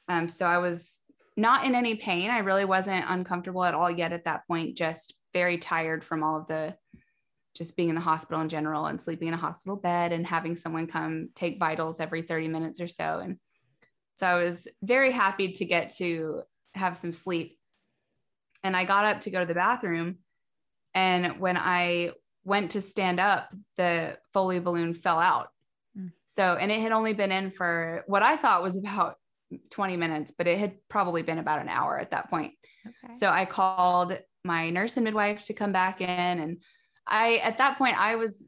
Um, 0.07 0.29
so 0.29 0.45
I 0.45 0.57
was 0.57 0.99
not 1.35 1.65
in 1.65 1.75
any 1.75 1.95
pain. 1.95 2.29
I 2.29 2.39
really 2.39 2.65
wasn't 2.65 3.05
uncomfortable 3.07 3.63
at 3.63 3.73
all 3.73 3.91
yet 3.91 4.13
at 4.13 4.25
that 4.25 4.47
point, 4.47 4.77
just 4.77 5.13
very 5.33 5.57
tired 5.57 6.03
from 6.03 6.23
all 6.23 6.37
of 6.37 6.47
the 6.47 6.75
just 7.55 7.75
being 7.75 7.89
in 7.89 7.95
the 7.95 8.01
hospital 8.01 8.41
in 8.41 8.49
general 8.49 8.85
and 8.85 9.01
sleeping 9.01 9.27
in 9.27 9.33
a 9.33 9.37
hospital 9.37 9.75
bed 9.75 10.13
and 10.13 10.27
having 10.27 10.55
someone 10.55 10.85
come 10.85 11.29
take 11.35 11.57
vitals 11.57 11.99
every 11.99 12.21
30 12.21 12.47
minutes 12.47 12.79
or 12.79 12.87
so. 12.87 13.19
And 13.19 13.37
so 14.13 14.27
I 14.27 14.43
was 14.43 14.67
very 14.83 15.11
happy 15.11 15.53
to 15.53 15.65
get 15.65 15.95
to 15.97 16.43
have 16.75 16.97
some 16.97 17.13
sleep. 17.13 17.57
And 18.63 18.75
I 18.77 18.85
got 18.85 19.05
up 19.05 19.21
to 19.21 19.31
go 19.31 19.39
to 19.39 19.45
the 19.45 19.55
bathroom. 19.55 20.17
And 20.93 21.39
when 21.39 21.57
I 21.57 22.11
went 22.43 22.71
to 22.71 22.81
stand 22.81 23.19
up, 23.19 23.49
the 23.75 24.17
Foley 24.33 24.59
balloon 24.59 24.93
fell 24.93 25.19
out. 25.19 25.49
Mm. 25.97 26.11
So, 26.25 26.55
and 26.55 26.71
it 26.71 26.79
had 26.79 26.91
only 26.91 27.13
been 27.13 27.31
in 27.31 27.51
for 27.51 28.03
what 28.07 28.23
I 28.23 28.37
thought 28.37 28.63
was 28.63 28.77
about 28.77 29.17
20 29.71 29.97
minutes, 29.97 30.33
but 30.37 30.47
it 30.47 30.57
had 30.57 30.75
probably 30.89 31.21
been 31.21 31.39
about 31.39 31.61
an 31.61 31.69
hour 31.69 31.99
at 31.99 32.11
that 32.11 32.29
point. 32.29 32.53
Okay. 32.85 33.13
So 33.13 33.29
I 33.29 33.45
called 33.45 34.17
my 34.43 34.69
nurse 34.69 34.95
and 34.97 35.03
midwife 35.03 35.43
to 35.43 35.53
come 35.53 35.71
back 35.71 36.01
in. 36.01 36.09
And 36.09 36.57
I, 37.05 37.37
at 37.37 37.57
that 37.57 37.77
point, 37.77 37.97
I 37.99 38.15
was, 38.15 38.45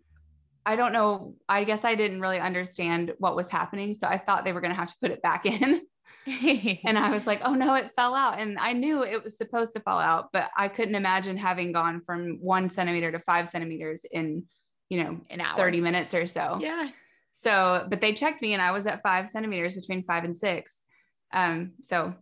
I 0.66 0.76
don't 0.76 0.94
know, 0.94 1.36
I 1.48 1.64
guess 1.64 1.84
I 1.84 1.96
didn't 1.96 2.22
really 2.22 2.40
understand 2.40 3.14
what 3.18 3.36
was 3.36 3.50
happening. 3.50 3.94
So 3.94 4.08
I 4.08 4.18
thought 4.18 4.46
they 4.46 4.54
were 4.54 4.62
going 4.62 4.72
to 4.72 4.80
have 4.80 4.90
to 4.90 4.96
put 5.02 5.12
it 5.12 5.22
back 5.22 5.46
in. 5.46 5.82
and 6.84 6.98
I 6.98 7.12
was 7.12 7.26
like, 7.26 7.42
oh 7.44 7.54
no, 7.54 7.76
it 7.76 7.92
fell 7.96 8.16
out. 8.16 8.40
And 8.40 8.58
I 8.60 8.74
knew 8.74 9.04
it 9.04 9.24
was 9.24 9.38
supposed 9.38 9.74
to 9.74 9.80
fall 9.80 10.00
out, 10.00 10.30
but 10.32 10.50
I 10.58 10.68
couldn't 10.68 10.96
imagine 10.96 11.38
having 11.38 11.72
gone 11.72 12.02
from 12.06 12.40
one 12.42 12.70
centimeter 12.70 13.12
to 13.12 13.20
five 13.20 13.48
centimeters 13.48 14.06
in, 14.10 14.44
you 14.90 15.04
know, 15.04 15.20
an 15.30 15.42
hour, 15.42 15.58
30 15.58 15.82
minutes 15.82 16.14
or 16.14 16.28
so. 16.28 16.60
Yeah. 16.62 16.90
So, 17.32 17.88
but 17.90 18.02
they 18.02 18.14
checked 18.14 18.42
me 18.42 18.54
and 18.54 18.62
I 18.62 18.72
was 18.72 18.86
at 18.86 19.02
five 19.02 19.30
centimeters 19.30 19.76
between 19.76 20.04
five 20.04 20.24
and 20.24 20.36
six. 20.36 20.82
Um, 21.34 21.74
so 21.84 22.14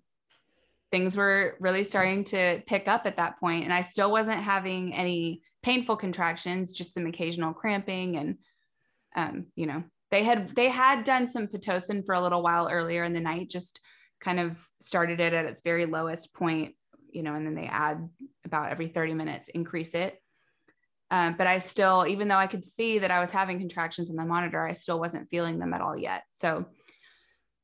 things 0.92 1.18
were 1.18 1.56
really 1.60 1.84
starting 1.84 2.24
to 2.26 2.62
pick 2.66 2.88
up 2.88 3.06
at 3.06 3.18
that 3.18 3.40
point 3.40 3.66
and 3.66 3.74
I 3.74 3.82
still 3.82 4.12
wasn't 4.12 4.42
having 4.42 4.94
any 4.94 5.42
painful 5.64 5.98
contractions, 5.98 6.74
just 6.74 6.94
some 6.94 7.06
occasional 7.06 7.54
cramping 7.54 8.18
and, 8.18 8.38
um, 9.16 9.48
you 9.56 9.66
know, 9.66 9.84
they 10.12 10.24
had 10.24 10.56
they 10.56 10.70
had 10.70 11.04
done 11.04 11.28
some 11.28 11.48
pitocin 11.48 12.06
for 12.06 12.16
a 12.16 12.22
little 12.22 12.42
while 12.42 12.70
earlier 12.72 13.04
in 13.04 13.14
the 13.14 13.20
night 13.20 13.50
just 13.50 13.80
kind 14.22 14.40
of 14.40 14.58
started 14.82 15.20
it 15.20 15.34
at 15.34 15.46
its 15.46 15.62
very 15.62 15.86
lowest 15.86 16.34
point 16.34 16.76
you 17.12 17.24
know 17.24 17.36
and 17.36 17.46
then 17.46 17.56
they 17.56 17.68
add 17.68 18.08
about 18.46 18.70
every 18.72 18.88
30 18.88 19.14
minutes 19.14 19.50
increase 19.50 19.94
it. 19.94 20.22
Um, 21.10 21.36
but 21.38 21.48
i 21.48 21.60
still 21.60 22.06
even 22.08 22.28
though 22.28 22.38
i 22.38 22.48
could 22.48 22.66
see 22.66 23.00
that 23.00 23.12
i 23.12 23.20
was 23.20 23.32
having 23.32 23.60
contractions 23.60 24.10
on 24.10 24.18
the 24.18 24.26
monitor 24.26 24.66
i 24.66 24.74
still 24.74 25.00
wasn't 25.00 25.30
feeling 25.30 25.60
them 25.60 25.74
at 25.74 25.82
all 25.82 25.98
yet. 25.98 26.24
So 26.34 26.66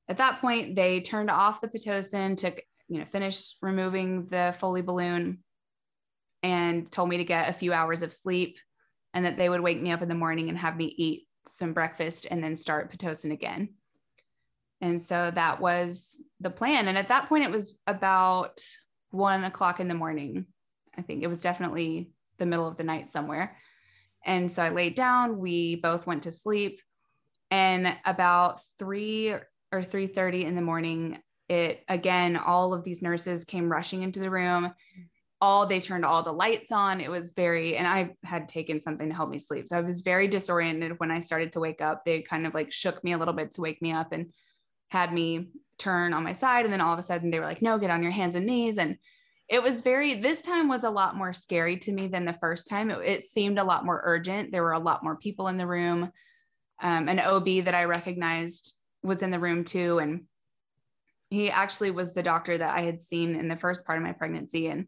at 0.09 0.17
that 0.17 0.41
point 0.41 0.75
they 0.75 1.01
turned 1.01 1.29
off 1.29 1.61
the 1.61 1.67
pitocin 1.67 2.37
took 2.37 2.61
you 2.87 2.99
know 2.99 3.05
finished 3.05 3.57
removing 3.61 4.27
the 4.27 4.55
foley 4.59 4.81
balloon 4.81 5.39
and 6.41 6.91
told 6.91 7.09
me 7.09 7.17
to 7.17 7.23
get 7.23 7.49
a 7.49 7.53
few 7.53 7.73
hours 7.73 8.01
of 8.01 8.11
sleep 8.11 8.57
and 9.13 9.25
that 9.25 9.37
they 9.37 9.47
would 9.47 9.61
wake 9.61 9.81
me 9.81 9.91
up 9.91 10.01
in 10.01 10.09
the 10.09 10.15
morning 10.15 10.49
and 10.49 10.57
have 10.57 10.75
me 10.75 10.93
eat 10.97 11.27
some 11.49 11.73
breakfast 11.73 12.27
and 12.29 12.43
then 12.43 12.55
start 12.55 12.91
Pitocin 12.91 13.31
again. 13.31 13.69
And 14.81 15.01
so 15.01 15.31
that 15.31 15.61
was 15.61 16.21
the 16.41 16.49
plan. 16.49 16.89
And 16.89 16.97
at 16.97 17.07
that 17.07 17.29
point, 17.29 17.45
it 17.45 17.51
was 17.51 17.79
about, 17.87 18.59
one 19.13 19.43
o'clock 19.43 19.79
in 19.79 19.87
the 19.87 19.93
morning. 19.93 20.47
I 20.97 21.03
think 21.03 21.21
it 21.21 21.27
was 21.27 21.39
definitely 21.39 22.09
the 22.39 22.47
middle 22.47 22.67
of 22.67 22.77
the 22.77 22.83
night 22.83 23.11
somewhere. 23.11 23.55
And 24.25 24.51
so 24.51 24.63
I 24.63 24.69
laid 24.69 24.95
down. 24.95 25.37
We 25.37 25.75
both 25.75 26.07
went 26.07 26.23
to 26.23 26.31
sleep. 26.31 26.81
And 27.51 27.95
about 28.05 28.61
three 28.79 29.35
or 29.73 29.83
3:30 29.83 30.45
in 30.45 30.55
the 30.55 30.61
morning, 30.61 31.19
it 31.49 31.83
again, 31.89 32.37
all 32.37 32.73
of 32.73 32.83
these 32.83 33.01
nurses 33.01 33.43
came 33.43 33.71
rushing 33.71 34.03
into 34.03 34.19
the 34.19 34.29
room. 34.29 34.73
All 35.41 35.65
they 35.65 35.81
turned 35.81 36.05
all 36.05 36.23
the 36.23 36.31
lights 36.31 36.71
on. 36.71 37.01
It 37.01 37.11
was 37.11 37.31
very, 37.31 37.75
and 37.75 37.85
I 37.85 38.15
had 38.23 38.47
taken 38.47 38.79
something 38.79 39.09
to 39.09 39.15
help 39.15 39.29
me 39.29 39.39
sleep. 39.39 39.67
So 39.67 39.77
I 39.77 39.81
was 39.81 40.01
very 40.01 40.27
disoriented 40.27 40.99
when 40.99 41.11
I 41.11 41.19
started 41.19 41.51
to 41.53 41.59
wake 41.59 41.81
up. 41.81 42.05
They 42.05 42.21
kind 42.21 42.47
of 42.47 42.53
like 42.53 42.71
shook 42.71 43.03
me 43.03 43.11
a 43.11 43.17
little 43.17 43.33
bit 43.33 43.51
to 43.53 43.61
wake 43.61 43.81
me 43.81 43.91
up 43.91 44.13
and 44.13 44.31
had 44.89 45.11
me 45.11 45.49
turn 45.77 46.13
on 46.13 46.23
my 46.23 46.31
side. 46.31 46.63
And 46.63 46.71
then 46.71 46.79
all 46.79 46.93
of 46.93 46.99
a 46.99 47.03
sudden 47.03 47.29
they 47.29 47.39
were 47.39 47.45
like, 47.45 47.61
no, 47.61 47.77
get 47.77 47.89
on 47.89 48.03
your 48.03 48.13
hands 48.13 48.35
and 48.35 48.45
knees. 48.45 48.77
And 48.77 48.97
it 49.49 49.61
was 49.61 49.81
very 49.81 50.15
this 50.15 50.41
time 50.41 50.67
was 50.67 50.83
a 50.83 50.89
lot 50.89 51.15
more 51.15 51.33
scary 51.33 51.77
to 51.77 51.91
me 51.91 52.07
than 52.07 52.25
the 52.25 52.33
first 52.33 52.67
time 52.67 52.89
it, 52.89 52.97
it 53.03 53.21
seemed 53.21 53.59
a 53.59 53.63
lot 53.63 53.85
more 53.85 54.01
urgent 54.03 54.51
there 54.51 54.63
were 54.63 54.73
a 54.73 54.79
lot 54.79 55.03
more 55.03 55.17
people 55.17 55.47
in 55.47 55.57
the 55.57 55.67
room 55.67 56.11
um, 56.81 57.07
an 57.07 57.19
ob 57.19 57.45
that 57.65 57.75
i 57.75 57.83
recognized 57.83 58.73
was 59.03 59.21
in 59.21 59.31
the 59.31 59.39
room 59.39 59.63
too 59.63 59.99
and 59.99 60.23
he 61.29 61.49
actually 61.49 61.91
was 61.91 62.13
the 62.13 62.23
doctor 62.23 62.57
that 62.57 62.75
i 62.75 62.81
had 62.81 63.01
seen 63.01 63.35
in 63.35 63.47
the 63.47 63.55
first 63.55 63.85
part 63.85 63.97
of 63.97 64.03
my 64.03 64.11
pregnancy 64.11 64.67
and 64.67 64.87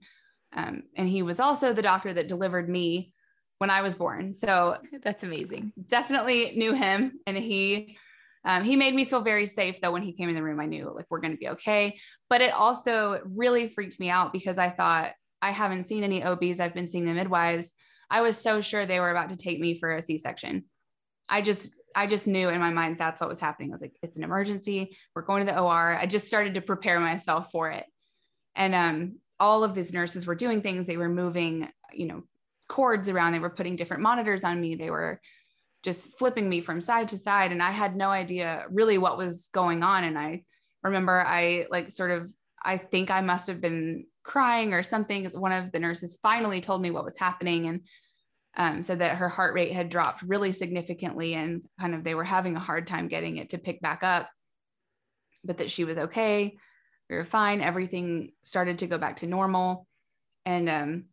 um, 0.54 0.84
and 0.96 1.10
he 1.10 1.22
was 1.22 1.42
also 1.42 1.74
the 1.74 1.82
doctor 1.82 2.14
that 2.14 2.28
delivered 2.28 2.70
me 2.70 3.14
when 3.58 3.70
i 3.70 3.82
was 3.82 3.96
born 3.96 4.34
so 4.34 4.78
that's 5.04 5.24
amazing 5.24 5.72
definitely 5.88 6.54
knew 6.56 6.74
him 6.74 7.20
and 7.28 7.38
he 7.38 7.98
um, 8.46 8.64
he 8.64 8.76
made 8.76 8.94
me 8.94 9.06
feel 9.06 9.22
very 9.22 9.48
safe 9.48 9.82
though 9.82 9.92
when 9.92 10.04
he 10.04 10.14
came 10.14 10.30
in 10.30 10.36
the 10.36 10.44
room. 10.44 10.60
I 10.60 10.68
knew 10.68 10.94
like 10.96 11.08
we're 11.10 11.20
going 11.20 11.34
to 11.34 11.38
be 11.38 11.50
okay. 11.50 12.00
But 12.30 12.42
it 12.42 12.54
also 12.54 13.20
really 13.26 13.70
freaked 13.70 14.00
me 14.00 14.10
out 14.10 14.32
because 14.32 14.60
I 14.60 14.70
thought 14.70 15.14
I 15.42 15.52
haven't 15.52 15.88
seen 15.88 16.04
any 16.04 16.24
OBs. 16.24 16.60
I've 16.60 16.74
been 16.74 16.88
seeing 16.88 17.06
the 17.06 17.14
midwives. 17.14 17.74
I 18.10 18.22
was 18.22 18.38
so 18.38 18.62
sure 18.62 18.86
they 18.86 19.00
were 19.00 19.10
about 19.10 19.30
to 19.30 19.36
take 19.36 19.60
me 19.60 19.80
for 19.80 19.96
a 19.96 20.02
C-section. 20.02 20.66
I 21.30 21.42
just 21.42 21.72
I 21.96 22.08
just 22.08 22.28
knew 22.28 22.50
in 22.50 22.60
my 22.60 22.72
mind 22.72 22.98
that's 22.98 23.22
what 23.22 23.30
was 23.30 23.40
happening. 23.40 23.72
I 23.72 23.74
was 23.74 23.82
like, 23.82 23.96
it's 24.02 24.18
an 24.18 24.24
emergency. 24.24 24.98
We're 25.16 25.22
going 25.22 25.46
to 25.46 25.52
the 25.52 25.60
OR. 25.60 25.98
I 25.98 26.06
just 26.06 26.28
started 26.28 26.56
to 26.56 26.62
prepare 26.62 27.00
myself 27.00 27.52
for 27.52 27.72
it. 27.72 27.86
And 28.56 28.76
um, 28.76 29.20
all 29.40 29.64
of 29.64 29.74
these 29.74 29.94
nurses 29.94 30.28
were 30.28 30.36
doing 30.36 30.62
things. 30.62 30.88
They 30.88 30.98
were 30.98 31.10
moving, 31.10 31.70
you 31.94 32.08
know, 32.08 32.24
cords 32.68 33.08
around. 33.08 33.32
They 33.32 33.40
were 33.40 33.50
putting 33.50 33.78
different 33.78 34.04
monitors 34.04 34.44
on 34.44 34.60
me. 34.60 34.76
They 34.76 34.90
were 34.90 35.22
just 35.86 36.18
flipping 36.18 36.50
me 36.50 36.62
from 36.62 36.82
side 36.82 37.08
to 37.08 37.18
side 37.18 37.52
and 37.52 37.62
i 37.62 37.70
had 37.70 37.96
no 37.96 38.10
idea 38.10 38.66
really 38.72 38.98
what 38.98 39.20
was 39.20 39.50
going 39.54 39.84
on 39.84 40.04
and 40.04 40.18
i 40.18 40.42
remember 40.84 41.24
i 41.28 41.68
like 41.70 41.92
sort 41.92 42.10
of 42.10 42.34
i 42.64 42.76
think 42.76 43.12
i 43.12 43.22
must 43.22 43.46
have 43.46 43.62
been 43.62 44.04
crying 44.24 44.74
or 44.74 44.82
something 44.82 45.26
one 45.36 45.52
of 45.52 45.72
the 45.72 45.80
nurses 45.80 46.18
finally 46.24 46.60
told 46.60 46.82
me 46.82 46.90
what 46.90 47.06
was 47.06 47.18
happening 47.20 47.68
and 47.68 47.82
um, 48.58 48.84
said 48.84 49.00
that 49.00 49.18
her 49.18 49.30
heart 49.30 49.54
rate 49.54 49.74
had 49.74 49.90
dropped 49.90 50.22
really 50.22 50.52
significantly 50.52 51.34
and 51.34 51.64
kind 51.80 51.94
of 51.94 52.04
they 52.04 52.16
were 52.16 52.24
having 52.24 52.56
a 52.56 52.60
hard 52.60 52.88
time 52.88 53.08
getting 53.08 53.38
it 53.38 53.50
to 53.50 53.58
pick 53.58 53.82
back 53.82 54.04
up 54.04 54.30
but 55.46 55.60
that 55.60 55.72
she 55.72 55.84
was 55.84 55.98
okay. 55.98 56.58
We 57.10 57.16
were 57.16 57.24
fine. 57.24 57.62
Everything 57.62 58.32
started 58.44 58.80
to 58.80 58.88
go 58.88 58.98
back 58.98 59.18
to 59.18 59.28
normal. 59.28 59.88
And 60.46 60.70
um, 60.70 61.04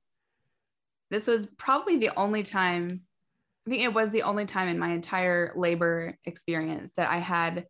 this 1.11 1.27
was 1.27 1.47
probably 1.59 1.99
the 1.99 2.17
only 2.17 2.43
time 2.43 3.03
I 3.67 3.71
think 3.71 3.83
it 3.83 3.95
was 3.95 4.11
the 4.11 4.23
only 4.23 4.45
time 4.45 4.67
in 4.67 4.79
my 4.79 4.93
entire 4.93 5.53
labor 5.55 6.19
experience 6.25 6.95
that 6.97 7.09
I 7.09 7.19
had 7.19 7.67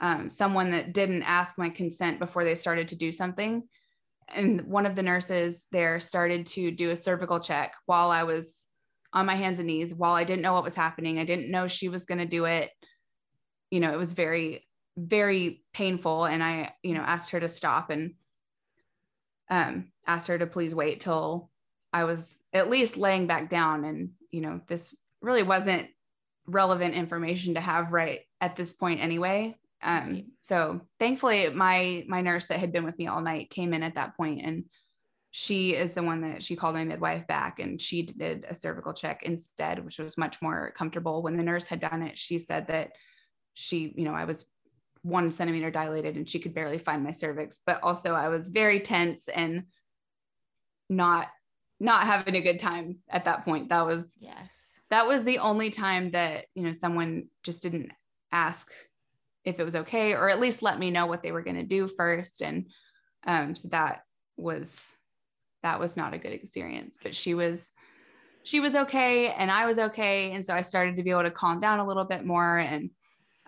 um, 0.00 0.28
someone 0.28 0.72
that 0.72 0.92
didn't 0.92 1.22
ask 1.22 1.56
my 1.56 1.68
consent 1.68 2.18
before 2.18 2.42
they 2.42 2.56
started 2.56 2.88
to 2.88 2.96
do 2.96 3.12
something. 3.12 3.62
And 4.28 4.62
one 4.62 4.84
of 4.84 4.96
the 4.96 5.02
nurses 5.02 5.66
there 5.70 6.00
started 6.00 6.46
to 6.48 6.72
do 6.72 6.90
a 6.90 6.96
cervical 6.96 7.38
check 7.38 7.74
while 7.86 8.10
I 8.10 8.24
was 8.24 8.66
on 9.12 9.26
my 9.26 9.34
hands 9.34 9.58
and 9.58 9.66
knees, 9.66 9.94
while 9.94 10.14
I 10.14 10.24
didn't 10.24 10.42
know 10.42 10.54
what 10.54 10.64
was 10.64 10.74
happening. 10.74 11.18
I 11.18 11.24
didn't 11.24 11.50
know 11.50 11.68
she 11.68 11.88
was 11.88 12.06
going 12.06 12.18
to 12.18 12.26
do 12.26 12.44
it. 12.46 12.70
You 13.70 13.80
know, 13.80 13.92
it 13.92 13.98
was 13.98 14.12
very, 14.12 14.66
very 14.96 15.62
painful. 15.72 16.24
And 16.24 16.42
I, 16.42 16.74
you 16.82 16.94
know, 16.94 17.02
asked 17.02 17.30
her 17.30 17.40
to 17.40 17.48
stop 17.48 17.90
and 17.90 18.14
um, 19.50 19.92
asked 20.06 20.28
her 20.28 20.38
to 20.38 20.46
please 20.46 20.74
wait 20.74 21.00
till 21.00 21.50
I 21.92 22.04
was 22.04 22.40
at 22.52 22.70
least 22.70 22.96
laying 22.96 23.26
back 23.26 23.50
down. 23.50 23.84
And, 23.84 24.10
you 24.30 24.40
know, 24.40 24.60
this 24.66 24.94
really 25.20 25.42
wasn't 25.42 25.88
relevant 26.46 26.94
information 26.94 27.54
to 27.54 27.60
have 27.60 27.92
right 27.92 28.20
at 28.40 28.56
this 28.56 28.72
point 28.72 29.00
anyway. 29.00 29.56
Um, 29.82 30.26
so 30.40 30.80
thankfully 31.00 31.50
my 31.50 32.04
my 32.06 32.20
nurse 32.20 32.46
that 32.46 32.60
had 32.60 32.72
been 32.72 32.84
with 32.84 32.98
me 32.98 33.08
all 33.08 33.20
night 33.20 33.50
came 33.50 33.74
in 33.74 33.82
at 33.82 33.96
that 33.96 34.16
point 34.16 34.40
and 34.44 34.64
she 35.32 35.74
is 35.74 35.94
the 35.94 36.02
one 36.02 36.20
that 36.20 36.42
she 36.42 36.54
called 36.54 36.74
my 36.74 36.84
midwife 36.84 37.26
back 37.26 37.58
and 37.58 37.80
she 37.80 38.02
did 38.02 38.44
a 38.48 38.54
cervical 38.54 38.92
check 38.92 39.22
instead, 39.24 39.84
which 39.84 39.98
was 39.98 40.18
much 40.18 40.40
more 40.40 40.72
comfortable. 40.76 41.22
When 41.22 41.36
the 41.36 41.42
nurse 41.42 41.66
had 41.66 41.80
done 41.80 42.02
it, 42.02 42.18
she 42.18 42.38
said 42.38 42.68
that 42.68 42.92
she, 43.54 43.92
you 43.96 44.04
know, 44.04 44.14
I 44.14 44.24
was 44.24 44.46
one 45.02 45.32
centimeter 45.32 45.70
dilated 45.70 46.16
and 46.16 46.28
she 46.28 46.38
could 46.38 46.54
barely 46.54 46.78
find 46.78 47.02
my 47.02 47.10
cervix, 47.10 47.60
but 47.66 47.80
also 47.82 48.14
I 48.14 48.28
was 48.28 48.48
very 48.48 48.80
tense 48.80 49.28
and 49.28 49.64
not 50.88 51.28
not 51.80 52.04
having 52.04 52.36
a 52.36 52.40
good 52.40 52.60
time 52.60 52.98
at 53.08 53.24
that 53.24 53.44
point. 53.44 53.70
That 53.70 53.86
was 53.86 54.04
yes 54.20 54.62
that 54.92 55.08
was 55.08 55.24
the 55.24 55.38
only 55.38 55.70
time 55.70 56.10
that 56.10 56.44
you 56.54 56.62
know 56.62 56.72
someone 56.72 57.24
just 57.42 57.62
didn't 57.62 57.90
ask 58.30 58.70
if 59.42 59.58
it 59.58 59.64
was 59.64 59.74
okay 59.74 60.12
or 60.12 60.28
at 60.28 60.38
least 60.38 60.62
let 60.62 60.78
me 60.78 60.90
know 60.90 61.06
what 61.06 61.22
they 61.22 61.32
were 61.32 61.42
going 61.42 61.56
to 61.56 61.62
do 61.62 61.88
first 61.88 62.42
and 62.42 62.66
um, 63.26 63.56
so 63.56 63.68
that 63.68 64.02
was 64.36 64.92
that 65.62 65.80
was 65.80 65.96
not 65.96 66.14
a 66.14 66.18
good 66.18 66.32
experience 66.32 66.98
but 67.02 67.14
she 67.14 67.34
was 67.34 67.72
she 68.42 68.60
was 68.60 68.74
okay 68.74 69.28
and 69.32 69.50
i 69.50 69.66
was 69.66 69.78
okay. 69.78 70.32
And 70.32 70.44
so 70.44 70.54
i 70.54 70.62
started 70.62 70.96
to 70.96 71.02
be 71.02 71.10
able 71.10 71.22
to 71.22 71.30
calm 71.30 71.60
down 71.60 71.78
a 71.78 71.86
little 71.86 72.04
bit 72.04 72.24
more. 72.24 72.58
And 72.58 72.90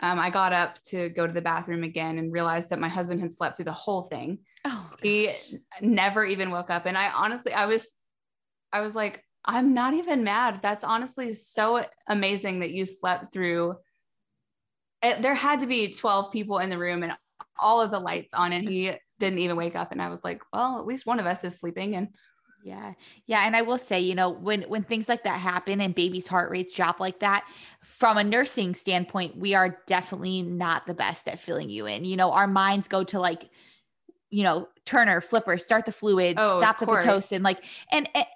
um, 0.00 0.18
i 0.18 0.30
got 0.30 0.52
up 0.52 0.82
to 0.86 1.08
go 1.10 1.26
to 1.26 1.32
the 1.32 1.40
bathroom 1.40 1.84
again 1.84 2.18
and 2.18 2.32
realized 2.32 2.70
that 2.70 2.80
my 2.80 2.88
husband 2.88 3.20
had 3.20 3.34
slept 3.34 3.56
through 3.56 3.66
the 3.66 3.72
whole 3.72 4.02
thing. 4.02 4.38
Oh 4.64 4.90
he 5.02 5.32
never 5.80 6.24
even 6.24 6.50
woke 6.50 6.70
up. 6.70 6.86
And 6.86 6.96
i 6.96 7.10
honestly 7.10 7.52
i 7.52 7.66
was 7.66 7.94
i 8.72 8.80
was 8.80 8.94
like 8.94 9.22
I'm 9.46 9.74
not 9.74 9.92
even 9.92 10.24
mad. 10.24 10.60
That's 10.62 10.84
honestly 10.84 11.34
so 11.34 11.84
amazing 12.08 12.60
that 12.60 12.70
you 12.70 12.86
slept 12.86 13.30
through. 13.30 13.74
It, 15.02 15.20
there 15.20 15.34
had 15.34 15.60
to 15.60 15.66
be 15.66 15.92
12 15.92 16.32
people 16.32 16.60
in 16.60 16.70
the 16.70 16.78
room 16.78 17.02
and 17.02 17.12
all 17.58 17.82
of 17.82 17.90
the 17.90 17.98
lights 18.00 18.32
on, 18.32 18.54
and 18.54 18.66
he 18.66 18.92
didn't 19.24 19.40
even 19.40 19.56
wake 19.56 19.76
up. 19.76 19.92
And 19.92 20.02
I 20.02 20.08
was 20.08 20.22
like, 20.22 20.42
well, 20.52 20.78
at 20.78 20.86
least 20.86 21.06
one 21.06 21.20
of 21.20 21.26
us 21.26 21.44
is 21.44 21.58
sleeping. 21.58 21.96
And 21.96 22.08
yeah. 22.64 22.94
Yeah. 23.26 23.46
And 23.46 23.54
I 23.54 23.62
will 23.62 23.78
say, 23.78 24.00
you 24.00 24.14
know, 24.14 24.30
when 24.30 24.62
when 24.62 24.84
things 24.84 25.08
like 25.08 25.24
that 25.24 25.38
happen 25.38 25.80
and 25.80 25.94
babies' 25.94 26.26
heart 26.26 26.50
rates 26.50 26.74
drop 26.74 26.98
like 26.98 27.20
that, 27.20 27.44
from 27.82 28.16
a 28.16 28.24
nursing 28.24 28.74
standpoint, 28.74 29.36
we 29.36 29.54
are 29.54 29.78
definitely 29.86 30.42
not 30.42 30.86
the 30.86 30.94
best 30.94 31.28
at 31.28 31.40
filling 31.40 31.68
you 31.68 31.86
in. 31.86 32.04
You 32.04 32.16
know, 32.16 32.32
our 32.32 32.46
minds 32.46 32.88
go 32.88 33.04
to 33.04 33.20
like, 33.20 33.50
you 34.30 34.44
know, 34.44 34.68
Turner, 34.86 35.20
Flipper, 35.20 35.58
start 35.58 35.86
the 35.86 35.92
fluid, 35.92 36.36
oh, 36.38 36.58
stop 36.58 36.78
the 36.78 36.86
Pitocin, 36.86 37.42
like, 37.42 37.64
and, 37.92 38.08
and 38.14 38.26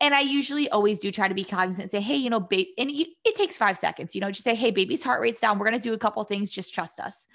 and 0.00 0.14
I 0.14 0.20
usually 0.20 0.70
always 0.70 0.98
do 0.98 1.12
try 1.12 1.28
to 1.28 1.34
be 1.34 1.44
cognizant 1.44 1.82
and 1.82 1.90
say, 1.90 2.00
hey, 2.00 2.16
you 2.16 2.30
know, 2.30 2.40
babe, 2.40 2.68
and 2.78 2.90
you, 2.90 3.04
it 3.24 3.36
takes 3.36 3.58
five 3.58 3.76
seconds, 3.76 4.14
you 4.14 4.22
know, 4.22 4.30
just 4.30 4.44
say, 4.44 4.54
hey, 4.54 4.70
baby's 4.70 5.02
heart 5.02 5.20
rate's 5.20 5.40
down. 5.40 5.58
We're 5.58 5.68
going 5.68 5.80
to 5.80 5.88
do 5.88 5.92
a 5.92 5.98
couple 5.98 6.24
things. 6.24 6.50
Just 6.50 6.72
trust 6.72 6.98
us. 6.98 7.26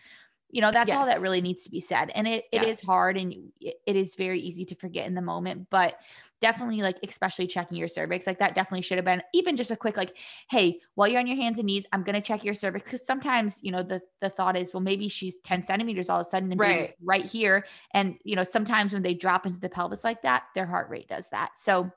You 0.51 0.61
know, 0.61 0.71
that's 0.71 0.89
yes. 0.89 0.97
all 0.97 1.05
that 1.05 1.21
really 1.21 1.41
needs 1.41 1.63
to 1.63 1.71
be 1.71 1.79
said. 1.79 2.11
And 2.15 2.27
it, 2.27 2.45
it 2.51 2.63
yeah. 2.63 2.65
is 2.65 2.81
hard 2.81 3.17
and 3.17 3.51
it 3.59 3.95
is 3.95 4.15
very 4.15 4.39
easy 4.39 4.65
to 4.65 4.75
forget 4.75 5.07
in 5.07 5.15
the 5.15 5.21
moment, 5.21 5.67
but 5.69 5.95
definitely 6.41 6.81
like, 6.81 6.97
especially 7.07 7.47
checking 7.47 7.77
your 7.77 7.87
cervix, 7.87 8.27
like 8.27 8.39
that 8.39 8.55
definitely 8.55 8.81
should 8.81 8.97
have 8.97 9.05
been 9.05 9.21
even 9.33 9.55
just 9.55 9.71
a 9.71 9.75
quick, 9.75 9.95
like, 9.95 10.17
hey, 10.49 10.79
while 10.95 11.07
you're 11.07 11.19
on 11.19 11.27
your 11.27 11.37
hands 11.37 11.57
and 11.57 11.67
knees, 11.67 11.85
I'm 11.93 12.03
going 12.03 12.15
to 12.15 12.21
check 12.21 12.43
your 12.43 12.53
cervix. 12.53 12.91
Cause 12.91 13.05
sometimes, 13.05 13.59
you 13.61 13.71
know, 13.71 13.83
the, 13.83 14.01
the 14.21 14.29
thought 14.29 14.57
is, 14.57 14.73
well, 14.73 14.81
maybe 14.81 15.07
she's 15.07 15.39
10 15.41 15.63
centimeters 15.63 16.09
all 16.09 16.19
of 16.19 16.27
a 16.27 16.29
sudden 16.29 16.51
and 16.51 16.59
right. 16.59 16.95
right 17.03 17.25
here. 17.25 17.65
And, 17.93 18.17
you 18.23 18.35
know, 18.35 18.43
sometimes 18.43 18.91
when 18.91 19.03
they 19.03 19.13
drop 19.13 19.45
into 19.45 19.59
the 19.59 19.69
pelvis 19.69 20.03
like 20.03 20.21
that, 20.23 20.43
their 20.55 20.65
heart 20.65 20.89
rate 20.89 21.07
does 21.07 21.29
that. 21.29 21.51
So, 21.57 21.91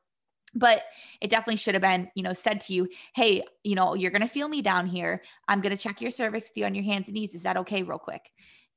but 0.55 0.83
it 1.21 1.31
definitely 1.31 1.57
should 1.57 1.75
have 1.75 1.83
been 1.83 2.09
you 2.15 2.23
know 2.23 2.33
said 2.33 2.61
to 2.63 2.73
you 2.73 2.89
hey 3.15 3.43
you 3.63 3.75
know 3.75 3.95
you're 3.95 4.11
going 4.11 4.23
to 4.23 4.29
feel 4.29 4.49
me 4.49 4.63
down 4.63 4.87
here. 4.87 5.23
I'm 5.49 5.61
going 5.61 5.77
to 5.77 5.83
check 5.83 6.01
your 6.01 6.11
cervix 6.11 6.49
with 6.49 6.59
you 6.59 6.65
on 6.65 6.75
your 6.75 6.85
hands 6.85 7.09
and 7.09 7.15
knees. 7.15 7.35
Is 7.35 7.43
that 7.43 7.57
okay 7.59 7.83
real 7.83 7.99
quick? 7.99 8.31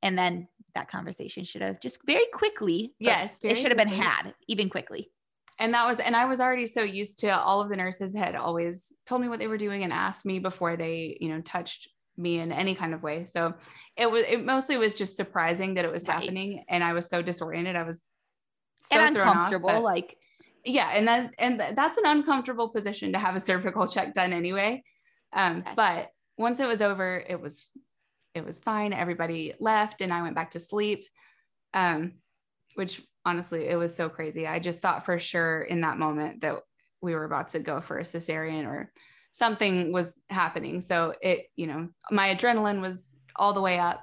And 0.03 0.17
then 0.17 0.47
that 0.75 0.91
conversation 0.91 1.43
should 1.43 1.61
have 1.61 1.80
just 1.80 1.99
very 2.05 2.28
quickly 2.34 2.93
yes 2.99 3.39
very 3.39 3.53
it 3.53 3.57
should 3.57 3.71
have 3.71 3.78
been 3.78 3.88
had 3.88 4.34
even 4.47 4.69
quickly. 4.69 5.11
And 5.59 5.73
that 5.73 5.88
was 5.88 5.99
and 5.99 6.15
i 6.15 6.25
was 6.25 6.39
already 6.39 6.67
so 6.67 6.84
used 6.84 7.19
to 7.19 7.30
all 7.30 7.61
of 7.61 7.69
the 7.69 7.75
nurses 7.75 8.15
had 8.15 8.36
always 8.36 8.93
told 9.07 9.21
me 9.21 9.30
what 9.30 9.39
they 9.39 9.47
were 9.47 9.57
doing 9.57 9.84
and 9.84 9.91
asked 9.91 10.25
me 10.25 10.39
before 10.39 10.78
they 10.78 11.17
you 11.19 11.30
know 11.30 11.41
touched 11.41 11.89
me 12.17 12.39
in 12.39 12.51
any 12.51 12.75
kind 12.75 12.93
of 12.93 13.03
way. 13.03 13.25
So 13.28 13.53
it 13.95 14.09
was 14.09 14.23
it 14.28 14.43
mostly 14.43 14.78
was 14.78 14.93
just 14.93 15.15
surprising 15.15 15.75
that 15.75 15.86
it 15.86 15.91
was 15.91 16.07
right. 16.07 16.19
happening 16.19 16.63
and 16.67 16.84
i 16.84 16.93
was 16.93 17.09
so 17.09 17.21
disoriented. 17.21 17.75
I 17.75 17.84
was 17.84 18.01
so 18.91 18.99
and 18.99 19.15
uncomfortable 19.15 19.69
off, 19.69 19.84
like 19.84 20.17
yeah 20.66 20.91
and 20.93 21.08
that's 21.08 21.34
and 21.39 21.60
that's 21.60 21.97
an 21.97 22.05
uncomfortable 22.05 22.70
position 22.70 23.14
to 23.14 23.20
have 23.20 23.36
a 23.36 23.39
cervical 23.39 23.88
check 23.88 24.14
done 24.14 24.34
anyway 24.34 24.84
um, 25.34 25.64
yes. 25.66 25.74
but 25.76 26.10
once 26.38 26.60
it 26.60 26.68
was 26.68 26.82
over 26.82 27.24
it 27.28 27.41
was 27.41 27.72
it 28.34 28.45
was 28.45 28.60
fine 28.60 28.93
everybody 28.93 29.53
left 29.60 30.01
and 30.01 30.14
i 30.14 30.22
went 30.22 30.36
back 30.36 30.51
to 30.51 30.60
sleep 30.60 31.05
um, 31.74 32.14
which 32.76 33.01
honestly, 33.28 33.68
it 33.68 33.76
was 33.76 33.93
so 33.93 34.08
crazy. 34.08 34.47
I 34.47 34.60
just 34.60 34.82
thought 34.82 35.05
for 35.05 35.20
sure 35.20 35.62
in 35.62 35.82
that 35.82 35.99
moment 35.99 36.41
that 36.41 36.60
we 37.01 37.14
were 37.14 37.26
about 37.26 37.49
to 37.49 37.60
go 37.60 37.82
for 37.82 37.99
a 37.99 38.03
cesarean 38.03 38.66
or 38.66 38.91
something 39.32 39.91
was 39.91 40.18
happening. 40.30 40.80
So 40.80 41.14
it, 41.22 41.47
you 41.55 41.68
know, 41.68 41.89
my 42.10 42.34
adrenaline 42.34 42.80
was 42.80 43.16
all 43.36 43.51
the 43.51 43.62
way 43.62 43.80
up. 43.80 44.01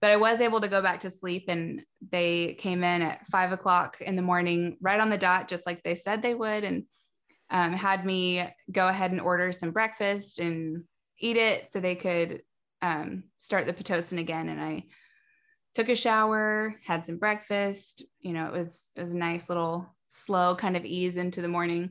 But 0.00 0.10
I 0.10 0.16
was 0.16 0.40
able 0.40 0.60
to 0.60 0.68
go 0.68 0.80
back 0.80 1.00
to 1.00 1.10
sleep 1.10 1.46
and 1.48 1.82
they 2.12 2.54
came 2.58 2.84
in 2.84 3.02
at 3.02 3.26
five 3.26 3.50
o'clock 3.50 4.00
in 4.00 4.14
the 4.14 4.22
morning, 4.22 4.76
right 4.80 5.00
on 5.00 5.10
the 5.10 5.18
dot, 5.18 5.48
just 5.48 5.66
like 5.66 5.82
they 5.82 5.96
said 5.96 6.22
they 6.22 6.34
would, 6.34 6.62
and 6.64 6.84
um, 7.50 7.72
had 7.72 8.04
me 8.04 8.46
go 8.70 8.88
ahead 8.88 9.10
and 9.10 9.20
order 9.20 9.52
some 9.52 9.72
breakfast 9.72 10.38
and 10.38 10.84
eat 11.18 11.36
it 11.36 11.70
so 11.70 11.80
they 11.80 11.94
could 11.94 12.42
um, 12.82 13.24
start 13.38 13.66
the 13.66 13.72
Pitocin 13.72 14.18
again. 14.18 14.48
And 14.48 14.60
I 14.60 14.84
took 15.74 15.88
a 15.88 15.96
shower, 15.96 16.76
had 16.84 17.04
some 17.04 17.18
breakfast. 17.18 18.04
You 18.20 18.32
know, 18.32 18.46
it 18.46 18.52
was 18.52 18.90
it 18.96 19.00
was 19.00 19.12
a 19.12 19.16
nice 19.16 19.48
little 19.48 19.94
slow 20.08 20.54
kind 20.54 20.76
of 20.76 20.84
ease 20.84 21.16
into 21.16 21.42
the 21.42 21.48
morning. 21.48 21.90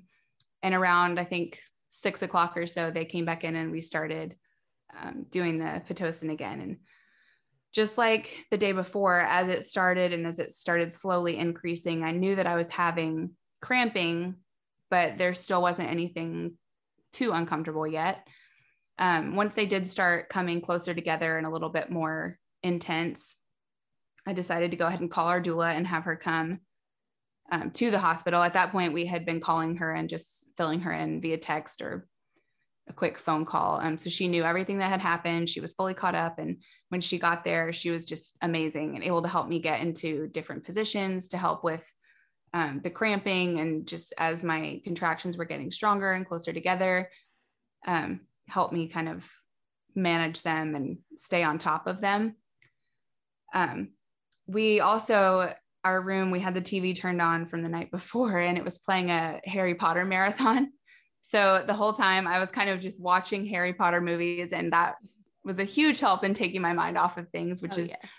And 0.63 0.73
around 0.73 1.19
I 1.19 1.23
think 1.23 1.59
six 1.89 2.21
o'clock 2.21 2.55
or 2.57 2.67
so, 2.67 2.91
they 2.91 3.05
came 3.05 3.25
back 3.25 3.43
in 3.43 3.55
and 3.55 3.71
we 3.71 3.81
started 3.81 4.35
um, 5.01 5.25
doing 5.29 5.57
the 5.57 5.81
pitocin 5.87 6.31
again. 6.31 6.61
And 6.61 6.77
just 7.77 7.95
like 7.95 8.47
the 8.49 8.57
day 8.57 8.71
before, 8.71 9.19
as 9.19 9.49
it 9.49 9.63
started 9.63 10.11
and 10.11 10.25
as 10.25 10.39
it 10.39 10.51
started 10.51 10.91
slowly 10.91 11.37
increasing, 11.37 12.03
I 12.03 12.09
knew 12.09 12.33
that 12.35 12.47
I 12.47 12.55
was 12.55 12.71
having 12.71 13.35
cramping, 13.61 14.33
but 14.89 15.19
there 15.19 15.35
still 15.35 15.61
wasn't 15.61 15.91
anything 15.91 16.53
too 17.13 17.33
uncomfortable 17.33 17.85
yet. 17.85 18.27
Um, 18.97 19.35
once 19.35 19.53
they 19.53 19.67
did 19.67 19.85
start 19.85 20.27
coming 20.27 20.59
closer 20.59 20.95
together 20.95 21.37
and 21.37 21.45
a 21.45 21.51
little 21.51 21.69
bit 21.69 21.91
more 21.91 22.39
intense, 22.63 23.35
I 24.25 24.33
decided 24.33 24.71
to 24.71 24.77
go 24.77 24.87
ahead 24.87 25.01
and 25.01 25.11
call 25.11 25.27
our 25.27 25.39
doula 25.39 25.75
and 25.75 25.85
have 25.85 26.05
her 26.05 26.15
come 26.15 26.61
um, 27.51 27.69
to 27.73 27.91
the 27.91 27.99
hospital. 27.99 28.41
At 28.41 28.55
that 28.55 28.71
point, 28.71 28.93
we 28.93 29.05
had 29.05 29.23
been 29.23 29.39
calling 29.39 29.77
her 29.77 29.93
and 29.93 30.09
just 30.09 30.49
filling 30.57 30.79
her 30.79 30.91
in 30.91 31.21
via 31.21 31.37
text 31.37 31.83
or 31.83 32.07
a 32.89 32.93
quick 32.93 33.17
phone 33.17 33.45
call. 33.45 33.79
Um, 33.79 33.97
so 33.97 34.09
she 34.09 34.27
knew 34.27 34.43
everything 34.43 34.77
that 34.79 34.89
had 34.89 35.01
happened. 35.01 35.49
She 35.49 35.59
was 35.59 35.73
fully 35.73 35.93
caught 35.93 36.15
up. 36.15 36.39
And 36.39 36.57
when 36.89 37.01
she 37.01 37.17
got 37.17 37.43
there, 37.43 37.73
she 37.73 37.89
was 37.89 38.05
just 38.05 38.37
amazing 38.41 38.95
and 38.95 39.03
able 39.03 39.21
to 39.21 39.27
help 39.27 39.47
me 39.47 39.59
get 39.59 39.81
into 39.81 40.27
different 40.27 40.63
positions 40.63 41.29
to 41.29 41.37
help 41.37 41.63
with 41.63 41.85
um, 42.53 42.79
the 42.83 42.89
cramping. 42.89 43.59
And 43.59 43.85
just 43.85 44.13
as 44.17 44.43
my 44.43 44.81
contractions 44.83 45.37
were 45.37 45.45
getting 45.45 45.71
stronger 45.71 46.13
and 46.13 46.25
closer 46.25 46.53
together, 46.53 47.09
um, 47.85 48.21
help 48.47 48.71
me 48.71 48.87
kind 48.87 49.09
of 49.09 49.29
manage 49.95 50.41
them 50.41 50.75
and 50.75 50.97
stay 51.17 51.43
on 51.43 51.57
top 51.57 51.87
of 51.87 51.99
them. 51.99 52.35
Um, 53.53 53.89
we 54.47 54.79
also 54.79 55.53
our 55.83 56.01
room, 56.01 56.31
we 56.31 56.39
had 56.41 56.53
the 56.53 56.61
TV 56.61 56.97
turned 56.97 57.21
on 57.21 57.45
from 57.45 57.63
the 57.63 57.69
night 57.69 57.91
before 57.91 58.39
and 58.39 58.57
it 58.57 58.63
was 58.63 58.77
playing 58.77 59.09
a 59.09 59.39
Harry 59.45 59.75
Potter 59.75 60.05
marathon. 60.05 60.71
So 61.29 61.63
the 61.65 61.73
whole 61.73 61.93
time 61.93 62.27
I 62.27 62.39
was 62.39 62.51
kind 62.51 62.69
of 62.69 62.79
just 62.79 63.01
watching 63.01 63.45
Harry 63.47 63.73
Potter 63.73 64.01
movies, 64.01 64.53
and 64.53 64.71
that 64.71 64.95
was 65.43 65.59
a 65.59 65.63
huge 65.63 65.99
help 65.99 66.23
in 66.23 66.33
taking 66.33 66.61
my 66.61 66.73
mind 66.73 66.97
off 66.97 67.17
of 67.17 67.29
things, 67.29 67.61
which 67.61 67.73
oh, 67.77 67.81
is 67.81 67.89
yes. 67.89 68.11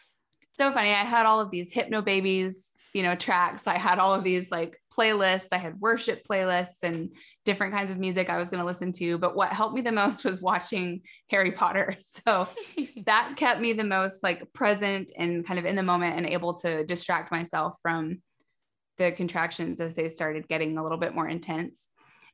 so 0.51 0.73
funny. 0.73 0.91
I 0.91 1.05
had 1.05 1.27
all 1.27 1.41
of 1.41 1.51
these 1.51 1.73
Hypnobabies, 1.73 2.73
you 2.93 3.03
know 3.03 3.15
tracks. 3.15 3.67
I 3.67 3.79
had 3.79 3.99
all 3.99 4.15
of 4.15 4.25
these 4.25 4.51
like 4.51 4.81
playlists. 4.93 5.49
I 5.53 5.59
had 5.59 5.81
worship 5.81 6.23
playlists 6.29 6.83
and 6.83 7.11
different 7.45 7.73
kinds 7.73 7.91
of 7.91 7.99
music 7.99 8.29
i 8.29 8.37
was 8.37 8.51
going 8.51 8.61
to 8.61 8.67
listen 8.67 8.93
to. 8.93 9.19
But 9.19 9.37
what 9.37 9.53
helped 9.53 9.75
me 9.75 9.83
the 9.83 9.93
most 9.93 10.25
was 10.25 10.43
watching 10.43 11.03
harry 11.31 11.53
potter. 11.53 11.97
So 12.27 12.49
that 13.07 13.35
kept 13.37 13.61
me 13.61 13.73
the 13.73 13.85
most 13.85 14.23
like 14.23 14.53
present 14.53 15.13
and 15.17 15.47
kind 15.47 15.59
of 15.59 15.67
in 15.67 15.77
the 15.77 15.83
moment 15.83 16.17
and 16.17 16.27
able 16.27 16.55
to 16.55 16.85
distract 16.85 17.31
myself 17.31 17.75
from 17.83 18.21
the 18.97 19.13
contractions 19.13 19.81
as 19.81 19.95
they 19.95 20.09
started 20.09 20.49
getting 20.49 20.77
a 20.77 20.83
little 20.83 20.99
bit 20.99 21.15
more 21.15 21.29
intense 21.29 21.89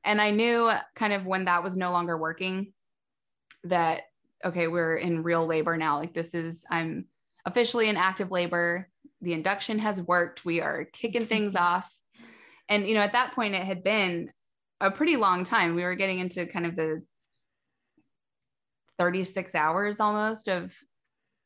and 0.05 0.21
i 0.21 0.31
knew 0.31 0.71
kind 0.95 1.13
of 1.13 1.27
when 1.27 1.47
that 1.47 1.63
was 1.63 1.77
no 1.77 1.93
longer 1.93 2.17
working 2.17 2.73
that 3.65 4.03
okay 4.45 4.69
we're 4.69 4.97
in 4.97 5.23
real 5.23 5.47
labor 5.47 5.77
now 5.77 5.99
like 5.99 6.15
this 6.15 6.35
is 6.35 6.65
i'm 6.71 7.07
officially 7.47 7.89
in 7.89 7.97
active 7.97 8.31
labor 8.31 8.89
the 9.25 9.33
induction 9.33 9.79
has 9.81 10.01
worked. 10.03 10.45
We 10.45 10.61
are 10.61 10.85
kicking 10.93 11.27
things 11.27 11.57
off. 11.57 11.91
And, 12.69 12.87
you 12.87 12.95
know, 12.95 13.01
at 13.01 13.13
that 13.13 13.35
point, 13.35 13.55
it 13.55 13.65
had 13.65 13.83
been 13.83 14.31
a 14.81 14.91
pretty 14.91 15.17
long 15.17 15.45
time. 15.45 15.75
We 15.75 15.83
were 15.83 15.97
getting 15.97 16.19
into 16.19 16.47
kind 16.47 16.67
of 16.67 16.77
the 16.77 17.03
36 18.99 19.55
hours 19.55 19.99
almost 19.99 20.49
of 20.49 20.75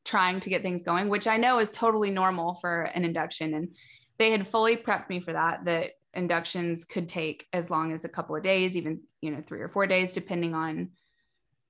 trying 0.05 0.41
to 0.41 0.51
get 0.51 0.63
things 0.63 0.83
going, 0.83 1.09
which 1.09 1.27
I 1.27 1.39
know 1.39 1.59
is 1.59 1.71
totally 1.71 2.11
normal 2.11 2.55
for 2.55 2.83
an 2.83 3.05
induction. 3.05 3.55
And 3.55 3.75
they 4.19 4.31
had 4.31 4.47
fully 4.47 4.77
prepped 4.77 5.09
me 5.09 5.21
for 5.21 5.33
that, 5.33 5.65
that 5.65 5.93
inductions 6.19 6.85
could 6.85 7.09
take 7.09 7.47
as 7.53 7.71
long 7.71 7.93
as 7.93 8.05
a 8.05 8.09
couple 8.09 8.37
of 8.37 8.43
days, 8.43 8.77
even, 8.77 9.01
you 9.21 9.31
know, 9.31 9.43
three 9.47 9.61
or 9.61 9.69
four 9.69 9.87
days, 9.87 10.13
depending 10.13 10.55
on 10.55 10.91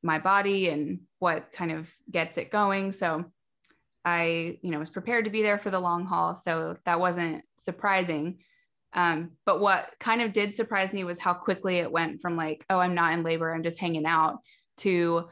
my 0.02 0.18
body 0.18 0.68
and 0.68 1.00
what 1.18 1.52
kind 1.52 1.70
of 1.70 1.88
gets 2.10 2.36
it 2.38 2.50
going. 2.50 2.92
So 2.92 3.24
I, 4.04 4.58
you 4.62 4.70
know, 4.70 4.78
was 4.78 4.90
prepared 4.90 5.24
to 5.26 5.30
be 5.30 5.42
there 5.42 5.58
for 5.58 5.70
the 5.70 5.80
long 5.80 6.06
haul. 6.06 6.34
So 6.34 6.76
that 6.86 7.00
wasn't 7.00 7.42
surprising. 7.56 8.38
Um, 8.94 9.32
but 9.44 9.60
what 9.60 9.90
kind 10.00 10.22
of 10.22 10.32
did 10.32 10.54
surprise 10.54 10.92
me 10.92 11.04
was 11.04 11.18
how 11.18 11.34
quickly 11.34 11.76
it 11.76 11.92
went 11.92 12.20
from 12.20 12.36
like, 12.36 12.64
oh, 12.70 12.78
I'm 12.78 12.94
not 12.94 13.12
in 13.12 13.22
labor, 13.22 13.52
I'm 13.52 13.62
just 13.62 13.78
hanging 13.78 14.06
out 14.06 14.38
to, 14.78 15.28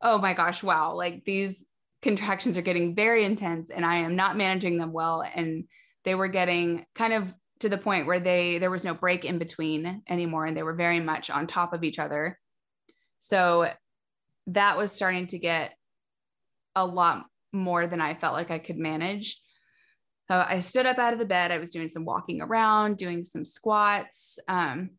oh 0.00 0.18
my 0.18 0.34
gosh, 0.34 0.62
wow, 0.62 0.94
like 0.94 1.24
these 1.24 1.66
contractions 2.00 2.56
are 2.56 2.62
getting 2.62 2.94
very 2.94 3.24
intense 3.24 3.70
and 3.70 3.84
I 3.84 3.96
am 3.96 4.14
not 4.14 4.36
managing 4.36 4.78
them 4.78 4.92
well. 4.92 5.24
And 5.34 5.64
they 6.04 6.14
were 6.14 6.28
getting 6.28 6.84
kind 6.94 7.12
of 7.12 7.32
to 7.62 7.68
the 7.68 7.78
point 7.78 8.08
where 8.08 8.18
they 8.18 8.58
there 8.58 8.70
was 8.70 8.82
no 8.82 8.92
break 8.92 9.24
in 9.24 9.38
between 9.38 10.02
anymore 10.08 10.46
and 10.46 10.56
they 10.56 10.64
were 10.64 10.74
very 10.74 10.98
much 10.98 11.30
on 11.30 11.46
top 11.46 11.72
of 11.72 11.84
each 11.84 12.00
other. 12.00 12.36
So 13.20 13.70
that 14.48 14.76
was 14.76 14.90
starting 14.90 15.28
to 15.28 15.38
get 15.38 15.76
a 16.74 16.84
lot 16.84 17.24
more 17.52 17.86
than 17.86 18.00
I 18.00 18.14
felt 18.14 18.34
like 18.34 18.50
I 18.50 18.58
could 18.58 18.78
manage. 18.78 19.40
So 20.28 20.44
I 20.44 20.58
stood 20.58 20.86
up 20.86 20.98
out 20.98 21.12
of 21.12 21.20
the 21.20 21.24
bed. 21.24 21.52
I 21.52 21.58
was 21.58 21.70
doing 21.70 21.88
some 21.88 22.04
walking 22.04 22.40
around, 22.40 22.96
doing 22.96 23.22
some 23.22 23.44
squats. 23.44 24.40
Um, 24.48 24.90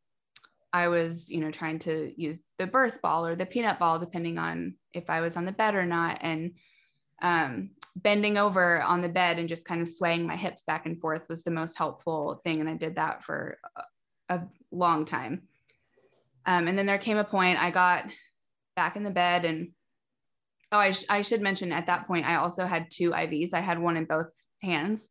I 0.71 0.87
was, 0.87 1.29
you 1.29 1.41
know, 1.41 1.51
trying 1.51 1.79
to 1.79 2.13
use 2.15 2.45
the 2.59 2.67
birth 2.67 3.01
ball 3.01 3.25
or 3.25 3.35
the 3.35 3.45
peanut 3.45 3.77
ball, 3.77 3.99
depending 3.99 4.37
on 4.37 4.75
if 4.93 5.09
I 5.09 5.19
was 5.19 5.35
on 5.35 5.43
the 5.43 5.51
bed 5.51 5.75
or 5.75 5.85
not, 5.85 6.19
and 6.21 6.51
um, 7.21 7.71
bending 7.95 8.37
over 8.37 8.81
on 8.81 9.01
the 9.01 9.09
bed 9.09 9.39
and 9.39 9.47
just 9.47 9.65
kind 9.65 9.81
of 9.81 9.89
swaying 9.89 10.25
my 10.25 10.35
hips 10.35 10.63
back 10.63 10.85
and 10.85 10.99
forth 10.99 11.29
was 11.29 11.43
the 11.43 11.51
most 11.51 11.77
helpful 11.77 12.41
thing. 12.43 12.59
And 12.59 12.69
I 12.69 12.73
did 12.73 12.95
that 12.95 13.23
for 13.23 13.59
a, 14.29 14.41
long 14.71 15.05
time. 15.05 15.43
Um, 16.47 16.67
and 16.67 16.75
then 16.75 16.87
there 16.87 16.97
came 16.97 17.17
a 17.17 17.23
point 17.23 17.61
I 17.61 17.69
got 17.69 18.05
back 18.75 18.95
in 18.95 19.03
the 19.03 19.11
bed 19.11 19.45
and 19.45 19.69
Oh, 20.73 20.79
I, 20.79 20.91
sh- 20.91 21.05
I 21.07 21.21
should 21.21 21.41
mention 21.41 21.71
at 21.71 21.85
that 21.85 22.07
point, 22.07 22.25
I 22.25 22.37
also 22.37 22.65
had 22.65 22.89
two 22.89 23.11
IVs. 23.11 23.53
I 23.53 23.59
had 23.59 23.77
one 23.77 23.95
in 23.95 24.05
both 24.05 24.31
hands 24.63 25.07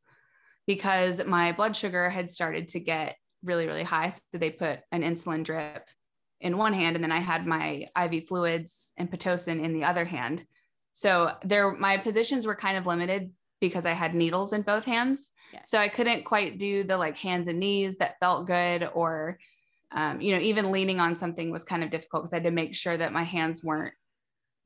because 0.66 1.24
my 1.24 1.52
blood 1.52 1.76
sugar 1.76 2.10
had 2.10 2.28
started 2.28 2.66
to 2.68 2.80
get 2.80 3.16
really, 3.44 3.68
really 3.68 3.84
high. 3.84 4.10
So 4.10 4.20
they 4.32 4.50
put 4.50 4.80
an 4.90 5.02
insulin 5.02 5.44
drip 5.44 5.88
in 6.40 6.58
one 6.58 6.72
hand, 6.72 6.96
and 6.96 7.04
then 7.04 7.12
I 7.12 7.20
had 7.20 7.46
my 7.46 7.86
IV 7.96 8.26
fluids 8.26 8.92
and 8.96 9.08
Pitocin 9.08 9.62
in 9.62 9.72
the 9.72 9.84
other 9.84 10.04
hand. 10.04 10.44
So 10.92 11.32
there, 11.42 11.72
my 11.72 11.96
positions 11.96 12.46
were 12.46 12.54
kind 12.54 12.76
of 12.76 12.86
limited 12.86 13.30
because 13.60 13.86
I 13.86 13.92
had 13.92 14.14
needles 14.14 14.52
in 14.52 14.62
both 14.62 14.84
hands. 14.84 15.30
Yes. 15.52 15.70
So 15.70 15.78
I 15.78 15.88
couldn't 15.88 16.24
quite 16.24 16.58
do 16.58 16.84
the 16.84 16.96
like 16.96 17.16
hands 17.16 17.48
and 17.48 17.60
knees 17.60 17.98
that 17.98 18.18
felt 18.20 18.46
good 18.46 18.88
or, 18.94 19.38
um, 19.92 20.20
you 20.20 20.34
know, 20.34 20.40
even 20.40 20.72
leaning 20.72 21.00
on 21.00 21.14
something 21.14 21.50
was 21.50 21.64
kind 21.64 21.84
of 21.84 21.90
difficult 21.90 22.24
because 22.24 22.32
I 22.32 22.36
had 22.36 22.44
to 22.44 22.50
make 22.50 22.74
sure 22.74 22.96
that 22.96 23.12
my 23.12 23.22
hands 23.22 23.62
weren't 23.62 23.94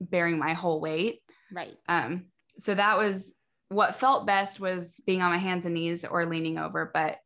bearing 0.01 0.39
my 0.39 0.53
whole 0.53 0.81
weight. 0.81 1.21
Right. 1.53 1.77
Um, 1.89 2.27
so 2.59 2.75
that 2.75 2.97
was 2.99 3.35
what 3.69 3.97
felt 3.97 4.27
best 4.27 4.61
was 4.61 5.01
being 5.07 5.23
on 5.23 5.31
my 5.31 5.39
hands 5.39 5.67
and 5.67 5.75
knees 5.75 6.05
or 6.05 6.27
leaning 6.27 6.59
over, 6.59 6.91
but 6.93 7.19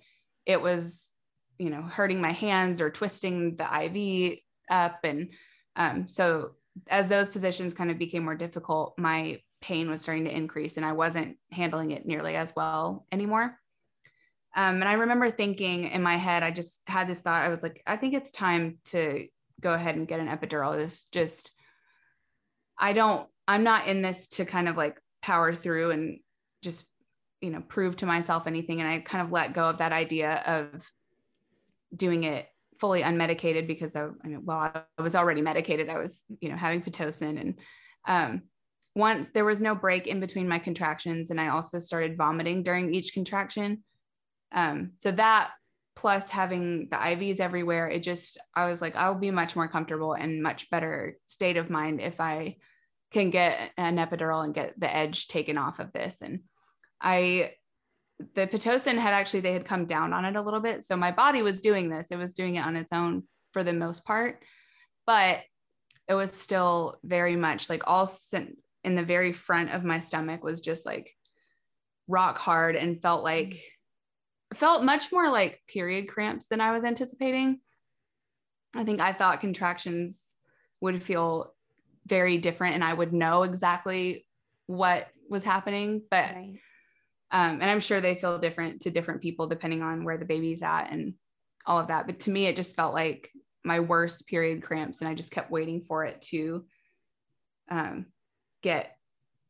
it 0.47 0.61
was, 0.61 1.11
you 1.59 1.71
know, 1.71 1.83
hurting 1.83 2.21
my 2.21 2.33
hands 2.33 2.81
or 2.81 2.91
twisting 2.91 3.57
the 3.57 3.85
IV 3.85 4.39
up. 4.71 5.01
And 5.05 5.31
um, 5.77 6.09
so 6.09 6.53
as 6.89 7.09
those 7.09 7.29
positions 7.29 7.75
kind 7.75 7.91
of 7.91 7.99
became 7.99 8.25
more 8.25 8.35
difficult, 8.35 8.95
my 8.99 9.41
pain 9.61 9.91
was 9.91 10.01
starting 10.01 10.25
to 10.25 10.35
increase 10.35 10.77
and 10.77 10.87
I 10.87 10.93
wasn't 10.93 11.37
handling 11.53 11.91
it 11.91 12.07
nearly 12.07 12.37
as 12.37 12.55
well 12.57 13.07
anymore. 13.13 13.59
Um, 14.57 14.77
and 14.77 14.85
I 14.85 14.95
remember 14.95 15.31
thinking 15.31 15.85
in 15.85 16.03
my 16.03 16.17
head, 16.17 16.43
I 16.43 16.51
just 16.51 16.83
had 16.89 17.09
this 17.09 17.21
thought. 17.21 17.45
I 17.45 17.49
was 17.51 17.63
like, 17.63 17.83
I 17.87 17.97
think 17.97 18.15
it's 18.15 18.31
time 18.31 18.79
to 18.87 19.27
go 19.61 19.73
ahead 19.73 19.97
and 19.97 20.09
get 20.09 20.21
an 20.21 20.29
epidural. 20.29 20.75
This 20.75 21.05
just 21.05 21.53
I 22.81 22.95
don't, 22.95 23.29
I'm 23.47 23.63
not 23.63 23.87
in 23.87 24.01
this 24.01 24.27
to 24.29 24.47
kind 24.47 24.69
of 24.69 24.77
like 24.77 24.99
power 25.23 25.55
through 25.55 25.91
and 25.91 26.21
just, 26.63 26.87
you 27.41 27.51
know, 27.51 27.61
prove 27.61 27.97
to 27.99 28.07
myself 28.07 28.47
anything. 28.47 28.81
And 28.81 28.89
I 28.89 29.01
kind 29.01 29.23
of 29.23 29.31
let 29.31 29.53
go 29.53 29.69
of 29.69 29.79
that 29.79 29.93
idea 29.93 30.43
of 30.47 30.91
doing 31.95 32.25
it 32.25 32.49
fully 32.81 33.03
unmedicated 33.03 33.67
because 33.67 33.95
I, 33.95 34.07
I 34.25 34.27
mean, 34.29 34.45
well, 34.45 34.59
I 34.59 35.03
was 35.03 35.15
already 35.15 35.43
medicated. 35.43 35.89
I 35.89 35.99
was, 35.99 36.25
you 36.41 36.49
know, 36.49 36.57
having 36.57 36.83
Pitocin 36.83 37.41
and, 37.41 37.55
um, 38.07 38.43
once 38.97 39.29
there 39.29 39.45
was 39.45 39.61
no 39.61 39.75
break 39.75 40.07
in 40.07 40.19
between 40.19 40.49
my 40.49 40.59
contractions 40.59 41.31
and 41.31 41.41
I 41.41 41.49
also 41.49 41.79
started 41.79 42.17
vomiting 42.17 42.63
during 42.63 42.93
each 42.93 43.15
contraction. 43.15 43.85
Um, 44.53 44.93
so 44.99 45.13
that 45.13 45.53
plus 45.95 46.29
having 46.29 46.89
the 46.91 46.97
IVs 46.97 47.41
everywhere, 47.41 47.89
it 47.89 48.03
just, 48.03 48.39
I 48.55 48.67
was 48.67 48.81
like, 48.81 48.97
I'll 48.97 49.15
be 49.15 49.31
much 49.31 49.55
more 49.55 49.69
comfortable 49.69 50.15
and 50.15 50.43
much 50.43 50.71
better 50.71 51.19
state 51.27 51.57
of 51.57 51.71
mind 51.71 52.01
if 52.01 52.21
I 52.21 52.57
can 53.13 53.31
get 53.31 53.73
an 53.77 53.97
epidural 53.99 54.45
and 54.45 54.55
get 54.55 54.79
the 54.79 54.93
edge 54.93 55.29
taken 55.29 55.59
off 55.59 55.79
of 55.79 55.93
this. 55.93 56.21
And 56.23 56.41
I, 57.01 57.53
the 58.35 58.47
Pitocin 58.47 58.99
had 58.99 59.15
actually, 59.15 59.41
they 59.41 59.53
had 59.53 59.65
come 59.65 59.87
down 59.87 60.13
on 60.13 60.25
it 60.25 60.37
a 60.37 60.43
little 60.43 60.61
bit. 60.61 60.85
So 60.85 60.97
my 60.97 61.11
body 61.11 61.43
was 61.43 61.61
doing 61.61 61.89
this, 61.89 62.09
it 62.11 62.17
was 62.17 62.35
doing 62.35 62.57
it 62.57 62.65
on 62.65 62.77
its 62.77 62.93
own 62.93 63.25
for 63.53 63.63
the 63.63 63.73
most 63.73 64.05
part, 64.05 64.43
but 65.07 65.41
it 66.09 66.15
was 66.15 66.33
still 66.33 66.99
very 67.05 67.37
much 67.37 67.71
like 67.71 67.83
all 67.87 68.11
in 68.83 68.95
the 68.95 69.03
very 69.03 69.33
front 69.33 69.71
of 69.71 69.85
my 69.85 70.01
stomach 70.01 70.43
was 70.43 70.61
just 70.61 70.85
like 70.87 71.15
rock 72.09 72.39
hard 72.39 72.77
and 72.77 73.01
felt 73.01 73.23
like 73.23 73.63
felt 74.55 74.83
much 74.83 75.13
more 75.13 75.31
like 75.31 75.61
period 75.69 76.09
cramps 76.09 76.47
than 76.49 76.61
I 76.61 76.73
was 76.73 76.85
anticipating. 76.85 77.61
I 78.75 78.85
think 78.85 79.01
I 79.01 79.13
thought 79.13 79.41
contractions 79.41 80.25
would 80.81 81.03
feel 81.03 81.55
very 82.07 82.39
different 82.39 82.75
and 82.75 82.85
I 82.85 82.93
would 82.93 83.13
know 83.13 83.45
exactly 83.45 84.27
what 84.67 85.09
was 85.29 85.45
happening, 85.45 86.03
but 86.11 86.35
right. 86.35 86.59
Um, 87.31 87.61
and 87.61 87.65
I'm 87.65 87.81
sure 87.81 88.01
they 88.01 88.15
feel 88.15 88.39
different 88.39 88.83
to 88.83 88.91
different 88.91 89.23
people 89.23 89.47
depending 89.47 89.83
on 89.83 90.05
where 90.05 90.19
the 90.19 90.25
baby's 90.25 90.63
at 90.63 90.91
and 90.91 91.15
all 91.67 91.79
of 91.79 91.89
that. 91.89 92.07
But 92.07 92.21
to 92.21 92.31
me, 92.31 92.47
it 92.47 92.57
just 92.57 92.77
felt 92.77 92.95
like 92.95 93.31
my 93.65 93.81
worst 93.81 94.27
period 94.27 94.63
cramps, 94.63 95.01
and 95.01 95.09
I 95.09 95.15
just 95.15 95.31
kept 95.31 95.51
waiting 95.51 95.85
for 95.87 96.05
it 96.05 96.23
to 96.31 96.65
um, 97.71 98.07
get 98.63 98.97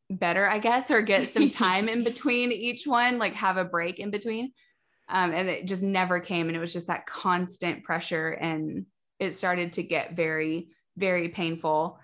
better, 0.09 0.47
I 0.47 0.59
guess, 0.59 0.91
or 0.91 1.01
get 1.01 1.33
some 1.33 1.49
time 1.51 1.89
in 1.89 2.03
between 2.03 2.51
each 2.51 2.85
one, 2.85 3.17
like 3.17 3.33
have 3.35 3.57
a 3.57 3.65
break 3.65 3.99
in 3.99 4.11
between. 4.11 4.51
Um, 5.09 5.33
and 5.33 5.49
it 5.49 5.65
just 5.65 5.83
never 5.83 6.19
came. 6.19 6.47
And 6.47 6.55
it 6.55 6.59
was 6.59 6.73
just 6.73 6.87
that 6.87 7.05
constant 7.05 7.83
pressure. 7.83 8.29
And 8.29 8.85
it 9.19 9.33
started 9.33 9.73
to 9.73 9.83
get 9.83 10.15
very, 10.15 10.69
very 10.97 11.29
painful. 11.29 11.99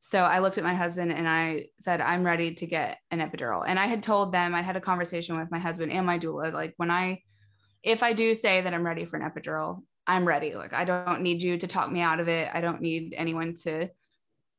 So 0.00 0.22
I 0.22 0.38
looked 0.38 0.56
at 0.56 0.64
my 0.64 0.72
husband 0.72 1.12
and 1.12 1.28
I 1.28 1.66
said, 1.78 2.00
I'm 2.00 2.24
ready 2.24 2.54
to 2.54 2.66
get 2.66 2.98
an 3.10 3.20
epidural. 3.20 3.64
And 3.66 3.78
I 3.78 3.86
had 3.86 4.02
told 4.02 4.32
them, 4.32 4.54
I 4.54 4.62
had 4.62 4.76
a 4.76 4.80
conversation 4.80 5.38
with 5.38 5.50
my 5.50 5.58
husband 5.58 5.92
and 5.92 6.06
my 6.06 6.18
doula, 6.18 6.52
like 6.54 6.72
when 6.78 6.90
I, 6.90 7.22
if 7.82 8.02
I 8.02 8.14
do 8.14 8.34
say 8.34 8.62
that 8.62 8.72
I'm 8.72 8.84
ready 8.84 9.04
for 9.04 9.18
an 9.18 9.30
epidural, 9.30 9.82
I'm 10.06 10.26
ready. 10.26 10.54
Like 10.54 10.72
I 10.72 10.84
don't 10.84 11.20
need 11.20 11.42
you 11.42 11.58
to 11.58 11.66
talk 11.66 11.92
me 11.92 12.00
out 12.00 12.18
of 12.18 12.28
it. 12.28 12.48
I 12.52 12.62
don't 12.62 12.80
need 12.80 13.14
anyone 13.14 13.54
to 13.64 13.90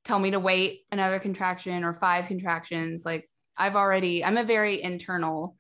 tell 0.06 0.20
me 0.20 0.30
to 0.32 0.40
wait 0.40 0.82
another 0.92 1.20
contraction 1.20 1.84
or 1.84 1.94
five 1.94 2.28
contractions. 2.28 3.04
Like 3.04 3.28
I've 3.58 3.76
already, 3.76 4.24
I'm 4.24 4.38
a 4.38 4.44
very 4.44 4.82
internal 4.82 5.56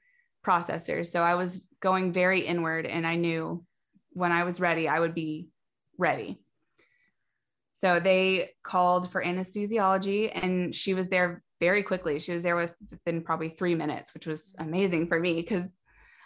processor. 0.45 1.05
So 1.07 1.23
I 1.23 1.33
was 1.33 1.67
going 1.79 2.13
very 2.13 2.41
inward 2.41 2.85
and 2.85 3.05
I 3.05 3.15
knew 3.15 3.65
when 4.11 4.31
I 4.31 4.43
was 4.43 4.59
ready, 4.59 4.87
I 4.87 4.99
would 4.99 5.15
be 5.15 5.47
ready. 5.97 6.39
So 7.81 7.99
they 7.99 8.51
called 8.61 9.11
for 9.11 9.23
anesthesiology 9.23 10.29
and 10.35 10.73
she 10.73 10.93
was 10.93 11.09
there 11.09 11.41
very 11.59 11.81
quickly. 11.81 12.19
She 12.19 12.31
was 12.31 12.43
there 12.43 12.55
within 12.55 13.23
probably 13.23 13.49
three 13.49 13.73
minutes, 13.73 14.13
which 14.13 14.27
was 14.27 14.55
amazing 14.59 15.07
for 15.07 15.19
me 15.19 15.33
because 15.33 15.73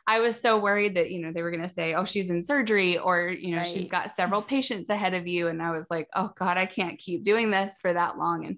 I 0.05 0.19
was 0.19 0.39
so 0.39 0.59
worried 0.59 0.95
that, 0.95 1.11
you 1.11 1.21
know, 1.21 1.31
they 1.31 1.41
were 1.41 1.51
going 1.51 1.63
to 1.63 1.69
say, 1.69 1.93
oh, 1.93 2.03
she's 2.03 2.29
in 2.29 2.43
surgery 2.43 2.97
or, 2.97 3.29
you 3.29 3.55
know, 3.55 3.61
right. 3.61 3.69
she's 3.69 3.87
got 3.87 4.11
several 4.11 4.41
patients 4.41 4.89
ahead 4.89 5.13
of 5.13 5.27
you. 5.27 5.47
And 5.47 5.61
I 5.61 5.71
was 5.71 5.87
like, 5.89 6.09
oh 6.13 6.31
God, 6.37 6.57
I 6.57 6.65
can't 6.65 6.99
keep 6.99 7.23
doing 7.23 7.51
this 7.51 7.77
for 7.81 7.93
that 7.93 8.17
long. 8.17 8.45
And, 8.45 8.57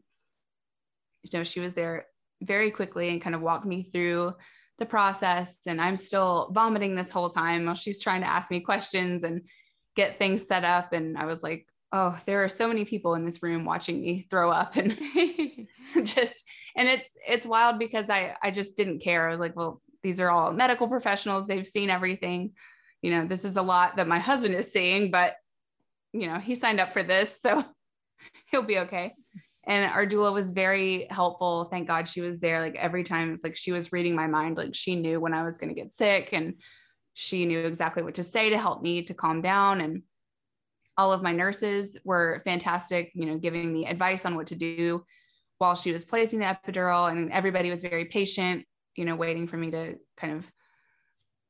you 1.22 1.38
know, 1.38 1.44
she 1.44 1.60
was 1.60 1.76
there 1.76 2.08
very 2.42 2.72
quickly 2.72 3.10
and 3.10 3.22
kind 3.22 3.36
of 3.36 3.42
walked 3.42 3.68
me 3.68 3.84
through 3.84 4.34
the 4.80 4.88
process. 4.88 5.60
And 5.68 5.80
I'm 5.80 5.98
still 5.98 6.50
vomiting 6.52 6.96
this 6.96 7.12
whole 7.12 7.30
time 7.30 7.68
while 7.68 7.76
she's 7.76 8.02
trying 8.02 8.22
to 8.22 8.28
ask 8.28 8.50
me 8.50 8.60
questions 8.60 9.24
and 9.24 9.42
get 9.96 10.18
things 10.18 10.48
set 10.48 10.64
up. 10.64 10.94
And 10.94 11.16
I 11.16 11.26
was 11.26 11.44
like, 11.44 11.68
oh, 11.92 12.20
there 12.26 12.44
are 12.44 12.50
so 12.50 12.68
many 12.68 12.86
people 12.86 13.16
in 13.16 13.26
this 13.26 13.42
room 13.42 13.66
watching 13.66 14.02
me 14.02 14.28
throw 14.30 14.52
up 14.52 14.76
and 14.76 14.98
just, 16.04 16.44
and 16.76 16.88
it's, 16.88 17.16
it's 17.28 17.46
wild 17.46 17.80
because 17.80 18.10
I, 18.10 18.36
I 18.42 18.52
just 18.52 18.76
didn't 18.76 19.00
care. 19.00 19.28
I 19.28 19.32
was 19.32 19.40
like, 19.40 19.56
well, 19.56 19.82
these 20.04 20.20
are 20.20 20.30
all 20.30 20.52
medical 20.52 20.88
professionals. 20.88 21.48
They've 21.48 21.68
seen 21.68 21.90
everything. 21.90 22.52
You 23.02 23.12
know, 23.12 23.28
this 23.28 23.46
is 23.46 23.58
a 23.58 23.62
lot 23.62 23.98
that 23.98 24.08
my 24.08 24.20
husband 24.20 24.56
is 24.56 24.72
seeing, 24.72 25.12
but 25.12 25.36
you 26.14 26.28
know, 26.28 26.40
he 26.40 26.56
signed 26.56 26.80
up 26.80 26.94
for 26.94 27.04
this, 27.04 27.40
so 27.42 27.64
he'll 28.52 28.64
be 28.64 28.80
okay. 28.80 29.14
And 29.66 29.92
our 29.92 30.06
doula 30.06 30.34
was 30.34 30.52
very 30.52 31.08
helpful. 31.10 31.66
Thank 31.66 31.88
God 31.88 32.08
she 32.08 32.22
was 32.22 32.40
there. 32.40 32.62
Like 32.62 32.76
every 32.76 33.04
time 33.04 33.34
it's 33.34 33.44
like 33.44 33.58
she 33.58 33.74
was 33.74 33.92
reading 33.92 34.16
my 34.16 34.28
mind. 34.28 34.56
Like 34.56 34.74
she 34.74 34.96
knew 34.96 35.20
when 35.20 35.34
I 35.34 35.44
was 35.44 35.58
going 35.58 35.68
to 35.68 35.80
get 35.80 35.94
sick 35.94 36.30
and 36.32 36.54
she 37.14 37.46
knew 37.46 37.60
exactly 37.60 38.02
what 38.02 38.16
to 38.16 38.24
say 38.24 38.50
to 38.50 38.58
help 38.58 38.82
me 38.82 39.04
to 39.04 39.14
calm 39.14 39.42
down. 39.42 39.82
And 39.82 40.04
all 40.98 41.14
of 41.14 41.22
my 41.22 41.32
nurses 41.32 41.98
were 42.04 42.42
fantastic, 42.46 43.12
you 43.14 43.26
know, 43.26 43.38
giving 43.38 43.72
me 43.72 43.86
advice 43.86 44.26
on 44.26 44.36
what 44.36 44.48
to 44.48 44.56
do 44.56 45.04
while 45.60 45.76
she 45.76 45.92
was 45.92 46.06
placing 46.06 46.40
the 46.40 46.46
epidural. 46.46 47.12
And 47.12 47.32
everybody 47.32 47.70
was 47.70 47.82
very 47.82 48.06
patient 48.06 48.66
you 48.98 49.06
know, 49.06 49.16
waiting 49.16 49.48
for 49.48 49.56
me 49.56 49.72
to 49.72 49.96
kind 50.18 50.34
of 50.34 50.52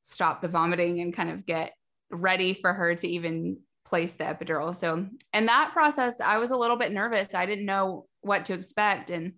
stop 0.04 0.41
the 0.41 0.48
vomiting 0.48 1.00
and 1.00 1.16
kind 1.16 1.30
of 1.30 1.45
get 1.45 1.74
ready 2.12 2.54
for 2.54 2.74
her 2.74 2.93
to 2.93 3.08
even 3.08 3.58
place 3.86 4.14
the 4.14 4.26
epidural. 4.26 4.78
So, 4.78 5.08
and 5.34 5.48
that 5.48 5.72
process, 5.74 6.20
I 6.20 6.38
was 6.38 6.52
a 6.52 6.58
little 6.58 6.76
bit 6.76 6.91
nervous. 6.91 7.34
I 7.34 7.45
didn't 7.45 7.66
know 7.66 8.06
what 8.22 8.45
to 8.45 8.54
expect. 8.54 9.10
And 9.10 9.34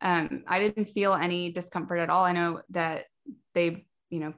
um, 0.00 0.44
I 0.46 0.60
didn't 0.60 0.86
feel 0.86 1.12
any 1.12 1.50
discomfort 1.50 1.98
at 1.98 2.08
all. 2.08 2.24
I 2.24 2.32
know 2.32 2.62
that 2.70 3.06
they, 3.54 3.86
you 4.08 4.20
know, 4.20 4.32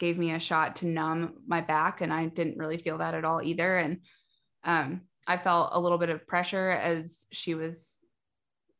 gave 0.00 0.18
me 0.18 0.32
a 0.32 0.40
shot 0.40 0.76
to 0.76 0.86
numb 0.86 1.34
my 1.46 1.60
back, 1.60 2.00
and 2.00 2.12
I 2.12 2.26
didn't 2.26 2.58
really 2.58 2.78
feel 2.78 2.98
that 2.98 3.14
at 3.14 3.24
all 3.24 3.40
either. 3.40 3.76
And 3.76 4.00
um, 4.64 5.02
I 5.26 5.36
felt 5.36 5.70
a 5.72 5.80
little 5.80 5.98
bit 5.98 6.10
of 6.10 6.26
pressure 6.26 6.70
as 6.70 7.26
she 7.32 7.54
was, 7.54 7.98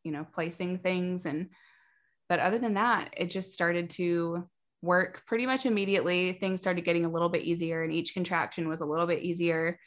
you 0.02 0.12
know, 0.12 0.26
placing 0.34 0.78
things. 0.78 1.26
And 1.26 1.50
but 2.28 2.40
other 2.40 2.58
than 2.58 2.74
that, 2.74 3.14
it 3.16 3.30
just 3.30 3.52
started 3.52 3.90
to 3.90 4.48
work 4.82 5.22
pretty 5.26 5.46
much 5.46 5.66
immediately. 5.66 6.32
Things 6.32 6.60
started 6.60 6.84
getting 6.84 7.04
a 7.04 7.10
little 7.10 7.28
bit 7.28 7.44
easier, 7.44 7.82
and 7.82 7.92
each 7.92 8.14
contraction 8.14 8.68
was 8.68 8.80
a 8.80 8.86
little 8.86 9.06
bit 9.06 9.22
easier. 9.22 9.78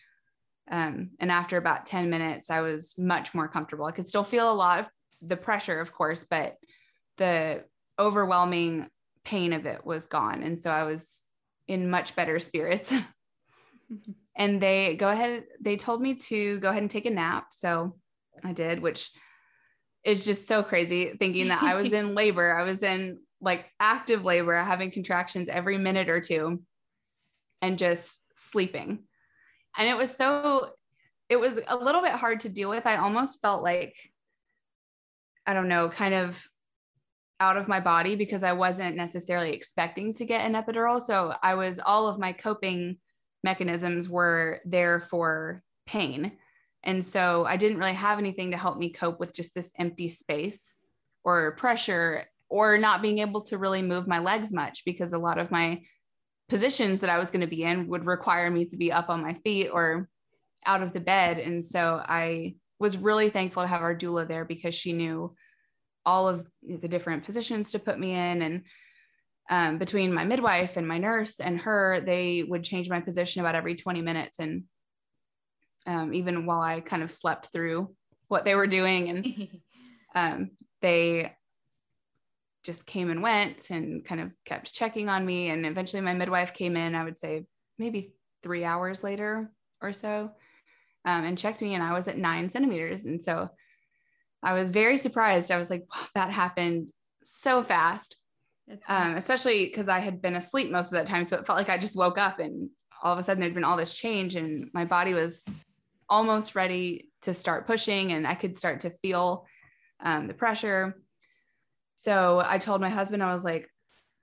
Um, 0.69 1.11
and 1.19 1.31
after 1.31 1.57
about 1.57 1.85
10 1.85 2.09
minutes, 2.09 2.49
I 2.49 2.61
was 2.61 2.95
much 2.97 3.33
more 3.33 3.47
comfortable. 3.47 3.85
I 3.85 3.91
could 3.91 4.07
still 4.07 4.23
feel 4.23 4.51
a 4.51 4.53
lot 4.53 4.79
of 4.79 4.85
the 5.21 5.37
pressure, 5.37 5.79
of 5.79 5.93
course, 5.93 6.25
but 6.29 6.55
the 7.17 7.63
overwhelming 7.97 8.89
pain 9.23 9.53
of 9.53 9.65
it 9.65 9.85
was 9.85 10.05
gone. 10.05 10.43
And 10.43 10.59
so 10.59 10.69
I 10.69 10.83
was 10.83 11.25
in 11.67 11.89
much 11.89 12.15
better 12.15 12.39
spirits. 12.39 12.93
and 14.35 14.61
they 14.61 14.95
go 14.95 15.09
ahead, 15.09 15.43
they 15.61 15.77
told 15.77 16.01
me 16.01 16.15
to 16.15 16.59
go 16.59 16.69
ahead 16.69 16.81
and 16.81 16.91
take 16.91 17.05
a 17.05 17.11
nap. 17.11 17.47
So 17.51 17.95
I 18.43 18.53
did, 18.53 18.81
which 18.81 19.09
is 20.03 20.25
just 20.25 20.47
so 20.47 20.63
crazy 20.63 21.13
thinking 21.19 21.49
that 21.49 21.63
I 21.63 21.75
was 21.75 21.91
in 21.91 22.15
labor. 22.15 22.55
I 22.55 22.63
was 22.63 22.83
in 22.83 23.19
like 23.41 23.65
active 23.79 24.23
labor, 24.23 24.55
having 24.55 24.91
contractions 24.91 25.49
every 25.49 25.77
minute 25.77 26.09
or 26.09 26.19
two 26.19 26.61
and 27.61 27.77
just 27.77 28.21
sleeping. 28.35 29.03
And 29.77 29.87
it 29.87 29.97
was 29.97 30.15
so, 30.15 30.69
it 31.29 31.39
was 31.39 31.59
a 31.67 31.75
little 31.75 32.01
bit 32.01 32.13
hard 32.13 32.41
to 32.41 32.49
deal 32.49 32.69
with. 32.69 32.85
I 32.85 32.97
almost 32.97 33.41
felt 33.41 33.63
like, 33.63 33.95
I 35.45 35.53
don't 35.53 35.67
know, 35.67 35.89
kind 35.89 36.13
of 36.13 36.41
out 37.39 37.57
of 37.57 37.67
my 37.67 37.79
body 37.79 38.15
because 38.15 38.43
I 38.43 38.53
wasn't 38.53 38.95
necessarily 38.95 39.53
expecting 39.53 40.13
to 40.15 40.25
get 40.25 40.45
an 40.45 40.53
epidural. 40.53 41.01
So 41.01 41.35
I 41.43 41.55
was, 41.55 41.79
all 41.85 42.07
of 42.07 42.17
my 42.17 42.33
coping 42.33 42.97
mechanisms 43.47 44.09
were 44.09 44.59
there 44.65 44.99
for 44.99 45.63
pain. 45.85 46.33
And 46.83 47.03
so 47.03 47.45
I 47.45 47.55
didn't 47.55 47.77
really 47.77 47.93
have 47.93 48.19
anything 48.19 48.51
to 48.51 48.57
help 48.57 48.77
me 48.77 48.89
cope 48.89 49.21
with 49.21 49.33
just 49.33 49.55
this 49.55 49.71
empty 49.79 50.09
space 50.09 50.79
or 51.23 51.55
pressure 51.55 52.25
or 52.49 52.77
not 52.77 53.01
being 53.01 53.19
able 53.19 53.41
to 53.43 53.57
really 53.57 53.81
move 53.81 54.05
my 54.05 54.19
legs 54.19 54.51
much 54.51 54.83
because 54.85 55.13
a 55.13 55.17
lot 55.17 55.37
of 55.37 55.49
my 55.49 55.81
positions 56.49 56.99
that 56.99 57.09
I 57.09 57.19
was 57.19 57.31
going 57.31 57.45
to 57.47 57.55
be 57.55 57.63
in 57.63 57.87
would 57.87 58.05
require 58.05 58.51
me 58.51 58.65
to 58.65 58.77
be 58.77 58.91
up 58.91 59.09
on 59.09 59.21
my 59.21 59.33
feet 59.45 59.69
or 59.69 60.09
out 60.65 60.83
of 60.83 60.91
the 60.91 60.99
bed. 60.99 61.39
And 61.39 61.63
so 61.63 62.01
I 62.05 62.55
was 62.79 62.97
really 62.97 63.29
thankful 63.29 63.63
to 63.63 63.67
have 63.67 63.81
our 63.81 63.95
doula 63.95 64.27
there 64.27 64.45
because 64.45 64.75
she 64.75 64.91
knew 64.91 65.33
all 66.05 66.27
of 66.27 66.47
the 66.61 66.87
different 66.87 67.23
positions 67.23 67.71
to 67.71 67.79
put 67.79 67.97
me 67.97 68.11
in. 68.11 68.41
And 68.41 68.63
um, 69.49 69.77
between 69.77 70.13
my 70.13 70.25
midwife 70.25 70.77
and 70.77 70.87
my 70.87 70.97
nurse 70.97 71.39
and 71.39 71.59
her, 71.61 72.01
they 72.01 72.43
would 72.43 72.63
change 72.63 72.89
my 72.89 72.99
position 72.99 73.41
about 73.41 73.55
every 73.55 73.75
20 73.75 74.01
minutes. 74.01 74.39
And 74.39 74.63
um, 75.85 76.13
even 76.13 76.45
while 76.45 76.61
I 76.61 76.81
kind 76.81 77.01
of 77.01 77.11
slept 77.11 77.47
through 77.53 77.95
what 78.27 78.45
they 78.45 78.55
were 78.55 78.67
doing. 78.67 79.09
And 79.09 79.49
um, 80.15 80.51
they 80.81 81.33
just 82.63 82.85
came 82.85 83.09
and 83.09 83.23
went 83.23 83.69
and 83.69 84.03
kind 84.03 84.21
of 84.21 84.31
kept 84.45 84.73
checking 84.73 85.09
on 85.09 85.25
me. 85.25 85.49
And 85.49 85.65
eventually 85.65 86.01
my 86.01 86.13
midwife 86.13 86.53
came 86.53 86.75
in, 86.75 86.95
I 86.95 87.03
would 87.03 87.17
say 87.17 87.45
maybe 87.77 88.13
three 88.43 88.63
hours 88.63 89.03
later 89.03 89.51
or 89.81 89.93
so, 89.93 90.31
um, 91.05 91.23
and 91.23 91.37
checked 91.37 91.61
me, 91.61 91.75
and 91.75 91.83
I 91.83 91.93
was 91.93 92.07
at 92.07 92.17
nine 92.17 92.49
centimeters. 92.49 93.05
And 93.05 93.23
so 93.23 93.49
I 94.43 94.53
was 94.53 94.71
very 94.71 94.97
surprised. 94.97 95.51
I 95.51 95.57
was 95.57 95.69
like, 95.69 95.85
wow, 95.93 96.07
that 96.15 96.31
happened 96.31 96.87
so 97.23 97.63
fast. 97.63 98.15
Um, 98.87 99.15
especially 99.15 99.65
because 99.65 99.87
I 99.87 99.99
had 99.99 100.21
been 100.21 100.35
asleep 100.35 100.71
most 100.71 100.87
of 100.87 100.93
that 100.93 101.07
time. 101.07 101.23
So 101.23 101.37
it 101.37 101.45
felt 101.45 101.57
like 101.57 101.69
I 101.69 101.77
just 101.77 101.95
woke 101.95 102.17
up 102.17 102.39
and 102.39 102.69
all 103.01 103.13
of 103.13 103.19
a 103.19 103.23
sudden 103.23 103.41
there'd 103.41 103.53
been 103.53 103.63
all 103.63 103.77
this 103.77 103.93
change 103.93 104.35
and 104.35 104.69
my 104.73 104.85
body 104.85 105.13
was 105.13 105.47
almost 106.09 106.55
ready 106.55 107.09
to 107.21 107.33
start 107.33 107.67
pushing 107.67 108.11
and 108.11 108.27
I 108.27 108.35
could 108.35 108.55
start 108.55 108.81
to 108.81 108.89
feel 108.89 109.45
um, 109.99 110.27
the 110.27 110.33
pressure. 110.33 111.01
So 111.95 112.41
I 112.45 112.57
told 112.57 112.81
my 112.81 112.89
husband, 112.89 113.23
I 113.23 113.33
was 113.33 113.43
like, 113.43 113.69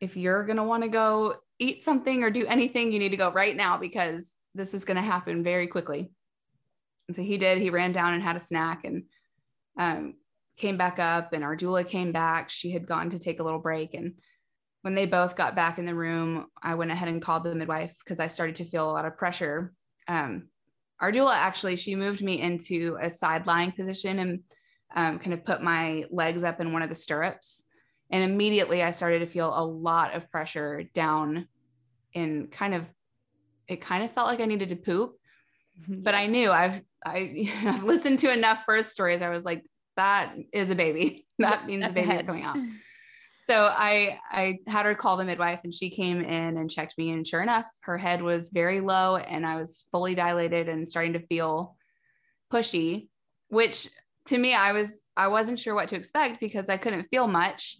if 0.00 0.16
you're 0.16 0.44
going 0.44 0.56
to 0.56 0.62
want 0.64 0.82
to 0.82 0.88
go 0.88 1.36
eat 1.58 1.82
something 1.82 2.22
or 2.22 2.30
do 2.30 2.46
anything, 2.46 2.92
you 2.92 2.98
need 2.98 3.10
to 3.10 3.16
go 3.16 3.32
right 3.32 3.56
now 3.56 3.78
because 3.78 4.38
this 4.54 4.74
is 4.74 4.84
going 4.84 4.96
to 4.96 5.02
happen 5.02 5.42
very 5.42 5.66
quickly. 5.66 6.10
And 7.08 7.16
so 7.16 7.22
he 7.22 7.38
did. 7.38 7.58
He 7.58 7.70
ran 7.70 7.92
down 7.92 8.14
and 8.14 8.22
had 8.22 8.36
a 8.36 8.40
snack 8.40 8.84
and 8.84 9.04
um, 9.78 10.14
came 10.56 10.76
back 10.76 10.98
up, 10.98 11.32
and 11.32 11.42
our 11.42 11.56
doula 11.56 11.86
came 11.86 12.12
back. 12.12 12.48
She 12.50 12.70
had 12.70 12.86
gone 12.86 13.10
to 13.10 13.18
take 13.18 13.40
a 13.40 13.42
little 13.42 13.58
break. 13.58 13.94
And 13.94 14.14
when 14.84 14.94
they 14.94 15.06
both 15.06 15.34
got 15.34 15.56
back 15.56 15.78
in 15.78 15.86
the 15.86 15.94
room, 15.94 16.44
I 16.62 16.74
went 16.74 16.90
ahead 16.90 17.08
and 17.08 17.22
called 17.22 17.42
the 17.42 17.54
midwife 17.54 17.94
because 18.00 18.20
I 18.20 18.26
started 18.26 18.56
to 18.56 18.66
feel 18.66 18.90
a 18.90 18.92
lot 18.92 19.06
of 19.06 19.16
pressure. 19.16 19.72
Um, 20.08 20.48
our 21.00 21.10
doula 21.10 21.32
actually, 21.32 21.76
she 21.76 21.94
moved 21.94 22.22
me 22.22 22.38
into 22.38 22.98
a 23.00 23.08
side 23.08 23.46
lying 23.46 23.72
position 23.72 24.18
and 24.18 24.40
um, 24.94 25.18
kind 25.20 25.32
of 25.32 25.42
put 25.42 25.62
my 25.62 26.04
legs 26.10 26.42
up 26.42 26.60
in 26.60 26.74
one 26.74 26.82
of 26.82 26.90
the 26.90 26.94
stirrups. 26.94 27.64
And 28.10 28.30
immediately 28.30 28.82
I 28.82 28.90
started 28.90 29.20
to 29.20 29.26
feel 29.26 29.54
a 29.54 29.64
lot 29.64 30.14
of 30.14 30.30
pressure 30.30 30.82
down 30.92 31.48
in 32.12 32.48
kind 32.48 32.74
of, 32.74 32.84
it 33.66 33.80
kind 33.80 34.04
of 34.04 34.12
felt 34.12 34.28
like 34.28 34.40
I 34.40 34.44
needed 34.44 34.68
to 34.68 34.76
poop. 34.76 35.14
But 35.88 36.14
I 36.14 36.26
knew 36.26 36.50
I've 36.50 36.82
I, 37.06 37.48
have 37.54 37.84
listened 37.84 38.18
to 38.18 38.30
enough 38.30 38.66
birth 38.66 38.90
stories. 38.90 39.22
I 39.22 39.30
was 39.30 39.46
like, 39.46 39.64
that 39.96 40.34
is 40.52 40.70
a 40.70 40.74
baby. 40.74 41.22
That 41.38 41.66
means 41.66 41.84
the 41.86 41.92
baby 41.92 42.12
is 42.12 42.26
coming 42.26 42.44
out. 42.44 42.56
So 43.46 43.66
I 43.66 44.18
I 44.30 44.58
had 44.66 44.86
her 44.86 44.94
call 44.94 45.16
the 45.16 45.24
midwife 45.24 45.60
and 45.64 45.74
she 45.74 45.90
came 45.90 46.20
in 46.20 46.56
and 46.56 46.70
checked 46.70 46.96
me. 46.96 47.10
And 47.10 47.26
sure 47.26 47.42
enough, 47.42 47.66
her 47.82 47.98
head 47.98 48.22
was 48.22 48.48
very 48.50 48.80
low 48.80 49.16
and 49.16 49.44
I 49.46 49.56
was 49.56 49.86
fully 49.92 50.14
dilated 50.14 50.68
and 50.68 50.88
starting 50.88 51.12
to 51.14 51.26
feel 51.26 51.76
pushy, 52.52 53.08
which 53.48 53.88
to 54.26 54.38
me, 54.38 54.54
I 54.54 54.72
was 54.72 55.04
I 55.16 55.28
wasn't 55.28 55.58
sure 55.58 55.74
what 55.74 55.88
to 55.88 55.96
expect 55.96 56.40
because 56.40 56.68
I 56.68 56.76
couldn't 56.76 57.08
feel 57.10 57.26
much. 57.26 57.76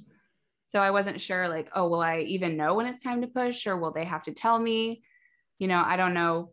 So 0.68 0.80
I 0.80 0.90
wasn't 0.90 1.20
sure, 1.20 1.48
like, 1.48 1.70
oh, 1.74 1.88
will 1.88 2.00
I 2.00 2.20
even 2.20 2.56
know 2.56 2.74
when 2.74 2.86
it's 2.86 3.02
time 3.02 3.20
to 3.20 3.28
push 3.28 3.66
or 3.66 3.76
will 3.76 3.92
they 3.92 4.04
have 4.04 4.24
to 4.24 4.32
tell 4.32 4.58
me? 4.58 5.02
You 5.58 5.68
know, 5.68 5.82
I 5.84 5.96
don't 5.96 6.14
know 6.14 6.50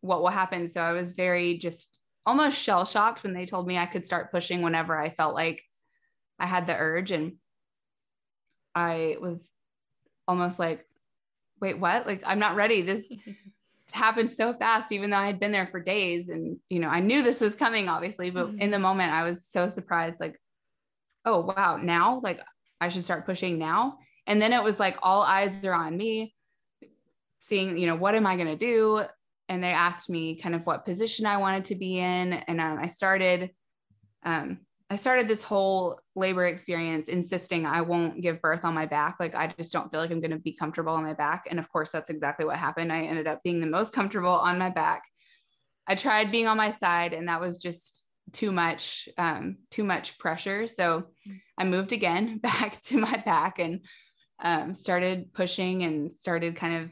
what 0.00 0.22
will 0.22 0.30
happen. 0.30 0.70
So 0.70 0.80
I 0.80 0.92
was 0.92 1.12
very 1.12 1.58
just 1.58 1.98
almost 2.24 2.58
shell 2.58 2.84
shocked 2.84 3.22
when 3.22 3.34
they 3.34 3.44
told 3.44 3.66
me 3.66 3.76
I 3.76 3.86
could 3.86 4.04
start 4.04 4.32
pushing 4.32 4.62
whenever 4.62 4.98
I 4.98 5.10
felt 5.10 5.34
like 5.34 5.62
I 6.38 6.46
had 6.46 6.66
the 6.66 6.76
urge. 6.76 7.10
And 7.10 7.34
I 8.78 9.16
was 9.20 9.52
almost 10.26 10.58
like, 10.58 10.86
wait, 11.60 11.78
what? 11.78 12.06
Like, 12.06 12.22
I'm 12.24 12.38
not 12.38 12.54
ready. 12.54 12.80
This 12.80 13.04
happened 13.92 14.32
so 14.32 14.54
fast, 14.54 14.92
even 14.92 15.10
though 15.10 15.16
I 15.16 15.26
had 15.26 15.40
been 15.40 15.52
there 15.52 15.66
for 15.66 15.80
days. 15.80 16.28
And, 16.28 16.58
you 16.68 16.78
know, 16.78 16.88
I 16.88 17.00
knew 17.00 17.22
this 17.22 17.40
was 17.40 17.54
coming, 17.54 17.88
obviously, 17.88 18.30
but 18.30 18.46
mm-hmm. 18.46 18.60
in 18.60 18.70
the 18.70 18.78
moment, 18.78 19.12
I 19.12 19.24
was 19.24 19.46
so 19.46 19.68
surprised, 19.68 20.20
like, 20.20 20.40
oh, 21.24 21.40
wow, 21.40 21.76
now, 21.76 22.20
like, 22.22 22.40
I 22.80 22.88
should 22.88 23.04
start 23.04 23.26
pushing 23.26 23.58
now. 23.58 23.98
And 24.26 24.40
then 24.40 24.52
it 24.52 24.62
was 24.62 24.78
like 24.78 24.98
all 25.02 25.22
eyes 25.22 25.64
are 25.64 25.74
on 25.74 25.96
me, 25.96 26.34
seeing, 27.40 27.76
you 27.76 27.86
know, 27.86 27.96
what 27.96 28.14
am 28.14 28.26
I 28.26 28.36
going 28.36 28.48
to 28.48 28.56
do? 28.56 29.02
And 29.48 29.64
they 29.64 29.72
asked 29.72 30.10
me 30.10 30.36
kind 30.36 30.54
of 30.54 30.64
what 30.66 30.84
position 30.84 31.26
I 31.26 31.38
wanted 31.38 31.64
to 31.66 31.74
be 31.74 31.98
in. 31.98 32.34
And 32.34 32.60
um, 32.60 32.78
I 32.78 32.86
started, 32.86 33.50
um, 34.22 34.60
I 34.90 34.96
started 34.96 35.28
this 35.28 35.42
whole 35.42 36.00
labor 36.14 36.46
experience 36.46 37.08
insisting 37.08 37.66
I 37.66 37.82
won't 37.82 38.22
give 38.22 38.40
birth 38.40 38.64
on 38.64 38.74
my 38.74 38.86
back. 38.86 39.16
Like, 39.20 39.34
I 39.34 39.48
just 39.58 39.72
don't 39.72 39.90
feel 39.90 40.00
like 40.00 40.10
I'm 40.10 40.20
going 40.20 40.30
to 40.30 40.38
be 40.38 40.54
comfortable 40.54 40.94
on 40.94 41.04
my 41.04 41.12
back. 41.12 41.44
And 41.50 41.58
of 41.58 41.70
course, 41.70 41.90
that's 41.90 42.08
exactly 42.08 42.46
what 42.46 42.56
happened. 42.56 42.90
I 42.90 43.02
ended 43.02 43.26
up 43.26 43.42
being 43.42 43.60
the 43.60 43.66
most 43.66 43.92
comfortable 43.92 44.30
on 44.30 44.58
my 44.58 44.70
back. 44.70 45.02
I 45.86 45.94
tried 45.94 46.32
being 46.32 46.46
on 46.46 46.56
my 46.56 46.70
side, 46.70 47.12
and 47.12 47.28
that 47.28 47.40
was 47.40 47.58
just 47.58 48.04
too 48.32 48.50
much, 48.50 49.08
um, 49.18 49.56
too 49.70 49.84
much 49.84 50.18
pressure. 50.18 50.66
So 50.66 51.04
I 51.58 51.64
moved 51.64 51.92
again 51.92 52.38
back 52.42 52.80
to 52.84 52.98
my 52.98 53.22
back 53.24 53.58
and 53.58 53.80
um, 54.42 54.74
started 54.74 55.34
pushing 55.34 55.82
and 55.82 56.10
started 56.10 56.56
kind 56.56 56.84
of 56.84 56.90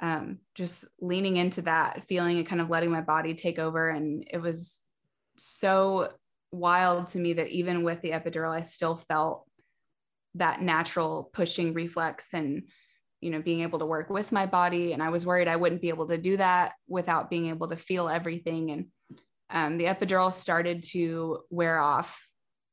um, 0.00 0.38
just 0.56 0.84
leaning 1.00 1.36
into 1.36 1.62
that 1.62 2.08
feeling 2.08 2.38
and 2.38 2.46
kind 2.46 2.60
of 2.60 2.70
letting 2.70 2.90
my 2.90 3.02
body 3.02 3.34
take 3.34 3.60
over. 3.60 3.88
And 3.88 4.26
it 4.32 4.38
was 4.38 4.80
so 5.38 6.10
wild 6.52 7.08
to 7.08 7.18
me 7.18 7.32
that 7.34 7.48
even 7.48 7.82
with 7.82 8.00
the 8.02 8.10
epidural, 8.10 8.52
I 8.52 8.62
still 8.62 8.96
felt 9.08 9.48
that 10.34 10.62
natural 10.62 11.30
pushing 11.32 11.74
reflex 11.74 12.28
and 12.32 12.62
you 13.20 13.30
know 13.30 13.42
being 13.42 13.60
able 13.60 13.78
to 13.78 13.86
work 13.86 14.10
with 14.10 14.32
my 14.32 14.46
body. 14.46 14.92
And 14.92 15.02
i 15.02 15.10
was 15.10 15.26
worried 15.26 15.48
i 15.48 15.56
wouldn't 15.56 15.82
be 15.82 15.90
able 15.90 16.08
to 16.08 16.18
do 16.18 16.36
that 16.38 16.74
without 16.88 17.30
being 17.30 17.48
able 17.48 17.68
to 17.68 17.76
feel 17.76 18.08
everything. 18.08 18.70
And 18.70 18.86
um, 19.50 19.78
the 19.78 19.84
epidural 19.84 20.32
started 20.32 20.82
to 20.92 21.40
wear 21.50 21.78
off 21.78 22.26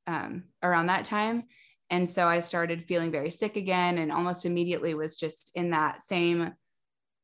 um, 0.07 0.45
around 0.63 0.88
that 0.88 1.05
time. 1.05 1.43
And 1.89 2.09
so 2.09 2.27
i 2.27 2.39
started 2.39 2.86
feeling 2.86 3.11
very 3.11 3.32
sick 3.32 3.57
again 3.57 3.97
and 3.97 4.11
almost 4.11 4.45
immediately 4.45 4.93
was 4.93 5.15
just 5.15 5.51
in 5.55 5.71
that 5.71 6.01
same 6.01 6.53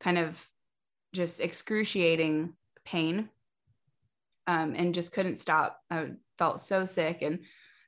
kind 0.01 0.17
of 0.17 0.45
just 1.13 1.39
excruciating 1.39 2.53
pain 2.85 3.29
um, 4.47 4.75
and 4.75 4.93
just 4.93 5.11
couldn't 5.11 5.39
stop. 5.39 5.79
I 5.89 6.09
felt 6.37 6.61
so 6.61 6.85
sick. 6.85 7.21
And 7.21 7.39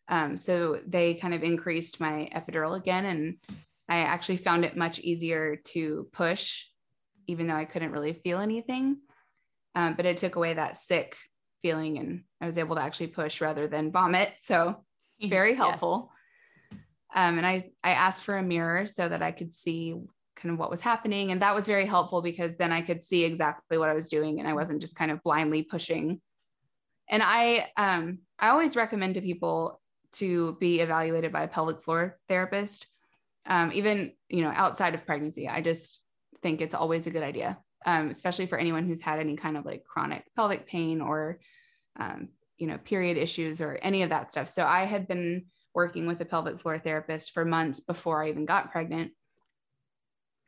um, 0.09 0.37
so 0.37 0.79
they 0.85 1.15
kind 1.15 1.33
of 1.33 1.43
increased 1.43 1.99
my 1.99 2.29
epidural 2.35 2.77
again. 2.77 3.05
And 3.05 3.35
I 3.89 3.99
actually 3.99 4.37
found 4.37 4.65
it 4.65 4.77
much 4.77 4.99
easier 4.99 5.57
to 5.67 6.07
push, 6.13 6.65
even 7.27 7.47
though 7.47 7.55
I 7.55 7.65
couldn't 7.65 7.91
really 7.91 8.13
feel 8.13 8.39
anything. 8.39 8.97
Um, 9.75 9.93
but 9.95 10.05
it 10.05 10.17
took 10.17 10.35
away 10.35 10.53
that 10.53 10.77
sick 10.77 11.17
feeling 11.61 11.97
and 11.97 12.23
I 12.41 12.45
was 12.45 12.57
able 12.57 12.75
to 12.75 12.81
actually 12.81 13.07
push 13.07 13.41
rather 13.41 13.67
than 13.67 13.91
vomit. 13.91 14.33
So 14.37 14.83
very 15.21 15.55
helpful. 15.55 16.11
Yes. 16.71 16.79
Um, 17.15 17.37
and 17.37 17.47
I, 17.47 17.71
I 17.83 17.91
asked 17.91 18.23
for 18.23 18.37
a 18.37 18.43
mirror 18.43 18.85
so 18.85 19.07
that 19.07 19.21
I 19.21 19.31
could 19.31 19.53
see 19.53 19.95
kind 20.35 20.53
of 20.53 20.59
what 20.59 20.69
was 20.69 20.81
happening. 20.81 21.31
And 21.31 21.41
that 21.41 21.55
was 21.55 21.65
very 21.65 21.85
helpful 21.85 22.21
because 22.21 22.55
then 22.57 22.71
I 22.71 22.81
could 22.81 23.03
see 23.03 23.23
exactly 23.23 23.77
what 23.77 23.89
I 23.89 23.93
was 23.93 24.07
doing 24.07 24.39
and 24.39 24.47
I 24.47 24.53
wasn't 24.53 24.81
just 24.81 24.95
kind 24.95 25.11
of 25.11 25.23
blindly 25.23 25.63
pushing. 25.63 26.21
And 27.09 27.23
I, 27.23 27.69
um, 27.77 28.19
I 28.39 28.49
always 28.49 28.75
recommend 28.75 29.15
to 29.15 29.21
people 29.21 29.81
to 30.13 30.57
be 30.59 30.79
evaluated 30.79 31.31
by 31.31 31.43
a 31.43 31.47
pelvic 31.47 31.81
floor 31.81 32.17
therapist, 32.27 32.87
um, 33.45 33.71
even 33.73 34.13
you 34.29 34.41
know 34.41 34.51
outside 34.53 34.93
of 34.93 35.05
pregnancy. 35.05 35.47
I 35.47 35.61
just 35.61 35.99
think 36.41 36.61
it's 36.61 36.75
always 36.75 37.07
a 37.07 37.11
good 37.11 37.23
idea, 37.23 37.57
um, 37.85 38.09
especially 38.09 38.45
for 38.45 38.57
anyone 38.57 38.85
who's 38.87 39.01
had 39.01 39.19
any 39.19 39.35
kind 39.35 39.57
of 39.57 39.65
like 39.65 39.83
chronic 39.83 40.23
pelvic 40.35 40.67
pain 40.67 41.01
or 41.01 41.39
um, 41.99 42.29
you 42.57 42.67
know 42.67 42.77
period 42.77 43.17
issues 43.17 43.61
or 43.61 43.79
any 43.81 44.03
of 44.03 44.09
that 44.09 44.31
stuff. 44.31 44.49
So 44.49 44.65
I 44.65 44.85
had 44.85 45.07
been 45.07 45.45
working 45.73 46.07
with 46.07 46.21
a 46.21 46.25
pelvic 46.25 46.59
floor 46.59 46.79
therapist 46.79 47.31
for 47.33 47.45
months 47.45 47.79
before 47.79 48.23
I 48.23 48.29
even 48.29 48.45
got 48.45 48.71
pregnant, 48.71 49.11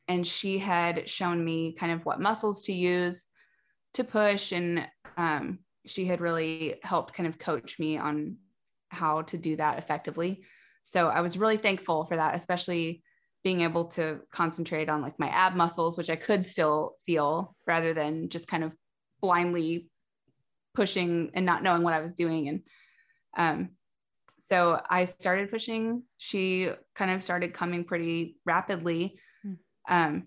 and 0.08 0.28
she 0.28 0.60
had 0.60 1.10
shown 1.10 1.44
me 1.44 1.74
kind 1.74 1.92
of 1.92 2.06
what 2.06 2.22
muscles 2.22 2.62
to 2.64 2.74
use 2.74 3.26
to 3.96 4.04
push 4.04 4.52
and 4.52 4.88
um, 5.18 5.60
she 5.90 6.06
had 6.06 6.22
really 6.22 6.76
helped 6.84 7.14
kind 7.14 7.28
of 7.28 7.40
coach 7.40 7.80
me 7.80 7.98
on 7.98 8.38
how 8.90 9.24
to 9.24 9.38
do 9.38 9.56
that 9.56 9.78
effectively. 9.78 10.44
So 10.84 11.08
I 11.08 11.22
was 11.22 11.38
really 11.38 11.58
thankful 11.58 12.06
for 12.06 12.16
that, 12.16 12.36
especially 12.36 13.04
being 13.44 13.62
able 13.62 13.86
to 13.86 14.20
concentrate 14.32 14.90
on 14.90 15.02
like 15.02 15.18
my 15.20 15.30
ab 15.30 15.56
muscles, 15.56 15.98
which 15.98 16.10
I 16.10 16.16
could 16.16 16.46
still 16.46 16.96
feel 17.06 17.56
rather 17.66 17.94
than 17.94 18.30
just 18.30 18.48
kind 18.48 18.64
of 18.64 18.74
blindly 19.22 19.90
pushing 20.74 21.32
and 21.34 21.46
not 21.46 21.64
knowing 21.64 21.84
what 21.84 21.94
I 21.94 22.02
was 22.02 22.14
doing. 22.14 22.50
And 22.50 22.62
um, 23.38 23.70
so 24.40 24.82
I 24.90 25.06
started 25.06 25.52
pushing. 25.52 26.04
She 26.18 26.70
kind 26.96 27.12
of 27.12 27.24
started 27.24 27.54
coming 27.54 27.84
pretty 27.84 28.38
rapidly. 28.46 29.20
Hmm. 29.44 29.54
Um, 29.90 30.24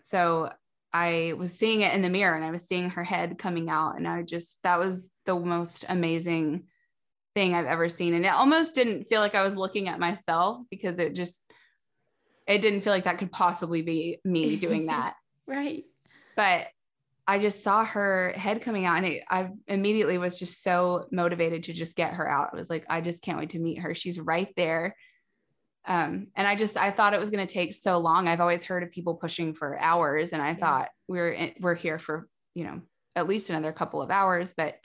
so 0.00 0.50
I 0.92 1.34
was 1.36 1.58
seeing 1.58 1.80
it 1.80 1.94
in 1.94 2.02
the 2.02 2.10
mirror 2.10 2.34
and 2.34 2.44
I 2.44 2.50
was 2.50 2.66
seeing 2.66 2.90
her 2.90 3.04
head 3.04 3.38
coming 3.38 3.70
out. 3.70 3.96
And 3.96 4.06
I 4.06 4.22
just, 4.22 4.62
that 4.62 4.78
was 4.78 5.10
the 5.24 5.38
most 5.38 5.84
amazing 5.88 6.64
thing 7.34 7.54
I've 7.54 7.66
ever 7.66 7.88
seen. 7.88 8.14
And 8.14 8.26
it 8.26 8.32
almost 8.32 8.74
didn't 8.74 9.04
feel 9.04 9.20
like 9.20 9.34
I 9.34 9.42
was 9.42 9.56
looking 9.56 9.88
at 9.88 9.98
myself 9.98 10.62
because 10.70 10.98
it 10.98 11.14
just, 11.14 11.50
it 12.46 12.60
didn't 12.60 12.82
feel 12.82 12.92
like 12.92 13.04
that 13.04 13.18
could 13.18 13.32
possibly 13.32 13.82
be 13.82 14.20
me 14.24 14.56
doing 14.56 14.86
that. 14.86 15.14
right. 15.46 15.84
But 16.36 16.68
I 17.26 17.38
just 17.38 17.62
saw 17.62 17.84
her 17.84 18.32
head 18.36 18.62
coming 18.62 18.84
out 18.84 18.96
and 18.98 19.06
it, 19.06 19.22
I 19.30 19.48
immediately 19.68 20.18
was 20.18 20.38
just 20.38 20.62
so 20.62 21.06
motivated 21.12 21.64
to 21.64 21.72
just 21.72 21.96
get 21.96 22.14
her 22.14 22.28
out. 22.28 22.50
I 22.52 22.56
was 22.56 22.68
like, 22.68 22.84
I 22.90 23.00
just 23.00 23.22
can't 23.22 23.38
wait 23.38 23.50
to 23.50 23.58
meet 23.58 23.78
her. 23.78 23.94
She's 23.94 24.18
right 24.18 24.52
there 24.56 24.94
um, 25.86 26.28
and 26.36 26.46
I 26.46 26.54
just 26.54 26.76
I 26.76 26.90
thought 26.90 27.14
it 27.14 27.20
was 27.20 27.30
going 27.30 27.46
to 27.46 27.52
take 27.52 27.74
so 27.74 27.98
long. 27.98 28.28
I've 28.28 28.40
always 28.40 28.64
heard 28.64 28.82
of 28.82 28.92
people 28.92 29.14
pushing 29.14 29.54
for 29.54 29.78
hours, 29.78 30.32
and 30.32 30.40
I 30.40 30.48
yeah. 30.48 30.54
thought 30.54 30.88
we're 31.08 31.32
in, 31.32 31.52
we're 31.60 31.74
here 31.74 31.98
for 31.98 32.28
you 32.54 32.64
know 32.64 32.82
at 33.16 33.28
least 33.28 33.50
another 33.50 33.72
couple 33.72 34.00
of 34.00 34.10
hours. 34.10 34.52
But 34.56 34.76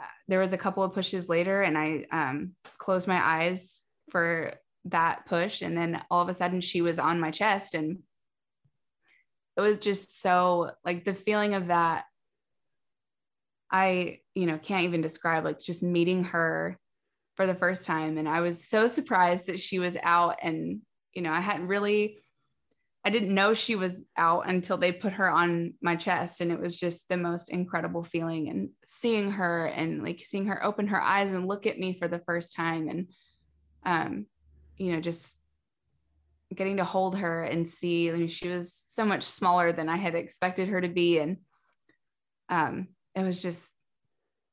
uh, 0.00 0.06
there 0.28 0.40
was 0.40 0.52
a 0.52 0.58
couple 0.58 0.82
of 0.82 0.94
pushes 0.94 1.28
later, 1.28 1.62
and 1.62 1.76
I 1.76 2.06
um, 2.10 2.52
closed 2.78 3.06
my 3.06 3.20
eyes 3.22 3.82
for 4.10 4.54
that 4.86 5.26
push. 5.26 5.62
And 5.62 5.76
then 5.76 6.02
all 6.10 6.22
of 6.22 6.28
a 6.28 6.34
sudden 6.34 6.60
she 6.60 6.82
was 6.82 6.98
on 6.98 7.20
my 7.20 7.30
chest 7.30 7.74
and 7.74 7.98
it 9.56 9.60
was 9.60 9.78
just 9.78 10.20
so 10.20 10.70
like 10.84 11.04
the 11.04 11.14
feeling 11.14 11.54
of 11.54 11.68
that 11.68 12.04
I, 13.70 14.18
you 14.34 14.46
know, 14.46 14.58
can't 14.58 14.84
even 14.84 15.00
describe 15.00 15.44
like 15.44 15.58
just 15.58 15.82
meeting 15.82 16.24
her 16.24 16.78
for 17.36 17.46
the 17.46 17.54
first 17.54 17.86
time. 17.86 18.18
And 18.18 18.28
I 18.28 18.40
was 18.40 18.68
so 18.68 18.88
surprised 18.88 19.46
that 19.46 19.60
she 19.60 19.78
was 19.78 19.96
out. 20.02 20.36
And, 20.42 20.80
you 21.14 21.22
know, 21.22 21.32
I 21.32 21.40
hadn't 21.40 21.66
really, 21.66 22.18
I 23.04 23.10
didn't 23.10 23.34
know 23.34 23.54
she 23.54 23.74
was 23.74 24.04
out 24.16 24.48
until 24.48 24.76
they 24.76 24.92
put 24.92 25.14
her 25.14 25.30
on 25.30 25.74
my 25.80 25.96
chest. 25.96 26.40
And 26.40 26.52
it 26.52 26.60
was 26.60 26.78
just 26.78 27.08
the 27.08 27.16
most 27.16 27.50
incredible 27.50 28.04
feeling. 28.04 28.48
And 28.48 28.70
seeing 28.84 29.32
her 29.32 29.66
and 29.66 30.02
like 30.02 30.22
seeing 30.24 30.46
her 30.46 30.64
open 30.64 30.88
her 30.88 31.00
eyes 31.00 31.32
and 31.32 31.48
look 31.48 31.66
at 31.66 31.78
me 31.78 31.98
for 31.98 32.06
the 32.06 32.20
first 32.20 32.54
time. 32.54 32.88
And, 32.88 33.08
um, 33.84 34.26
you 34.76 34.92
know, 34.92 35.00
just 35.00 35.38
getting 36.54 36.76
to 36.76 36.84
hold 36.84 37.16
her 37.16 37.44
and 37.44 37.66
see, 37.66 38.10
I 38.10 38.12
mean, 38.12 38.28
she 38.28 38.48
was 38.48 38.84
so 38.88 39.06
much 39.06 39.22
smaller 39.22 39.72
than 39.72 39.88
I 39.88 39.96
had 39.96 40.14
expected 40.14 40.68
her 40.68 40.82
to 40.82 40.88
be. 40.88 41.18
And, 41.18 41.38
um, 42.50 42.88
it 43.14 43.22
was 43.22 43.40
just 43.40 43.70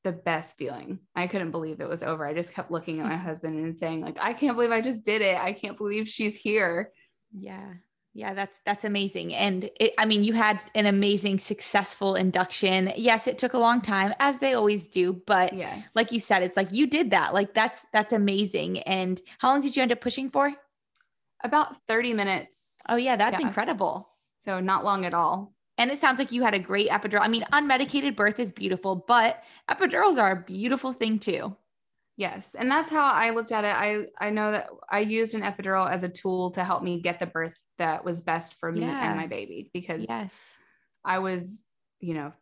the 0.02 0.12
best 0.12 0.56
feeling. 0.56 0.98
I 1.14 1.26
couldn't 1.26 1.50
believe 1.50 1.80
it 1.80 1.88
was 1.88 2.02
over. 2.02 2.24
I 2.24 2.34
just 2.34 2.52
kept 2.52 2.70
looking 2.70 3.00
at 3.00 3.06
my 3.06 3.16
husband 3.28 3.58
and 3.58 3.78
saying 3.78 4.00
like, 4.00 4.18
I 4.20 4.32
can't 4.32 4.56
believe 4.56 4.72
I 4.72 4.80
just 4.80 5.04
did 5.04 5.22
it. 5.22 5.38
I 5.38 5.52
can't 5.52 5.76
believe 5.76 6.08
she's 6.08 6.36
here. 6.36 6.92
Yeah. 7.32 7.74
Yeah, 8.12 8.34
that's 8.34 8.58
that's 8.66 8.84
amazing. 8.84 9.34
And 9.34 9.70
it, 9.78 9.94
I 9.96 10.04
mean, 10.04 10.24
you 10.24 10.32
had 10.32 10.60
an 10.74 10.86
amazing 10.86 11.38
successful 11.38 12.16
induction. 12.16 12.92
Yes, 12.96 13.28
it 13.28 13.38
took 13.38 13.54
a 13.54 13.58
long 13.58 13.80
time 13.80 14.14
as 14.18 14.38
they 14.38 14.54
always 14.54 14.88
do, 14.88 15.22
but 15.28 15.52
yes. 15.52 15.84
like 15.94 16.10
you 16.10 16.18
said, 16.18 16.42
it's 16.42 16.56
like 16.56 16.72
you 16.72 16.88
did 16.88 17.12
that. 17.12 17.34
Like 17.34 17.54
that's 17.54 17.86
that's 17.92 18.12
amazing. 18.12 18.80
And 18.80 19.20
how 19.38 19.52
long 19.52 19.60
did 19.60 19.76
you 19.76 19.82
end 19.82 19.92
up 19.92 20.00
pushing 20.00 20.28
for? 20.28 20.52
About 21.44 21.76
30 21.86 22.14
minutes. 22.14 22.78
Oh 22.88 22.96
yeah, 22.96 23.14
that's 23.14 23.40
yeah. 23.40 23.46
incredible. 23.46 24.08
So 24.44 24.58
not 24.58 24.84
long 24.84 25.06
at 25.06 25.14
all. 25.14 25.54
And 25.80 25.90
it 25.90 25.98
sounds 25.98 26.18
like 26.18 26.30
you 26.30 26.42
had 26.42 26.52
a 26.52 26.58
great 26.58 26.90
epidural. 26.90 27.22
I 27.22 27.28
mean, 27.28 27.46
unmedicated 27.54 28.14
birth 28.14 28.38
is 28.38 28.52
beautiful, 28.52 29.02
but 29.08 29.42
epidurals 29.70 30.18
are 30.18 30.32
a 30.32 30.44
beautiful 30.44 30.92
thing 30.92 31.18
too. 31.18 31.56
Yes. 32.18 32.54
And 32.54 32.70
that's 32.70 32.90
how 32.90 33.10
I 33.14 33.30
looked 33.30 33.50
at 33.50 33.64
it. 33.64 33.74
I 33.74 34.04
I 34.18 34.28
know 34.28 34.52
that 34.52 34.68
I 34.90 34.98
used 34.98 35.34
an 35.34 35.40
epidural 35.40 35.90
as 35.90 36.02
a 36.02 36.08
tool 36.10 36.50
to 36.50 36.62
help 36.62 36.82
me 36.82 37.00
get 37.00 37.18
the 37.18 37.26
birth 37.26 37.54
that 37.78 38.04
was 38.04 38.20
best 38.20 38.60
for 38.60 38.70
me 38.70 38.82
yeah. 38.82 39.08
and 39.08 39.18
my 39.18 39.26
baby 39.26 39.70
because 39.72 40.04
yes. 40.06 40.34
I 41.02 41.20
was, 41.20 41.64
you 41.98 42.12
know, 42.12 42.34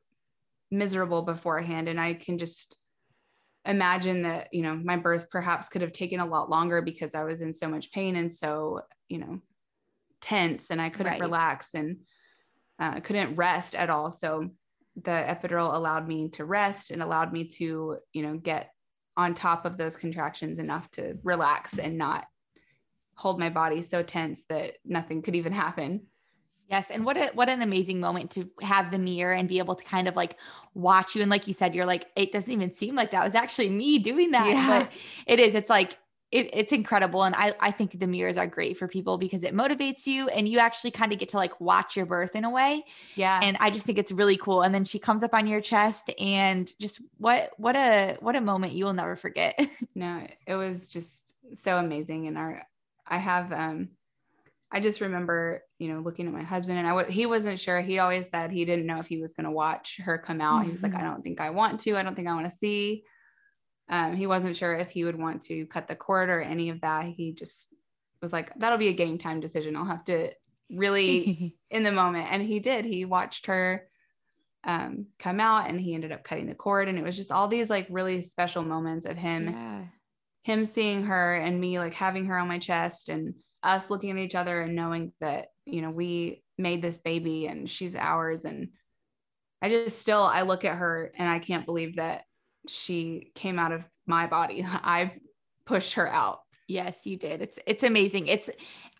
miserable 0.72 1.22
beforehand 1.22 1.88
and 1.88 2.00
I 2.00 2.14
can 2.14 2.38
just 2.38 2.76
imagine 3.64 4.22
that, 4.22 4.52
you 4.52 4.62
know, 4.62 4.74
my 4.74 4.96
birth 4.96 5.30
perhaps 5.30 5.68
could 5.68 5.82
have 5.82 5.92
taken 5.92 6.18
a 6.18 6.26
lot 6.26 6.50
longer 6.50 6.82
because 6.82 7.14
I 7.14 7.22
was 7.22 7.40
in 7.40 7.54
so 7.54 7.68
much 7.68 7.92
pain 7.92 8.16
and 8.16 8.32
so, 8.32 8.80
you 9.08 9.18
know, 9.18 9.40
tense 10.20 10.70
and 10.70 10.82
I 10.82 10.88
couldn't 10.88 11.12
right. 11.12 11.20
relax 11.20 11.74
and 11.74 11.98
uh, 12.78 13.00
couldn't 13.00 13.36
rest 13.36 13.74
at 13.74 13.90
all. 13.90 14.10
So 14.12 14.50
the 14.96 15.10
epidural 15.10 15.74
allowed 15.74 16.06
me 16.06 16.28
to 16.30 16.44
rest 16.44 16.90
and 16.90 17.02
allowed 17.02 17.32
me 17.32 17.44
to, 17.44 17.98
you 18.12 18.22
know, 18.22 18.36
get 18.36 18.72
on 19.16 19.34
top 19.34 19.66
of 19.66 19.76
those 19.76 19.96
contractions 19.96 20.58
enough 20.58 20.90
to 20.92 21.18
relax 21.22 21.78
and 21.78 21.98
not 21.98 22.26
hold 23.14 23.38
my 23.38 23.50
body 23.50 23.82
so 23.82 24.02
tense 24.02 24.44
that 24.48 24.76
nothing 24.84 25.22
could 25.22 25.34
even 25.34 25.52
happen. 25.52 26.02
Yes, 26.70 26.90
and 26.90 27.04
what 27.04 27.16
a 27.16 27.30
what 27.32 27.48
an 27.48 27.62
amazing 27.62 27.98
moment 27.98 28.30
to 28.32 28.48
have 28.60 28.90
the 28.90 28.98
mirror 28.98 29.32
and 29.32 29.48
be 29.48 29.58
able 29.58 29.74
to 29.74 29.84
kind 29.84 30.06
of 30.06 30.14
like 30.14 30.36
watch 30.74 31.16
you 31.16 31.22
and 31.22 31.30
like 31.30 31.48
you 31.48 31.54
said 31.54 31.74
you're 31.74 31.86
like 31.86 32.06
it 32.14 32.30
doesn't 32.30 32.52
even 32.52 32.74
seem 32.74 32.94
like 32.94 33.10
that 33.12 33.24
was 33.24 33.34
actually 33.34 33.70
me 33.70 33.98
doing 33.98 34.32
that 34.32 34.46
yeah. 34.46 34.80
but 34.80 34.92
it 35.26 35.40
is 35.40 35.54
it's 35.54 35.70
like 35.70 35.96
it, 36.30 36.50
it's 36.52 36.72
incredible. 36.72 37.22
And 37.24 37.34
I, 37.34 37.54
I 37.58 37.70
think 37.70 37.98
the 37.98 38.06
mirrors 38.06 38.36
are 38.36 38.46
great 38.46 38.76
for 38.76 38.86
people 38.86 39.16
because 39.16 39.42
it 39.42 39.54
motivates 39.54 40.06
you 40.06 40.28
and 40.28 40.46
you 40.48 40.58
actually 40.58 40.90
kind 40.90 41.12
of 41.12 41.18
get 41.18 41.30
to 41.30 41.38
like 41.38 41.58
watch 41.60 41.96
your 41.96 42.04
birth 42.04 42.36
in 42.36 42.44
a 42.44 42.50
way. 42.50 42.84
Yeah. 43.14 43.40
And 43.42 43.56
I 43.60 43.70
just 43.70 43.86
think 43.86 43.98
it's 43.98 44.12
really 44.12 44.36
cool. 44.36 44.62
And 44.62 44.74
then 44.74 44.84
she 44.84 44.98
comes 44.98 45.22
up 45.22 45.32
on 45.32 45.46
your 45.46 45.62
chest 45.62 46.10
and 46.18 46.70
just 46.78 47.00
what, 47.16 47.52
what 47.56 47.76
a, 47.76 48.18
what 48.20 48.36
a 48.36 48.42
moment 48.42 48.74
you 48.74 48.84
will 48.84 48.92
never 48.92 49.16
forget. 49.16 49.58
no, 49.94 50.26
it 50.46 50.54
was 50.54 50.88
just 50.88 51.36
so 51.54 51.78
amazing. 51.78 52.26
And 52.26 52.36
our, 52.36 52.62
I 53.06 53.16
have, 53.16 53.50
um, 53.50 53.88
I 54.70 54.80
just 54.80 55.00
remember, 55.00 55.62
you 55.78 55.90
know, 55.90 56.00
looking 56.00 56.26
at 56.26 56.34
my 56.34 56.42
husband 56.42 56.78
and 56.78 56.86
I 56.86 56.90
w- 56.90 57.10
he 57.10 57.24
wasn't 57.24 57.58
sure. 57.58 57.80
He 57.80 58.00
always 58.00 58.28
said 58.28 58.50
he 58.50 58.66
didn't 58.66 58.84
know 58.84 58.98
if 58.98 59.06
he 59.06 59.16
was 59.16 59.32
going 59.32 59.46
to 59.46 59.50
watch 59.50 59.98
her 60.04 60.18
come 60.18 60.42
out. 60.42 60.56
Mm-hmm. 60.56 60.64
He 60.66 60.72
was 60.72 60.82
like, 60.82 60.92
mm-hmm. 60.92 61.00
I 61.00 61.04
don't 61.04 61.22
think 61.22 61.40
I 61.40 61.48
want 61.48 61.80
to. 61.80 61.96
I 61.96 62.02
don't 62.02 62.14
think 62.14 62.28
I 62.28 62.34
want 62.34 62.50
to 62.50 62.54
see. 62.54 63.04
Um, 63.90 64.14
he 64.14 64.26
wasn't 64.26 64.56
sure 64.56 64.74
if 64.74 64.90
he 64.90 65.04
would 65.04 65.18
want 65.18 65.42
to 65.42 65.66
cut 65.66 65.88
the 65.88 65.96
cord 65.96 66.28
or 66.28 66.40
any 66.40 66.68
of 66.68 66.80
that. 66.82 67.06
He 67.06 67.32
just 67.32 67.72
was 68.20 68.32
like, 68.32 68.52
that'll 68.58 68.78
be 68.78 68.88
a 68.88 68.94
game 68.94 69.18
time 69.18 69.40
decision. 69.40 69.76
I'll 69.76 69.84
have 69.84 70.04
to 70.04 70.30
really 70.70 71.54
in 71.70 71.82
the 71.82 71.92
moment. 71.92 72.28
And 72.30 72.42
he 72.42 72.60
did. 72.60 72.84
He 72.84 73.04
watched 73.04 73.46
her 73.46 73.88
um, 74.64 75.06
come 75.18 75.40
out 75.40 75.68
and 75.68 75.80
he 75.80 75.94
ended 75.94 76.12
up 76.12 76.24
cutting 76.24 76.46
the 76.46 76.54
cord. 76.54 76.88
And 76.88 76.98
it 76.98 77.04
was 77.04 77.16
just 77.16 77.32
all 77.32 77.48
these 77.48 77.70
like 77.70 77.86
really 77.90 78.20
special 78.22 78.62
moments 78.62 79.06
of 79.06 79.16
him, 79.16 79.48
yeah. 79.48 79.84
him 80.42 80.66
seeing 80.66 81.04
her 81.04 81.36
and 81.36 81.60
me 81.60 81.78
like 81.78 81.94
having 81.94 82.26
her 82.26 82.38
on 82.38 82.48
my 82.48 82.58
chest 82.58 83.08
and 83.08 83.34
us 83.62 83.90
looking 83.90 84.10
at 84.10 84.18
each 84.18 84.34
other 84.34 84.60
and 84.60 84.76
knowing 84.76 85.12
that, 85.20 85.46
you 85.64 85.80
know, 85.82 85.90
we 85.90 86.42
made 86.58 86.82
this 86.82 86.98
baby 86.98 87.46
and 87.46 87.70
she's 87.70 87.96
ours. 87.96 88.44
And 88.44 88.68
I 89.62 89.68
just 89.68 89.98
still, 89.98 90.22
I 90.22 90.42
look 90.42 90.64
at 90.64 90.76
her 90.76 91.12
and 91.16 91.28
I 91.28 91.38
can't 91.38 91.66
believe 91.66 91.96
that 91.96 92.24
she 92.68 93.30
came 93.34 93.58
out 93.58 93.72
of 93.72 93.84
my 94.06 94.26
body. 94.26 94.64
I 94.66 95.12
pushed 95.64 95.94
her 95.94 96.08
out. 96.08 96.42
Yes, 96.66 97.06
you 97.06 97.16
did. 97.16 97.40
It's 97.40 97.58
it's 97.66 97.82
amazing. 97.82 98.26
It's 98.26 98.50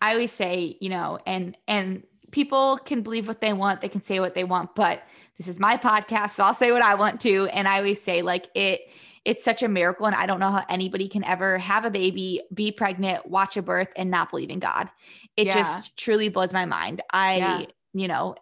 I 0.01 0.13
always 0.13 0.31
say, 0.31 0.77
you 0.81 0.89
know, 0.89 1.19
and 1.25 1.55
and 1.67 2.03
people 2.31 2.77
can 2.83 3.01
believe 3.01 3.27
what 3.27 3.41
they 3.41 3.53
want, 3.53 3.81
they 3.81 3.89
can 3.89 4.01
say 4.01 4.19
what 4.19 4.35
they 4.35 4.43
want, 4.43 4.75
but 4.75 5.01
this 5.37 5.47
is 5.47 5.59
my 5.59 5.77
podcast, 5.77 6.31
so 6.31 6.43
I'll 6.43 6.53
say 6.53 6.71
what 6.71 6.81
I 6.81 6.95
want 6.95 7.21
to. 7.21 7.47
And 7.47 7.67
I 7.67 7.77
always 7.77 8.01
say 8.01 8.21
like 8.21 8.49
it 8.55 8.81
it's 9.25 9.43
such 9.43 9.61
a 9.61 9.67
miracle 9.67 10.05
and 10.05 10.15
I 10.15 10.25
don't 10.25 10.39
know 10.39 10.49
how 10.49 10.65
anybody 10.69 11.07
can 11.07 11.23
ever 11.25 11.57
have 11.57 11.85
a 11.85 11.89
baby, 11.89 12.41
be 12.53 12.71
pregnant, 12.71 13.27
watch 13.29 13.57
a 13.57 13.61
birth 13.61 13.89
and 13.95 14.09
not 14.09 14.31
believe 14.31 14.49
in 14.49 14.59
God. 14.59 14.89
It 15.35 15.47
yeah. 15.47 15.53
just 15.53 15.97
truly 15.97 16.29
blows 16.29 16.53
my 16.53 16.65
mind. 16.65 17.01
I 17.11 17.37
yeah. 17.37 17.65
you 17.93 18.07
know, 18.07 18.35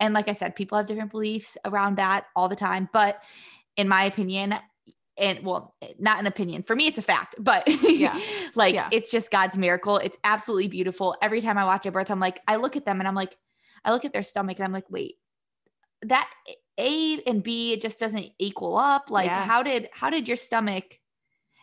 and 0.00 0.14
like 0.14 0.28
I 0.28 0.32
said, 0.32 0.56
people 0.56 0.78
have 0.78 0.86
different 0.86 1.10
beliefs 1.10 1.56
around 1.64 1.98
that 1.98 2.26
all 2.34 2.48
the 2.48 2.56
time, 2.56 2.88
but 2.92 3.22
in 3.76 3.88
my 3.88 4.04
opinion, 4.04 4.54
and 5.22 5.44
well, 5.44 5.74
not 6.00 6.18
an 6.18 6.26
opinion 6.26 6.64
for 6.64 6.74
me, 6.74 6.88
it's 6.88 6.98
a 6.98 7.02
fact, 7.02 7.36
but 7.38 7.62
yeah, 7.88 8.20
like 8.56 8.74
yeah. 8.74 8.88
it's 8.90 9.10
just 9.10 9.30
God's 9.30 9.56
miracle. 9.56 9.96
It's 9.96 10.18
absolutely 10.24 10.66
beautiful. 10.66 11.16
Every 11.22 11.40
time 11.40 11.56
I 11.56 11.64
watch 11.64 11.86
a 11.86 11.92
birth, 11.92 12.10
I'm 12.10 12.20
like, 12.20 12.40
I 12.48 12.56
look 12.56 12.76
at 12.76 12.84
them 12.84 12.98
and 12.98 13.06
I'm 13.06 13.14
like, 13.14 13.36
I 13.84 13.92
look 13.92 14.04
at 14.04 14.12
their 14.12 14.24
stomach 14.24 14.58
and 14.58 14.66
I'm 14.66 14.72
like, 14.72 14.90
wait, 14.90 15.14
that 16.02 16.28
A 16.76 17.22
and 17.22 17.40
B, 17.40 17.72
it 17.72 17.80
just 17.80 18.00
doesn't 18.00 18.30
equal 18.40 18.76
up. 18.76 19.10
Like, 19.10 19.26
yeah. 19.26 19.44
how 19.44 19.62
did 19.62 19.88
how 19.92 20.10
did 20.10 20.26
your 20.26 20.36
stomach 20.36 20.98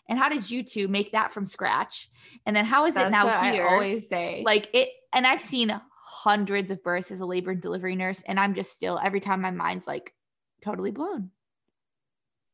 and 0.07 0.18
how 0.18 0.30
did 0.30 0.49
you 0.49 0.64
two 0.64 0.88
make 0.88 1.12
that 1.12 1.34
from 1.34 1.45
scratch? 1.45 2.10
And 2.45 2.55
then 2.55 2.64
how 2.64 2.86
is 2.86 2.95
That's 2.95 3.10
it 3.10 3.12
now 3.12 3.41
here? 3.41 3.68
I 3.68 3.74
always 3.74 4.07
say 4.07 4.41
like 4.45 4.70
it, 4.74 4.88
and 5.14 5.28
I've 5.28 5.41
seen 5.41 5.80
hundreds 6.05 6.72
of 6.72 6.82
births 6.82 7.12
as 7.12 7.20
a 7.20 7.26
labor 7.26 7.51
and 7.51 7.62
delivery 7.62 7.97
nurse, 7.97 8.24
and 8.26 8.39
I'm 8.39 8.55
just 8.55 8.72
still 8.72 8.97
every 9.03 9.20
time 9.20 9.41
my 9.41 9.51
mind's 9.51 9.86
like 9.86 10.14
totally 10.62 10.91
blown 10.91 11.32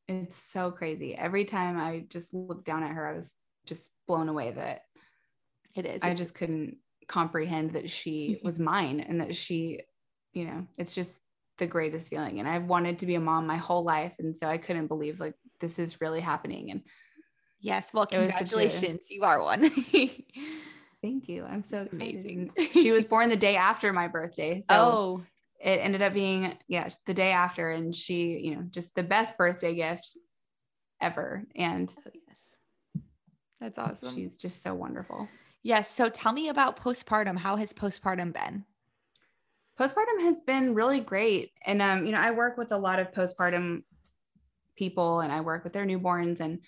it's 0.08 0.36
so 0.36 0.72
crazy. 0.72 1.16
Every 1.16 1.46
time 1.46 1.78
I 1.78 2.06
just 2.10 2.34
looked 2.34 2.66
down 2.66 2.84
at 2.84 2.92
her, 2.92 3.08
I 3.08 3.16
was 3.16 3.32
just 3.66 3.92
blown 4.08 4.30
away 4.30 4.52
that 4.52 4.82
it 5.76 5.86
is. 5.86 6.04
I 6.04 6.14
just 6.14 6.36
couldn't 6.36 6.78
comprehend 7.08 7.74
that 7.74 7.90
she 7.90 8.40
was 8.44 8.60
mine 8.60 9.00
and 9.00 9.22
that 9.22 9.36
she, 9.36 9.82
you 10.34 10.46
know, 10.46 10.68
it's 10.78 10.94
just 10.94 11.18
the 11.58 11.68
greatest 11.68 12.10
feeling. 12.10 12.40
And 12.40 12.48
I've 12.48 12.66
wanted 12.66 13.00
to 13.00 13.06
be 13.06 13.16
a 13.16 13.20
mom 13.20 13.48
my 13.48 13.58
whole 13.58 13.84
life. 13.84 14.14
And 14.20 14.38
so 14.38 14.48
I 14.48 14.58
couldn't 14.58 14.88
believe 14.88 15.20
like 15.20 15.36
this 15.60 15.80
is 15.80 16.02
really 16.02 16.22
happening. 16.22 16.72
And 16.72 16.82
yes, 17.60 17.90
well, 17.94 18.06
congratulations. 18.06 19.08
A, 19.10 19.14
you 19.14 19.24
are 19.24 19.42
one. 19.42 19.70
thank 21.02 21.30
you. 21.30 21.46
I'm 21.46 21.64
so 21.64 21.84
excited. 21.84 22.10
Amazing. 22.12 22.52
she 22.74 22.92
was 22.92 23.06
born 23.06 23.30
the 23.30 23.36
day 23.36 23.56
after 23.56 23.92
my 23.94 24.08
birthday. 24.08 24.60
So 24.60 24.66
oh 24.70 25.24
it 25.60 25.80
ended 25.82 26.02
up 26.02 26.14
being 26.14 26.58
yeah 26.68 26.90
the 27.06 27.14
day 27.14 27.32
after 27.32 27.72
and 27.72 27.96
she 27.96 28.40
you 28.40 28.56
know 28.56 28.64
just 28.72 28.94
the 28.96 29.04
best 29.04 29.38
birthday 29.38 29.74
gift 29.76 30.18
ever. 31.02 31.44
And 31.56 31.92
oh, 31.98 32.12
yes. 32.14 33.02
That's 33.60 33.80
awesome. 33.80 34.16
she's 34.16 34.38
just 34.38 34.62
so 34.62 34.74
wonderful. 34.74 35.28
Yes. 35.64 35.90
So 35.90 36.10
tell 36.10 36.34
me 36.34 36.50
about 36.50 36.80
postpartum. 36.80 37.38
How 37.38 37.56
has 37.56 37.74
postpartum 37.74 38.34
been? 38.34 38.66
Postpartum 39.80 40.22
has 40.22 40.42
been 40.42 40.74
really 40.74 41.00
great. 41.00 41.52
And 41.66 41.82
um 41.82 42.06
you 42.06 42.12
know 42.12 42.20
i 42.20 42.32
work 42.32 42.58
with 42.58 42.72
a 42.72 42.78
lot 42.78 43.00
of 43.00 43.12
postpartum 43.12 43.84
people 44.76 45.22
and 45.22 45.32
i 45.32 45.40
work 45.40 45.64
with 45.64 45.72
their 45.72 45.86
newborns 45.86 46.42
and 46.42 46.60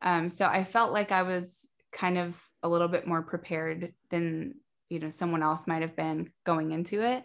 um 0.00 0.30
so 0.30 0.46
i 0.46 0.64
felt 0.64 0.92
like 0.92 1.12
i 1.12 1.22
was 1.22 1.68
kind 1.92 2.16
of 2.16 2.40
a 2.62 2.68
little 2.68 2.88
bit 2.88 3.06
more 3.06 3.20
prepared 3.20 3.92
than 4.08 4.54
you 4.88 4.98
know 4.98 5.10
someone 5.10 5.42
else 5.42 5.66
might 5.66 5.82
have 5.82 5.94
been 5.94 6.30
going 6.44 6.72
into 6.72 7.02
it 7.02 7.24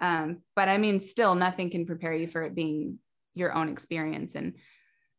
um, 0.00 0.42
but 0.54 0.68
I 0.68 0.78
mean, 0.78 1.00
still, 1.00 1.34
nothing 1.34 1.70
can 1.70 1.86
prepare 1.86 2.14
you 2.14 2.28
for 2.28 2.42
it 2.42 2.54
being 2.54 2.98
your 3.34 3.54
own 3.54 3.68
experience. 3.68 4.34
And, 4.34 4.54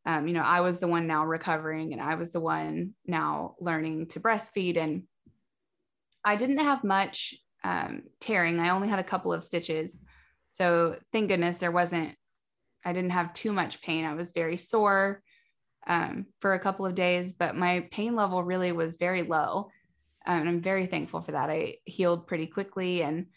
um, 0.05 0.27
you 0.27 0.33
know, 0.33 0.43
I 0.43 0.61
was 0.61 0.79
the 0.79 0.87
one 0.87 1.07
now 1.07 1.25
recovering 1.25 1.93
and 1.93 2.01
I 2.01 2.15
was 2.15 2.31
the 2.31 2.39
one 2.39 2.93
now 3.05 3.55
learning 3.59 4.07
to 4.07 4.19
breastfeed. 4.19 4.77
And 4.77 5.03
I 6.23 6.35
didn't 6.35 6.59
have 6.59 6.83
much 6.83 7.35
um, 7.63 8.03
tearing. 8.19 8.59
I 8.59 8.69
only 8.69 8.87
had 8.87 8.99
a 8.99 9.03
couple 9.03 9.33
of 9.33 9.43
stitches. 9.43 10.01
So 10.51 10.97
thank 11.11 11.29
goodness 11.29 11.57
there 11.57 11.71
wasn't, 11.71 12.15
I 12.85 12.93
didn't 12.93 13.11
have 13.11 13.33
too 13.33 13.51
much 13.51 13.81
pain. 13.81 14.05
I 14.05 14.13
was 14.13 14.31
very 14.31 14.57
sore 14.57 15.21
um, 15.87 16.25
for 16.39 16.53
a 16.53 16.59
couple 16.59 16.85
of 16.85 16.95
days, 16.95 17.33
but 17.33 17.55
my 17.55 17.87
pain 17.91 18.15
level 18.15 18.43
really 18.43 18.71
was 18.71 18.95
very 18.95 19.23
low. 19.23 19.69
Um, 20.25 20.41
and 20.41 20.49
I'm 20.49 20.61
very 20.61 20.87
thankful 20.87 21.21
for 21.21 21.33
that. 21.33 21.49
I 21.49 21.75
healed 21.85 22.27
pretty 22.27 22.47
quickly. 22.47 23.03
And 23.03 23.27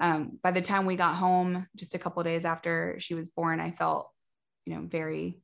um, 0.00 0.38
by 0.42 0.50
the 0.50 0.62
time 0.62 0.86
we 0.86 0.96
got 0.96 1.14
home, 1.14 1.66
just 1.76 1.94
a 1.94 1.98
couple 1.98 2.22
days 2.22 2.46
after 2.46 2.96
she 2.98 3.14
was 3.14 3.28
born, 3.28 3.60
I 3.60 3.70
felt, 3.70 4.10
you 4.64 4.74
know, 4.74 4.86
very 4.86 5.38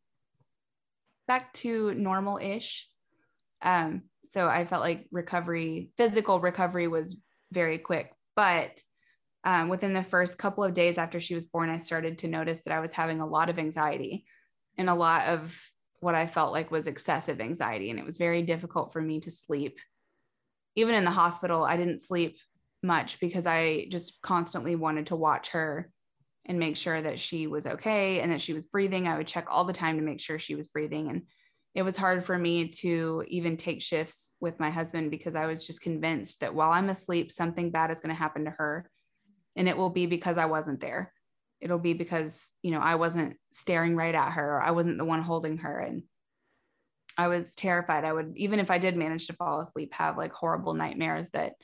back 1.29 1.53
to 1.55 1.93
normal 1.95 2.39
ish. 2.39 2.89
Um, 3.61 4.03
so 4.29 4.49
I 4.49 4.65
felt 4.65 4.83
like 4.83 5.07
recovery, 5.13 5.91
physical 5.99 6.41
recovery 6.41 6.89
was 6.89 7.21
very 7.53 7.77
quick. 7.77 8.13
But 8.35 8.81
um, 9.45 9.69
within 9.69 9.93
the 9.93 10.03
first 10.03 10.39
couple 10.39 10.65
of 10.65 10.75
days 10.75 10.97
after 10.97 11.21
she 11.21 11.35
was 11.35 11.47
born, 11.47 11.69
I 11.69 11.81
started 11.81 12.19
to 12.19 12.29
notice 12.29 12.65
that 12.65 12.75
I 12.75 12.81
was 12.81 12.93
having 12.93 13.21
a 13.21 13.27
lot 13.27 13.51
of 13.51 13.59
anxiety 13.59 14.25
and 14.79 14.89
a 14.89 14.95
lot 14.95 15.27
of 15.29 15.61
what 16.01 16.15
I 16.15 16.27
felt 16.27 16.53
like 16.53 16.71
was 16.71 16.87
excessive 16.87 17.41
anxiety. 17.41 17.91
And 17.91 17.99
it 17.99 18.07
was 18.07 18.17
very 18.17 18.43
difficult 18.43 18.93
for 18.93 19.03
me 19.03 19.21
to 19.21 19.31
sleep. 19.31 19.79
Even 20.77 20.95
in 20.95 21.05
the 21.05 21.11
hospital, 21.11 21.63
I 21.63 21.77
didn't 21.77 22.01
sleep 22.01 22.39
much 22.83 23.21
because 23.21 23.47
I 23.47 23.87
just 23.91 24.21
constantly 24.23 24.77
wanted 24.77 25.09
to 25.09 25.17
watch 25.17 25.51
her 25.51 25.91
and 26.47 26.59
make 26.59 26.77
sure 26.77 27.01
that 27.01 27.19
she 27.19 27.47
was 27.47 27.67
okay 27.67 28.21
and 28.21 28.31
that 28.33 28.41
she 28.41 28.53
was 28.53 28.65
breathing. 28.65 29.09
I 29.09 29.17
would 29.17 29.27
check 29.27 29.47
all 29.51 29.65
the 29.65 29.73
time 29.73 29.97
to 29.97 30.03
make 30.03 30.21
sure 30.21 30.39
she 30.39 30.55
was 30.55 30.69
breathing. 30.69 31.09
And 31.09 31.23
it 31.75 31.83
was 31.83 31.97
hard 31.97 32.25
for 32.25 32.39
me 32.39 32.69
to 32.69 33.25
even 33.27 33.57
take 33.57 33.83
shifts 33.83 34.35
with 34.41 34.61
my 34.61 34.71
husband 34.71 35.11
because 35.11 35.35
I 35.35 35.47
was 35.47 35.67
just 35.67 35.83
convinced 35.83 36.41
that 36.41 36.55
while 36.55 36.71
I'm 36.71 36.89
asleep, 36.89 37.33
something 37.33 37.71
bad 37.71 37.91
is 37.91 38.01
going 38.01 38.15
to 38.15 38.21
happen 38.21 38.45
to 38.45 38.53
her. 38.53 38.89
And 39.57 39.69
it 39.69 39.77
will 39.77 39.91
be 39.91 40.07
because 40.07 40.39
I 40.39 40.47
wasn't 40.47 40.81
there. 40.81 41.13
It'll 41.61 41.79
be 41.79 41.95
because, 41.95 42.49
you 42.63 42.71
know, 42.71 42.81
I 42.81 42.95
wasn't 42.95 43.37
staring 43.53 43.97
right 43.97 44.15
at 44.15 44.33
her 44.33 44.57
or 44.57 44.63
I 44.63 44.71
wasn't 44.71 44.99
the 44.99 45.05
one 45.05 45.23
holding 45.23 45.59
her. 45.59 45.81
And 45.81 46.05
I 47.19 47.29
was 47.29 47.55
terrified. 47.55 48.05
I 48.05 48.13
would, 48.13 48.35
even 48.37 48.61
if 48.61 48.71
I 48.71 48.79
did 48.79 48.97
manage 48.97 49.27
to 49.27 49.33
fall 49.33 49.61
asleep, 49.61 49.95
have 49.95 50.19
like 50.19 50.33
horrible 50.33 50.75
nightmares 50.75 51.31
that, 51.31 51.55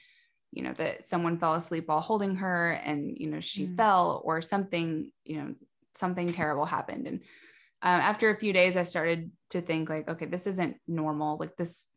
you 0.53 0.63
know, 0.63 0.75
that 0.75 1.05
someone 1.05 1.39
fell 1.39 1.55
asleep 1.55 1.89
while 1.89 2.01
holding 2.01 2.37
her 2.37 2.73
and, 2.85 3.17
you 3.19 3.27
know, 3.27 3.41
she 3.41 3.67
mm. 3.67 3.77
fell 3.77 4.21
or 4.25 4.43
something, 4.43 5.11
you 5.25 5.39
know, 5.39 5.55
something 5.95 6.33
terrible 6.33 6.67
happened. 6.67 7.07
And 7.07 7.21
um, 7.81 8.01
after 8.01 8.31
a 8.31 8.39
few 8.39 8.53
days, 8.53 8.77
I 8.77 8.83
started 8.83 9.31
to 9.51 9.63
think 9.63 9.89
like, 9.89 10.09
okay, 10.09 10.27
this 10.27 10.47
isn't 10.47 10.77
normal. 10.87 11.39
Like 11.39 11.57
this, 11.57 11.89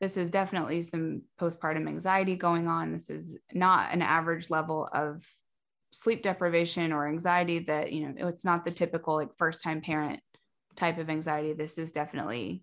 this 0.00 0.16
is 0.16 0.30
definitely 0.30 0.82
some 0.82 1.22
postpartum 1.38 1.88
anxiety 1.88 2.36
going 2.36 2.68
on. 2.68 2.92
This 2.92 3.10
is 3.10 3.36
not 3.52 3.92
an 3.92 4.00
average 4.00 4.48
level 4.48 4.88
of 4.92 5.22
sleep 5.92 6.22
deprivation 6.22 6.92
or 6.92 7.06
anxiety 7.06 7.60
that, 7.60 7.92
you 7.92 8.08
know, 8.08 8.28
it's 8.28 8.44
not 8.44 8.64
the 8.64 8.70
typical 8.70 9.16
like 9.16 9.36
first 9.36 9.62
time 9.62 9.82
parent 9.82 10.20
type 10.74 10.98
of 10.98 11.10
anxiety. 11.10 11.52
This 11.52 11.76
is 11.76 11.92
definitely 11.92 12.62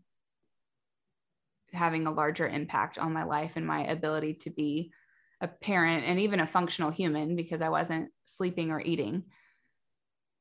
having 1.75 2.07
a 2.07 2.11
larger 2.11 2.47
impact 2.47 2.97
on 2.97 3.13
my 3.13 3.23
life 3.23 3.53
and 3.55 3.65
my 3.65 3.85
ability 3.85 4.35
to 4.35 4.49
be 4.49 4.91
a 5.41 5.47
parent 5.47 6.05
and 6.05 6.19
even 6.19 6.39
a 6.39 6.47
functional 6.47 6.91
human 6.91 7.35
because 7.35 7.61
I 7.61 7.69
wasn't 7.69 8.09
sleeping 8.23 8.71
or 8.71 8.81
eating. 8.81 9.23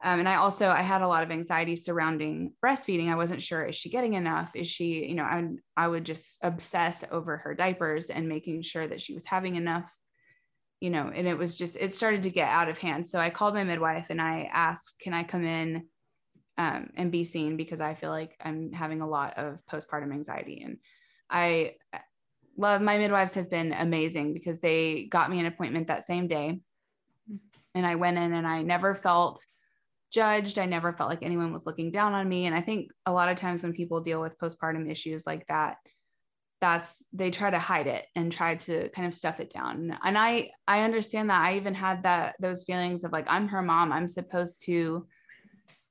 Um, 0.02 0.20
and 0.20 0.28
I 0.28 0.36
also 0.36 0.68
I 0.68 0.82
had 0.82 1.02
a 1.02 1.08
lot 1.08 1.22
of 1.22 1.30
anxiety 1.30 1.76
surrounding 1.76 2.52
breastfeeding. 2.64 3.10
I 3.10 3.16
wasn't 3.16 3.42
sure 3.42 3.64
is 3.64 3.76
she 3.76 3.88
getting 3.88 4.14
enough? 4.14 4.54
Is 4.54 4.68
she, 4.68 5.06
you 5.06 5.14
know, 5.14 5.24
I 5.24 5.48
I 5.76 5.88
would 5.88 6.04
just 6.04 6.38
obsess 6.42 7.04
over 7.10 7.38
her 7.38 7.54
diapers 7.54 8.10
and 8.10 8.28
making 8.28 8.62
sure 8.62 8.86
that 8.86 9.00
she 9.00 9.14
was 9.14 9.24
having 9.24 9.56
enough, 9.56 9.90
you 10.80 10.90
know, 10.90 11.10
and 11.14 11.26
it 11.26 11.38
was 11.38 11.56
just 11.56 11.76
it 11.76 11.92
started 11.94 12.22
to 12.24 12.30
get 12.30 12.50
out 12.50 12.68
of 12.68 12.78
hand. 12.78 13.06
So 13.06 13.18
I 13.18 13.30
called 13.30 13.54
my 13.54 13.64
midwife 13.64 14.08
and 14.10 14.20
I 14.20 14.50
asked, 14.52 15.00
can 15.00 15.14
I 15.14 15.24
come 15.24 15.44
in 15.44 15.88
um, 16.58 16.90
and 16.96 17.10
be 17.10 17.24
seen 17.24 17.56
because 17.56 17.80
I 17.80 17.94
feel 17.94 18.10
like 18.10 18.36
I'm 18.44 18.72
having 18.72 19.00
a 19.00 19.08
lot 19.08 19.38
of 19.38 19.58
postpartum 19.70 20.12
anxiety 20.12 20.62
and 20.64 20.78
I 21.34 21.72
love 22.56 22.80
my 22.80 22.96
midwives 22.96 23.34
have 23.34 23.50
been 23.50 23.72
amazing 23.72 24.32
because 24.32 24.60
they 24.60 25.08
got 25.10 25.30
me 25.30 25.40
an 25.40 25.46
appointment 25.46 25.88
that 25.88 26.04
same 26.04 26.28
day 26.28 26.60
and 27.74 27.86
I 27.86 27.96
went 27.96 28.18
in 28.18 28.32
and 28.32 28.46
I 28.46 28.62
never 28.62 28.94
felt 28.94 29.44
judged. 30.12 30.58
I 30.58 30.66
never 30.66 30.92
felt 30.92 31.10
like 31.10 31.22
anyone 31.22 31.52
was 31.52 31.66
looking 31.66 31.90
down 31.90 32.14
on 32.14 32.28
me. 32.28 32.46
And 32.46 32.54
I 32.54 32.60
think 32.60 32.92
a 33.04 33.12
lot 33.12 33.28
of 33.28 33.36
times 33.36 33.62
when 33.62 33.72
people 33.72 34.00
deal 34.00 34.20
with 34.20 34.38
postpartum 34.38 34.88
issues 34.88 35.26
like 35.26 35.44
that, 35.48 35.76
that's 36.60 37.04
they 37.12 37.30
try 37.30 37.50
to 37.50 37.58
hide 37.58 37.88
it 37.88 38.06
and 38.14 38.32
try 38.32 38.54
to 38.54 38.88
kind 38.90 39.08
of 39.08 39.14
stuff 39.14 39.40
it 39.40 39.52
down. 39.52 39.98
And 40.04 40.16
I 40.16 40.50
I 40.68 40.82
understand 40.82 41.30
that. 41.30 41.42
I 41.42 41.56
even 41.56 41.74
had 41.74 42.04
that 42.04 42.36
those 42.40 42.62
feelings 42.62 43.02
of 43.02 43.12
like 43.12 43.26
I'm 43.28 43.48
her 43.48 43.60
mom. 43.60 43.92
I'm 43.92 44.08
supposed 44.08 44.64
to 44.66 45.06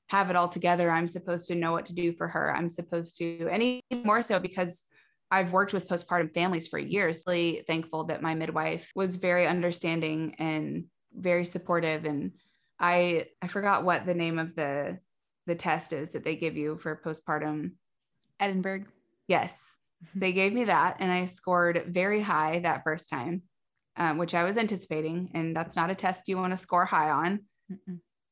have 0.07 0.29
it 0.29 0.35
all 0.35 0.47
together. 0.47 0.89
I'm 0.89 1.07
supposed 1.07 1.47
to 1.49 1.55
know 1.55 1.73
what 1.73 1.85
to 1.87 1.95
do 1.95 2.13
for 2.13 2.27
her. 2.29 2.55
I'm 2.55 2.69
supposed 2.69 3.17
to 3.17 3.49
any 3.51 3.81
more 3.91 4.23
so 4.23 4.39
because 4.39 4.85
I've 5.33 5.51
worked 5.51 5.73
with 5.73 5.87
postpartum 5.87 6.31
families 6.33 6.67
for 6.67 6.77
years. 6.77 7.23
Really 7.25 7.63
thankful 7.65 8.03
that 8.05 8.21
my 8.21 8.35
midwife 8.35 8.91
was 8.95 9.15
very 9.15 9.47
understanding 9.47 10.35
and 10.37 10.85
very 11.11 11.45
supportive 11.45 12.05
and 12.05 12.31
I 12.79 13.27
I 13.41 13.47
forgot 13.47 13.83
what 13.83 14.05
the 14.05 14.13
name 14.13 14.37
of 14.37 14.55
the 14.55 14.99
the 15.47 15.55
test 15.55 15.93
is 15.93 16.11
that 16.11 16.23
they 16.23 16.35
give 16.35 16.55
you 16.55 16.77
for 16.77 17.01
postpartum. 17.03 17.71
Edinburgh. 18.39 18.85
Yes, 19.27 19.59
mm-hmm. 20.05 20.19
they 20.19 20.33
gave 20.33 20.53
me 20.53 20.65
that, 20.65 20.97
and 20.99 21.11
I 21.11 21.25
scored 21.25 21.85
very 21.87 22.21
high 22.21 22.59
that 22.59 22.83
first 22.83 23.09
time, 23.09 23.43
um, 23.97 24.17
which 24.17 24.35
I 24.35 24.43
was 24.43 24.57
anticipating. 24.57 25.31
And 25.33 25.55
that's 25.55 25.75
not 25.75 25.89
a 25.89 25.95
test 25.95 26.27
you 26.27 26.37
want 26.37 26.51
to 26.51 26.57
score 26.57 26.85
high 26.85 27.09
on. 27.09 27.39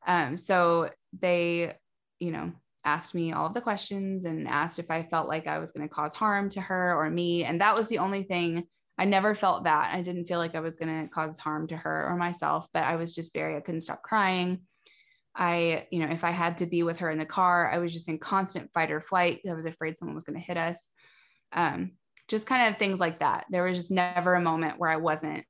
Um, 0.06 0.36
so 0.36 0.90
they, 1.20 1.76
you 2.20 2.32
know, 2.32 2.52
asked 2.84 3.14
me 3.14 3.32
all 3.32 3.46
of 3.46 3.54
the 3.54 3.62
questions 3.62 4.26
and 4.26 4.48
asked 4.48 4.80
if 4.80 4.90
I 4.90 5.04
felt 5.04 5.28
like 5.28 5.48
I 5.48 5.60
was 5.60 5.72
going 5.72 5.88
to 5.88 5.94
cause 5.94 6.14
harm 6.14 6.50
to 6.52 6.62
her 6.62 6.96
or 6.96 7.10
me, 7.10 7.44
and 7.44 7.62
that 7.62 7.76
was 7.76 7.88
the 7.88 8.00
only 8.00 8.24
thing 8.24 8.66
I 8.98 9.06
never 9.06 9.34
felt 9.34 9.64
that. 9.64 9.94
I 9.94 10.02
didn't 10.02 10.26
feel 10.26 10.40
like 10.40 10.56
I 10.56 10.60
was 10.60 10.78
going 10.78 11.02
to 11.02 11.14
cause 11.14 11.38
harm 11.40 11.68
to 11.68 11.78
her 11.78 12.08
or 12.08 12.16
myself, 12.16 12.68
but 12.74 12.84
I 12.84 12.96
was 12.98 13.16
just 13.16 13.34
very, 13.34 13.56
I 13.56 13.62
couldn't 13.62 13.82
stop 13.82 14.04
crying. 14.04 14.62
I, 15.36 15.88
you 15.92 16.06
know, 16.06 16.12
if 16.12 16.24
I 16.24 16.32
had 16.32 16.58
to 16.58 16.66
be 16.66 16.84
with 16.84 17.00
her 17.00 17.10
in 17.10 17.18
the 17.18 17.26
car, 17.26 17.72
I 17.72 17.78
was 17.78 17.94
just 17.94 18.10
in 18.10 18.20
constant 18.20 18.70
fight 18.74 18.92
or 18.92 19.02
flight. 19.02 19.40
I 19.50 19.54
was 19.54 19.66
afraid 19.66 19.98
someone 19.98 20.16
was 20.16 20.26
going 20.26 20.40
to 20.40 20.46
hit 20.46 20.58
us. 20.58 20.90
Um, 21.54 21.94
just 22.28 22.48
kind 22.48 22.70
of 22.70 22.78
things 22.78 23.00
like 23.00 23.20
that. 23.20 23.46
There 23.50 23.64
was 23.64 23.78
just 23.78 23.92
never 23.92 24.36
a 24.36 24.42
moment 24.42 24.78
where 24.78 24.90
I 24.90 24.98
wasn't 24.98 25.46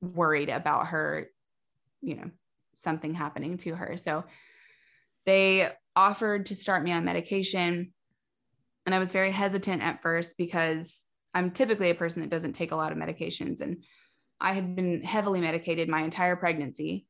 worried 0.00 0.48
about 0.48 0.88
her, 0.88 1.28
you 2.00 2.16
know, 2.16 2.30
something 2.74 3.14
happening 3.14 3.58
to 3.58 3.74
her. 3.74 3.96
So 3.98 4.24
they 5.26 5.70
offered 5.98 6.46
to 6.46 6.54
start 6.54 6.84
me 6.84 6.92
on 6.92 7.04
medication. 7.04 7.92
And 8.86 8.94
I 8.94 9.00
was 9.00 9.10
very 9.10 9.32
hesitant 9.32 9.82
at 9.82 10.00
first 10.00 10.38
because 10.38 11.04
I'm 11.34 11.50
typically 11.50 11.90
a 11.90 11.94
person 11.96 12.22
that 12.22 12.30
doesn't 12.30 12.52
take 12.52 12.70
a 12.70 12.76
lot 12.76 12.92
of 12.92 12.98
medications. 12.98 13.60
And 13.60 13.82
I 14.40 14.52
had 14.52 14.76
been 14.76 15.02
heavily 15.02 15.40
medicated 15.40 15.88
my 15.88 16.02
entire 16.02 16.36
pregnancy. 16.36 17.06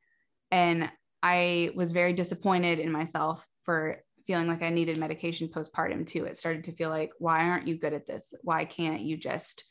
And 0.51 0.91
I 1.23 1.71
was 1.75 1.93
very 1.93 2.15
disappointed 2.15 2.79
in 2.79 2.91
myself 2.91 3.47
for 3.65 3.99
feeling 4.27 4.49
like 4.49 4.63
I 4.63 4.71
needed 4.71 4.97
medication 4.97 5.49
postpartum 5.49 6.07
too. 6.07 6.25
It 6.25 6.39
started 6.39 6.65
to 6.65 6.73
feel 6.73 6.89
like, 6.89 7.11
why 7.19 7.47
aren't 7.47 7.69
you 7.69 7.77
good 7.77 7.93
at 7.93 8.07
this? 8.07 8.33
Why 8.43 8.65
can't 8.65 9.03
you 9.03 9.19
just 9.19 9.65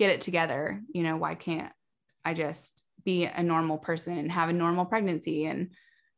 get 0.00 0.10
it 0.10 0.22
together? 0.22 0.82
You 0.92 1.04
know, 1.04 1.16
why 1.16 1.36
can't 1.36 1.72
I 2.24 2.34
just 2.34 2.82
be 3.04 3.26
a 3.26 3.44
normal 3.44 3.78
person 3.78 4.18
and 4.18 4.32
have 4.32 4.48
a 4.48 4.52
normal 4.52 4.86
pregnancy 4.86 5.46
and 5.46 5.70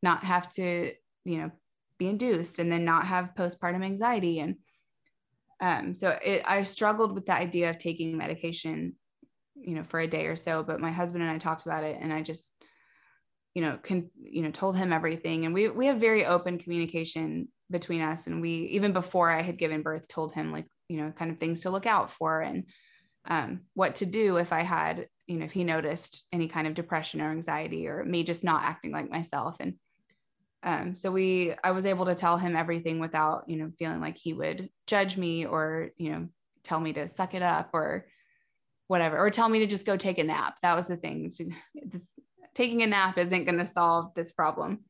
not 0.03 0.25
have 0.25 0.51
to, 0.55 0.93
you 1.27 1.39
know, 1.39 1.51
be 2.03 2.09
induced 2.09 2.59
and 2.59 2.71
then 2.71 2.85
not 2.85 3.07
have 3.07 3.35
postpartum 3.37 3.85
anxiety? 3.85 4.41
And 4.41 4.57
um, 5.61 5.95
so 5.95 6.19
it, 6.25 6.43
I 6.45 6.65
struggled 6.65 7.15
with 7.15 7.27
the 7.27 7.35
idea 7.35 7.71
of 7.71 7.79
taking 7.79 8.17
medication, 8.17 8.95
you 9.55 9.75
know, 9.75 9.85
for 9.85 10.01
a 10.01 10.09
day 10.09 10.27
or 10.27 10.37
so, 10.37 10.63
but 10.63 10.81
my 10.81 10.91
husband 10.91 11.23
and 11.23 11.33
I 11.33 11.39
talked 11.39 11.65
about 11.67 11.85
it 11.85 11.99
and 12.01 12.13
I 12.13 12.23
just, 12.23 12.63
you 13.55 13.63
know, 13.63 13.79
can, 13.81 14.11
you 14.21 14.43
know, 14.43 14.51
told 14.51 14.77
him 14.77 14.93
everything. 14.93 15.45
And 15.45 15.55
we, 15.55 15.69
we 15.69 15.87
have 15.87 15.99
very 15.99 16.27
open 16.27 16.59
communication 16.59 17.49
between 17.71 18.03
us. 18.03 18.27
And 18.27 18.43
we, 18.43 18.51
even 18.73 18.93
before 18.93 19.31
I 19.31 19.43
had 19.43 19.59
given 19.59 19.83
birth, 19.83 20.09
told 20.09 20.35
him 20.35 20.51
like, 20.51 20.67
you 20.89 20.97
know, 20.97 21.13
kind 21.13 21.31
of 21.31 21.39
things 21.39 21.61
to 21.61 21.71
look 21.71 21.87
out 21.87 22.11
for 22.11 22.41
and 22.41 22.65
um, 23.27 23.61
what 23.75 23.97
to 23.97 24.07
do 24.07 24.39
if 24.39 24.53
I 24.53 24.63
had, 24.63 25.07
you 25.29 25.37
know, 25.39 25.45
if 25.45 25.53
he 25.53 25.63
noticed 25.63 26.25
any 26.33 26.49
kind 26.49 26.67
of 26.67 26.75
depression 26.75 27.21
or 27.21 27.31
anxiety 27.31 27.87
or 27.87 28.05
me 28.05 28.25
just 28.25 28.43
not 28.43 28.65
acting 28.65 28.91
like 28.91 29.11
myself. 29.11 29.57
And 29.61 29.75
um, 30.63 30.95
so 30.95 31.11
we, 31.11 31.55
I 31.65 31.73
was 31.73 31.87
able 31.87 32.07
to 32.07 32.15
tell 32.15 32.39
him 32.39 32.57
everything 32.57 33.01
without, 33.01 33.49
you 33.49 33.57
know, 33.57 33.73
feeling 33.79 34.01
like 34.01 34.17
he 34.17 34.33
would 34.33 34.69
judge 34.87 35.17
me 35.17 35.45
or, 35.45 35.91
you 35.97 36.13
know, 36.13 36.29
tell 36.63 36.79
me 36.79 36.93
to 36.93 37.09
suck 37.09 37.35
it 37.35 37.43
up 37.43 37.71
or 37.73 38.07
whatever, 38.87 39.19
or 39.19 39.31
tell 39.31 39.49
me 39.49 39.61
to 39.61 39.67
just 39.67 39.87
go 39.87 39.97
take 39.97 40.19
a 40.19 40.25
nap. 40.25 40.59
That 40.63 40.77
was 40.77 40.87
the 40.87 40.97
thing. 40.97 41.33
This, 41.85 42.09
taking 42.55 42.83
a 42.83 42.87
nap 42.87 43.19
isn't 43.19 43.45
going 43.45 43.59
to 43.59 43.67
solve 43.67 44.15
this 44.15 44.31
problem. 44.31 44.85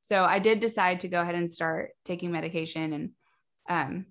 So 0.00 0.24
I 0.24 0.38
did 0.38 0.60
decide 0.60 1.00
to 1.00 1.08
go 1.08 1.20
ahead 1.20 1.34
and 1.34 1.50
start 1.50 1.90
taking 2.04 2.32
medication. 2.32 2.92
And 2.92 3.10
um, 3.68 4.06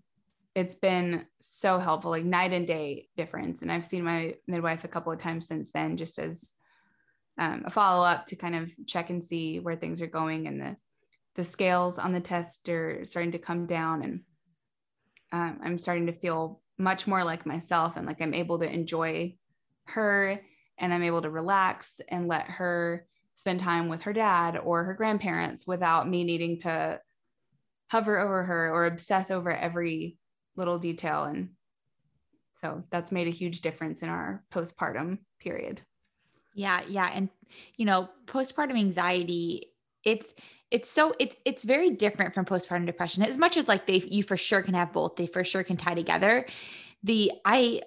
it's 0.56 0.76
been 0.76 1.26
so 1.42 1.80
helpful, 1.80 2.12
like 2.12 2.24
night 2.24 2.54
and 2.54 2.66
day 2.66 3.10
difference. 3.18 3.62
And 3.62 3.72
I've 3.72 3.86
seen 3.86 4.04
my 4.04 4.36
midwife 4.48 4.84
a 4.84 4.88
couple 4.88 5.12
of 5.12 5.20
times 5.20 5.48
since 5.48 5.72
then, 5.72 5.98
just 5.98 6.18
as 6.18 6.54
um, 7.38 7.64
a 7.66 7.72
follow 7.72 8.06
up 8.06 8.28
to 8.28 8.36
kind 8.36 8.56
of 8.56 8.70
check 8.88 9.10
and 9.10 9.24
see 9.24 9.60
where 9.60 9.76
things 9.76 10.02
are 10.02 10.08
going. 10.08 10.48
And 10.48 10.62
the 10.62 10.78
the 11.36 11.44
scales 11.44 11.98
on 11.98 12.12
the 12.12 12.20
test 12.20 12.70
are 12.70 13.06
starting 13.06 13.32
to 13.32 13.40
come 13.40 13.66
down, 13.66 14.04
and 14.04 14.22
um, 15.32 15.60
I'm 15.64 15.80
starting 15.80 16.08
to 16.08 16.14
feel 16.14 16.62
much 16.78 17.08
more 17.08 17.24
like 17.24 17.46
myself, 17.46 17.98
and 17.98 18.06
like 18.06 18.22
I'm 18.22 18.34
able 18.34 18.60
to 18.60 18.72
enjoy 18.72 19.36
her, 19.86 20.40
and 20.78 20.94
I'm 20.94 21.04
able 21.04 21.22
to 21.22 21.30
relax 21.30 22.00
and 22.10 22.28
let 22.28 22.46
her 22.46 23.06
spend 23.36 23.60
time 23.60 23.90
with 23.90 24.04
her 24.04 24.14
dad 24.14 24.58
or 24.58 24.84
her 24.84 24.94
grandparents 24.94 25.66
without 25.66 26.08
me 26.08 26.24
needing 26.24 26.60
to 26.60 27.00
hover 27.90 28.20
over 28.20 28.44
her 28.44 28.72
or 28.72 28.86
obsess 28.86 29.32
over 29.32 29.52
every 29.52 30.18
little 30.56 30.80
detail. 30.80 31.24
And 31.24 31.50
so 32.54 32.84
that's 32.90 33.12
made 33.12 33.28
a 33.28 33.32
huge 33.32 33.62
difference 33.62 34.02
in 34.02 34.10
our 34.10 34.44
postpartum 34.54 35.20
period. 35.40 35.82
Yeah, 36.56 36.82
yeah. 36.88 37.10
And 37.14 37.30
you 37.76 37.86
know, 37.86 38.10
postpartum 38.26 38.78
anxiety, 38.78 39.73
it's 40.04 40.34
it's 40.72 40.90
so 40.90 41.14
it's 41.20 41.36
it's 41.46 41.64
very 41.64 41.90
different 41.90 42.34
from 42.34 42.46
postpartum 42.46 42.86
depression. 42.86 43.24
As 43.24 43.38
much 43.38 43.58
as 43.58 43.68
like 43.68 43.86
they 43.86 43.98
you 44.10 44.24
for 44.24 44.38
sure 44.38 44.62
can 44.62 44.74
have 44.74 44.92
both, 44.92 45.16
they 45.16 45.28
for 45.28 45.44
sure 45.44 45.64
can 45.64 45.78
tie 45.78 45.94
together. 45.94 46.46
The 47.04 47.32
I 47.46 47.82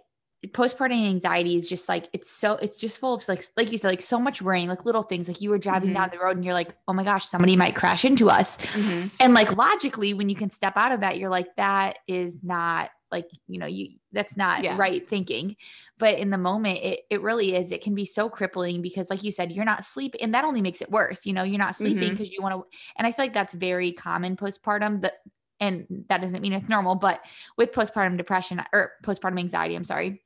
postpartum 0.48 1.08
anxiety 1.08 1.56
is 1.56 1.68
just 1.68 1.88
like 1.88 2.08
it's 2.12 2.30
so 2.30 2.54
it's 2.56 2.78
just 2.80 2.98
full 2.98 3.14
of 3.14 3.28
like 3.28 3.42
like 3.56 3.72
you 3.72 3.78
said 3.78 3.88
like 3.88 4.02
so 4.02 4.18
much 4.18 4.42
worrying 4.42 4.68
like 4.68 4.84
little 4.84 5.02
things 5.02 5.28
like 5.28 5.40
you 5.40 5.50
were 5.50 5.58
driving 5.58 5.88
mm-hmm. 5.88 5.98
down 5.98 6.10
the 6.12 6.18
road 6.18 6.36
and 6.36 6.44
you're 6.44 6.54
like 6.54 6.76
oh 6.86 6.92
my 6.92 7.02
gosh 7.02 7.24
somebody 7.26 7.56
might 7.56 7.74
crash 7.74 8.04
into 8.04 8.28
us 8.28 8.56
mm-hmm. 8.58 9.08
and 9.18 9.34
like 9.34 9.56
logically 9.56 10.14
when 10.14 10.28
you 10.28 10.36
can 10.36 10.50
step 10.50 10.74
out 10.76 10.92
of 10.92 11.00
that 11.00 11.18
you're 11.18 11.30
like 11.30 11.48
that 11.56 11.98
is 12.06 12.44
not 12.44 12.90
like 13.10 13.28
you 13.46 13.58
know 13.58 13.66
you 13.66 13.88
that's 14.12 14.36
not 14.36 14.62
yeah. 14.62 14.76
right 14.76 15.08
thinking 15.08 15.56
but 15.98 16.18
in 16.18 16.30
the 16.30 16.38
moment 16.38 16.78
it, 16.82 17.00
it 17.10 17.22
really 17.22 17.54
is 17.54 17.70
it 17.70 17.82
can 17.82 17.94
be 17.94 18.04
so 18.04 18.28
crippling 18.28 18.82
because 18.82 19.08
like 19.10 19.22
you 19.22 19.30
said 19.30 19.52
you're 19.52 19.64
not 19.64 19.84
sleep 19.84 20.14
and 20.20 20.34
that 20.34 20.44
only 20.44 20.62
makes 20.62 20.80
it 20.80 20.90
worse 20.90 21.24
you 21.24 21.32
know 21.32 21.42
you're 21.42 21.58
not 21.58 21.76
sleeping 21.76 22.10
because 22.10 22.28
mm-hmm. 22.28 22.34
you 22.34 22.42
want 22.42 22.54
to 22.54 22.64
and 22.96 23.06
i 23.06 23.12
feel 23.12 23.24
like 23.24 23.32
that's 23.32 23.54
very 23.54 23.92
common 23.92 24.36
postpartum 24.36 25.02
that 25.02 25.14
and 25.60 25.86
that 26.08 26.20
doesn't 26.20 26.42
mean 26.42 26.52
it's 26.52 26.68
normal 26.68 26.94
but 26.94 27.20
with 27.56 27.72
postpartum 27.72 28.16
depression 28.16 28.62
or 28.72 28.92
postpartum 29.04 29.38
anxiety 29.38 29.74
i'm 29.74 29.84
sorry 29.84 30.20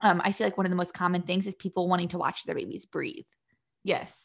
um, 0.00 0.20
I 0.24 0.32
feel 0.32 0.46
like 0.46 0.56
one 0.56 0.66
of 0.66 0.70
the 0.70 0.76
most 0.76 0.94
common 0.94 1.22
things 1.22 1.46
is 1.46 1.54
people 1.54 1.88
wanting 1.88 2.08
to 2.08 2.18
watch 2.18 2.44
their 2.44 2.54
babies 2.54 2.86
breathe. 2.86 3.24
Yes. 3.84 4.20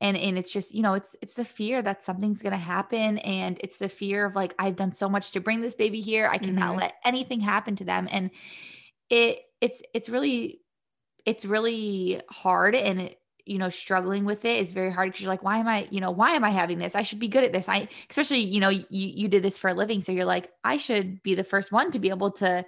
And 0.00 0.16
and 0.16 0.38
it's 0.38 0.52
just, 0.52 0.74
you 0.74 0.82
know, 0.82 0.94
it's 0.94 1.14
it's 1.20 1.34
the 1.34 1.44
fear 1.44 1.82
that 1.82 2.02
something's 2.02 2.42
gonna 2.42 2.56
happen. 2.56 3.18
And 3.18 3.58
it's 3.60 3.78
the 3.78 3.88
fear 3.88 4.24
of 4.24 4.34
like, 4.34 4.54
I've 4.58 4.76
done 4.76 4.92
so 4.92 5.08
much 5.08 5.32
to 5.32 5.40
bring 5.40 5.60
this 5.60 5.74
baby 5.74 6.00
here. 6.00 6.26
I 6.26 6.38
cannot 6.38 6.70
mm-hmm. 6.70 6.80
let 6.80 6.94
anything 7.04 7.40
happen 7.40 7.76
to 7.76 7.84
them. 7.84 8.08
And 8.10 8.30
it 9.10 9.40
it's 9.60 9.82
it's 9.92 10.08
really 10.08 10.60
it's 11.26 11.44
really 11.44 12.20
hard 12.30 12.74
and 12.74 13.00
it, 13.00 13.20
you 13.44 13.58
know 13.58 13.68
struggling 13.68 14.24
with 14.24 14.44
it 14.44 14.60
is 14.60 14.72
very 14.72 14.92
hard 14.92 15.08
because 15.08 15.20
you're 15.20 15.30
like 15.30 15.42
why 15.42 15.58
am 15.58 15.68
i 15.68 15.86
you 15.90 16.00
know 16.00 16.10
why 16.10 16.32
am 16.32 16.44
i 16.44 16.50
having 16.50 16.78
this 16.78 16.94
i 16.94 17.02
should 17.02 17.18
be 17.18 17.28
good 17.28 17.44
at 17.44 17.52
this 17.52 17.68
i 17.68 17.88
especially 18.08 18.38
you 18.38 18.60
know 18.60 18.68
you 18.68 18.84
you 18.88 19.28
did 19.28 19.42
this 19.42 19.58
for 19.58 19.68
a 19.68 19.74
living 19.74 20.00
so 20.00 20.12
you're 20.12 20.24
like 20.24 20.50
i 20.62 20.76
should 20.76 21.22
be 21.22 21.34
the 21.34 21.44
first 21.44 21.72
one 21.72 21.90
to 21.90 21.98
be 21.98 22.10
able 22.10 22.30
to 22.30 22.64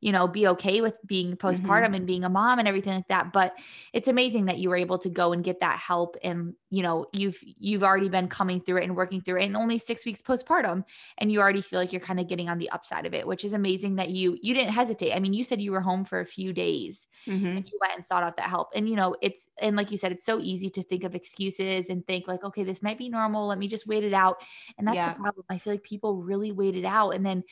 you 0.00 0.12
know, 0.12 0.26
be 0.26 0.48
okay 0.48 0.80
with 0.80 0.94
being 1.06 1.36
postpartum 1.36 1.84
mm-hmm. 1.84 1.94
and 1.94 2.06
being 2.06 2.24
a 2.24 2.28
mom 2.28 2.58
and 2.58 2.66
everything 2.66 2.94
like 2.94 3.08
that. 3.08 3.32
But 3.32 3.58
it's 3.92 4.08
amazing 4.08 4.46
that 4.46 4.58
you 4.58 4.70
were 4.70 4.76
able 4.76 4.98
to 4.98 5.10
go 5.10 5.32
and 5.32 5.44
get 5.44 5.60
that 5.60 5.78
help. 5.78 6.16
And, 6.24 6.54
you 6.70 6.82
know, 6.82 7.06
you've, 7.12 7.38
you've 7.42 7.82
already 7.82 8.08
been 8.08 8.28
coming 8.28 8.60
through 8.60 8.78
it 8.78 8.84
and 8.84 8.96
working 8.96 9.20
through 9.20 9.40
it 9.40 9.44
in 9.44 9.56
only 9.56 9.78
six 9.78 10.06
weeks 10.06 10.22
postpartum. 10.22 10.84
And 11.18 11.30
you 11.30 11.40
already 11.40 11.60
feel 11.60 11.78
like 11.78 11.92
you're 11.92 12.00
kind 12.00 12.18
of 12.18 12.28
getting 12.28 12.48
on 12.48 12.56
the 12.56 12.70
upside 12.70 13.04
of 13.04 13.12
it, 13.12 13.26
which 13.26 13.44
is 13.44 13.52
amazing 13.52 13.96
that 13.96 14.08
you, 14.10 14.38
you 14.40 14.54
didn't 14.54 14.72
hesitate. 14.72 15.14
I 15.14 15.20
mean, 15.20 15.34
you 15.34 15.44
said 15.44 15.60
you 15.60 15.72
were 15.72 15.82
home 15.82 16.06
for 16.06 16.20
a 16.20 16.24
few 16.26 16.52
days 16.52 17.06
mm-hmm. 17.26 17.46
and 17.46 17.68
you 17.68 17.78
went 17.80 17.94
and 17.94 18.04
sought 18.04 18.22
out 18.22 18.38
that 18.38 18.48
help. 18.48 18.70
And, 18.74 18.88
you 18.88 18.96
know, 18.96 19.16
it's, 19.20 19.50
and 19.60 19.76
like 19.76 19.90
you 19.90 19.98
said, 19.98 20.12
it's 20.12 20.24
so 20.24 20.40
easy 20.40 20.70
to 20.70 20.82
think 20.82 21.04
of 21.04 21.14
excuses 21.14 21.90
and 21.90 22.06
think 22.06 22.26
like, 22.26 22.42
okay, 22.42 22.64
this 22.64 22.82
might 22.82 22.96
be 22.96 23.10
normal. 23.10 23.48
Let 23.48 23.58
me 23.58 23.68
just 23.68 23.86
wait 23.86 24.04
it 24.04 24.14
out. 24.14 24.42
And 24.78 24.88
that's 24.88 24.96
yeah. 24.96 25.12
the 25.12 25.20
problem. 25.20 25.44
I 25.50 25.58
feel 25.58 25.74
like 25.74 25.82
people 25.82 26.22
really 26.22 26.52
wait 26.52 26.74
it 26.74 26.86
out. 26.86 27.10
And 27.10 27.26
then, 27.26 27.44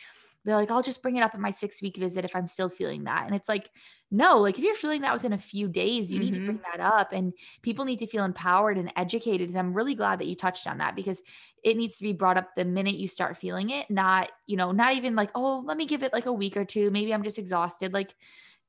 they're 0.44 0.56
like, 0.56 0.70
I'll 0.70 0.82
just 0.82 1.02
bring 1.02 1.16
it 1.16 1.22
up 1.22 1.34
at 1.34 1.40
my 1.40 1.50
six 1.50 1.82
week 1.82 1.96
visit 1.96 2.24
if 2.24 2.34
I'm 2.34 2.46
still 2.46 2.68
feeling 2.68 3.04
that. 3.04 3.26
And 3.26 3.34
it's 3.34 3.48
like, 3.48 3.70
no, 4.10 4.38
like 4.38 4.58
if 4.58 4.64
you're 4.64 4.74
feeling 4.74 5.02
that 5.02 5.12
within 5.12 5.32
a 5.32 5.38
few 5.38 5.68
days, 5.68 6.10
you 6.10 6.18
mm-hmm. 6.18 6.26
need 6.26 6.34
to 6.34 6.44
bring 6.44 6.58
mm-hmm. 6.58 6.80
that 6.80 6.94
up 6.94 7.12
and 7.12 7.34
people 7.62 7.84
need 7.84 7.98
to 7.98 8.06
feel 8.06 8.24
empowered 8.24 8.78
and 8.78 8.92
educated. 8.96 9.50
And 9.50 9.58
I'm 9.58 9.74
really 9.74 9.94
glad 9.94 10.20
that 10.20 10.26
you 10.26 10.36
touched 10.36 10.66
on 10.66 10.78
that 10.78 10.96
because 10.96 11.20
it 11.62 11.76
needs 11.76 11.98
to 11.98 12.04
be 12.04 12.12
brought 12.12 12.38
up 12.38 12.54
the 12.56 12.64
minute 12.64 12.94
you 12.94 13.08
start 13.08 13.36
feeling 13.36 13.70
it, 13.70 13.90
not, 13.90 14.30
you 14.46 14.56
know, 14.56 14.72
not 14.72 14.94
even 14.94 15.14
like, 15.14 15.30
oh, 15.34 15.62
let 15.66 15.76
me 15.76 15.86
give 15.86 16.02
it 16.02 16.12
like 16.12 16.26
a 16.26 16.32
week 16.32 16.56
or 16.56 16.64
two. 16.64 16.90
Maybe 16.90 17.12
I'm 17.12 17.24
just 17.24 17.38
exhausted. 17.38 17.92
Like, 17.92 18.14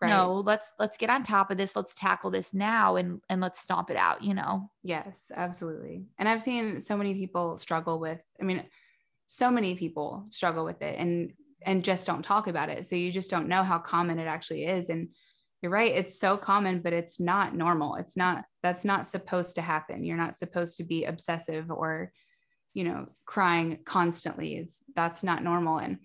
right. 0.01 0.09
no, 0.09 0.43
let's 0.45 0.67
let's 0.79 0.97
get 0.97 1.09
on 1.09 1.23
top 1.23 1.51
of 1.51 1.57
this. 1.57 1.75
Let's 1.75 1.95
tackle 1.95 2.31
this 2.31 2.53
now 2.53 2.97
and 2.97 3.21
and 3.29 3.39
let's 3.39 3.61
stomp 3.61 3.89
it 3.89 3.97
out, 3.97 4.23
you 4.23 4.33
know? 4.33 4.69
Yes, 4.83 5.31
absolutely. 5.33 6.03
And 6.17 6.27
I've 6.27 6.43
seen 6.43 6.81
so 6.81 6.97
many 6.97 7.13
people 7.13 7.57
struggle 7.57 7.99
with, 7.99 8.21
I 8.41 8.43
mean, 8.43 8.65
so 9.27 9.51
many 9.51 9.75
people 9.75 10.25
struggle 10.31 10.65
with 10.65 10.81
it. 10.81 10.97
And 10.97 11.33
and 11.63 11.83
just 11.83 12.05
don't 12.05 12.23
talk 12.23 12.47
about 12.47 12.69
it. 12.69 12.85
So 12.87 12.95
you 12.95 13.11
just 13.11 13.29
don't 13.29 13.47
know 13.47 13.63
how 13.63 13.79
common 13.79 14.19
it 14.19 14.27
actually 14.27 14.65
is. 14.65 14.89
And 14.89 15.09
you're 15.61 15.71
right, 15.71 15.91
it's 15.91 16.19
so 16.19 16.37
common, 16.37 16.81
but 16.81 16.93
it's 16.93 17.19
not 17.19 17.55
normal. 17.55 17.95
It's 17.95 18.15
not, 18.15 18.45
that's 18.63 18.85
not 18.85 19.07
supposed 19.07 19.55
to 19.55 19.61
happen. 19.61 20.05
You're 20.05 20.17
not 20.17 20.35
supposed 20.35 20.77
to 20.77 20.83
be 20.83 21.05
obsessive 21.05 21.69
or, 21.69 22.11
you 22.73 22.85
know, 22.85 23.07
crying 23.25 23.79
constantly. 23.83 24.55
It's 24.55 24.83
that's 24.95 25.23
not 25.23 25.43
normal. 25.43 25.79
And 25.79 25.97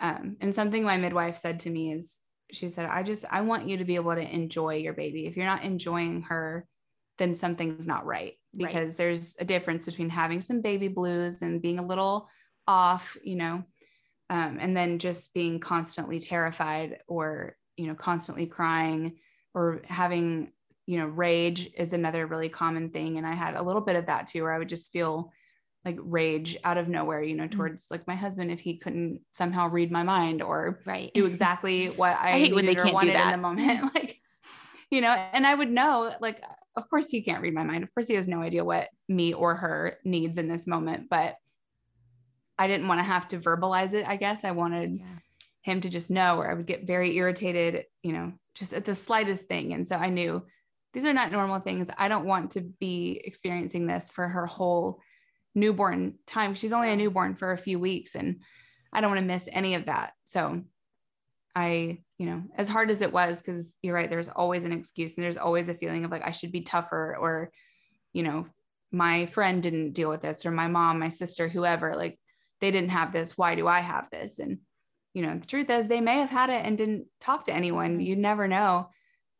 um, 0.00 0.36
and 0.40 0.54
something 0.54 0.84
my 0.84 0.96
midwife 0.96 1.36
said 1.36 1.60
to 1.60 1.70
me 1.70 1.92
is 1.92 2.18
she 2.50 2.70
said, 2.70 2.88
I 2.88 3.02
just 3.02 3.24
I 3.30 3.42
want 3.42 3.68
you 3.68 3.76
to 3.76 3.84
be 3.84 3.96
able 3.96 4.14
to 4.14 4.34
enjoy 4.34 4.76
your 4.76 4.94
baby. 4.94 5.26
If 5.26 5.36
you're 5.36 5.46
not 5.46 5.64
enjoying 5.64 6.22
her, 6.22 6.66
then 7.18 7.34
something's 7.34 7.86
not 7.86 8.06
right 8.06 8.34
because 8.56 8.88
right. 8.88 8.96
there's 8.96 9.36
a 9.38 9.44
difference 9.44 9.86
between 9.86 10.08
having 10.08 10.40
some 10.40 10.60
baby 10.60 10.88
blues 10.88 11.42
and 11.42 11.60
being 11.60 11.78
a 11.78 11.86
little 11.86 12.28
off, 12.66 13.16
you 13.22 13.36
know, 13.36 13.64
um, 14.30 14.58
and 14.60 14.76
then 14.76 14.98
just 14.98 15.32
being 15.34 15.60
constantly 15.60 16.20
terrified 16.20 16.98
or 17.06 17.56
you 17.76 17.86
know 17.86 17.94
constantly 17.94 18.46
crying 18.46 19.16
or 19.54 19.80
having 19.86 20.52
you 20.86 20.98
know 20.98 21.06
rage 21.06 21.70
is 21.76 21.92
another 21.92 22.26
really 22.26 22.48
common 22.48 22.90
thing 22.90 23.18
and 23.18 23.26
i 23.26 23.34
had 23.34 23.54
a 23.54 23.62
little 23.62 23.80
bit 23.80 23.96
of 23.96 24.06
that 24.06 24.26
too 24.26 24.42
where 24.42 24.52
i 24.52 24.58
would 24.58 24.68
just 24.68 24.90
feel 24.90 25.32
like 25.84 25.96
rage 26.00 26.56
out 26.64 26.76
of 26.76 26.88
nowhere 26.88 27.22
you 27.22 27.34
know 27.34 27.44
mm. 27.44 27.50
towards 27.50 27.84
mm-hmm. 27.84 27.94
like 27.94 28.06
my 28.06 28.14
husband 28.14 28.50
if 28.50 28.60
he 28.60 28.78
couldn't 28.78 29.20
somehow 29.32 29.68
read 29.68 29.90
my 29.90 30.02
mind 30.02 30.42
or 30.42 30.80
right. 30.86 31.12
do 31.14 31.26
exactly 31.26 31.88
what 31.96 32.16
i, 32.18 32.32
I 32.32 32.38
hate 32.38 32.54
when 32.54 32.66
they 32.66 32.74
can't 32.74 32.92
wanted 32.92 33.12
do 33.12 33.18
that. 33.18 33.34
in 33.34 33.40
the 33.40 33.48
moment 33.48 33.84
like 33.94 34.18
you 34.90 35.00
know 35.00 35.10
and 35.10 35.46
i 35.46 35.54
would 35.54 35.70
know 35.70 36.12
like 36.20 36.42
of 36.76 36.88
course 36.90 37.08
he 37.08 37.22
can't 37.22 37.42
read 37.42 37.54
my 37.54 37.64
mind 37.64 37.84
of 37.84 37.92
course 37.94 38.06
he 38.06 38.14
has 38.14 38.28
no 38.28 38.42
idea 38.42 38.64
what 38.64 38.88
me 39.08 39.32
or 39.32 39.56
her 39.56 39.98
needs 40.04 40.38
in 40.38 40.48
this 40.48 40.66
moment 40.66 41.08
but 41.08 41.36
I 42.58 42.66
didn't 42.66 42.88
want 42.88 43.00
to 43.00 43.04
have 43.04 43.28
to 43.28 43.38
verbalize 43.38 43.92
it, 43.92 44.06
I 44.06 44.16
guess. 44.16 44.44
I 44.44 44.50
wanted 44.50 44.98
yeah. 44.98 45.04
him 45.62 45.80
to 45.80 45.88
just 45.88 46.10
know, 46.10 46.38
or 46.38 46.50
I 46.50 46.54
would 46.54 46.66
get 46.66 46.86
very 46.86 47.16
irritated, 47.16 47.84
you 48.02 48.12
know, 48.12 48.32
just 48.54 48.72
at 48.72 48.84
the 48.84 48.94
slightest 48.94 49.46
thing. 49.46 49.72
And 49.72 49.86
so 49.86 49.96
I 49.96 50.10
knew 50.10 50.44
these 50.92 51.04
are 51.04 51.12
not 51.12 51.30
normal 51.30 51.60
things. 51.60 51.88
I 51.96 52.08
don't 52.08 52.24
want 52.24 52.52
to 52.52 52.60
be 52.60 53.20
experiencing 53.24 53.86
this 53.86 54.10
for 54.10 54.26
her 54.26 54.46
whole 54.46 55.00
newborn 55.54 56.14
time. 56.26 56.54
She's 56.54 56.72
only 56.72 56.90
a 56.90 56.96
newborn 56.96 57.36
for 57.36 57.52
a 57.52 57.58
few 57.58 57.78
weeks 57.78 58.14
and 58.14 58.40
I 58.92 59.00
don't 59.00 59.10
want 59.10 59.20
to 59.20 59.26
miss 59.26 59.48
any 59.52 59.74
of 59.74 59.86
that. 59.86 60.12
So 60.24 60.62
I, 61.54 61.98
you 62.18 62.26
know, 62.26 62.42
as 62.56 62.68
hard 62.68 62.90
as 62.90 63.02
it 63.02 63.12
was, 63.12 63.42
because 63.42 63.76
you're 63.82 63.94
right, 63.94 64.08
there's 64.08 64.28
always 64.28 64.64
an 64.64 64.72
excuse 64.72 65.16
and 65.16 65.24
there's 65.24 65.36
always 65.36 65.68
a 65.68 65.74
feeling 65.74 66.04
of 66.04 66.10
like, 66.10 66.26
I 66.26 66.32
should 66.32 66.52
be 66.52 66.62
tougher 66.62 67.16
or, 67.16 67.52
you 68.12 68.22
know, 68.22 68.46
my 68.90 69.26
friend 69.26 69.62
didn't 69.62 69.92
deal 69.92 70.08
with 70.08 70.22
this 70.22 70.46
or 70.46 70.50
my 70.50 70.68
mom, 70.68 70.98
my 70.98 71.10
sister, 71.10 71.48
whoever, 71.48 71.96
like 71.96 72.18
they 72.60 72.70
didn't 72.70 72.90
have 72.90 73.12
this 73.12 73.38
why 73.38 73.54
do 73.54 73.66
i 73.68 73.80
have 73.80 74.08
this? 74.10 74.38
And 74.38 74.58
you 75.14 75.22
know 75.22 75.38
the 75.38 75.46
truth 75.46 75.70
is 75.70 75.88
they 75.88 76.00
may 76.00 76.16
have 76.16 76.30
had 76.30 76.50
it 76.50 76.64
and 76.64 76.78
didn't 76.78 77.06
talk 77.20 77.46
to 77.46 77.52
anyone. 77.52 78.00
You 78.00 78.16
never 78.16 78.48
know. 78.48 78.90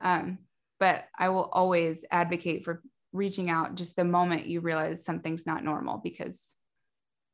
Um, 0.00 0.38
but 0.80 1.04
i 1.18 1.28
will 1.28 1.48
always 1.52 2.04
advocate 2.10 2.64
for 2.64 2.82
reaching 3.12 3.50
out 3.50 3.74
just 3.74 3.96
the 3.96 4.04
moment 4.04 4.46
you 4.46 4.60
realize 4.60 5.04
something's 5.04 5.46
not 5.46 5.64
normal 5.64 5.98
because 5.98 6.54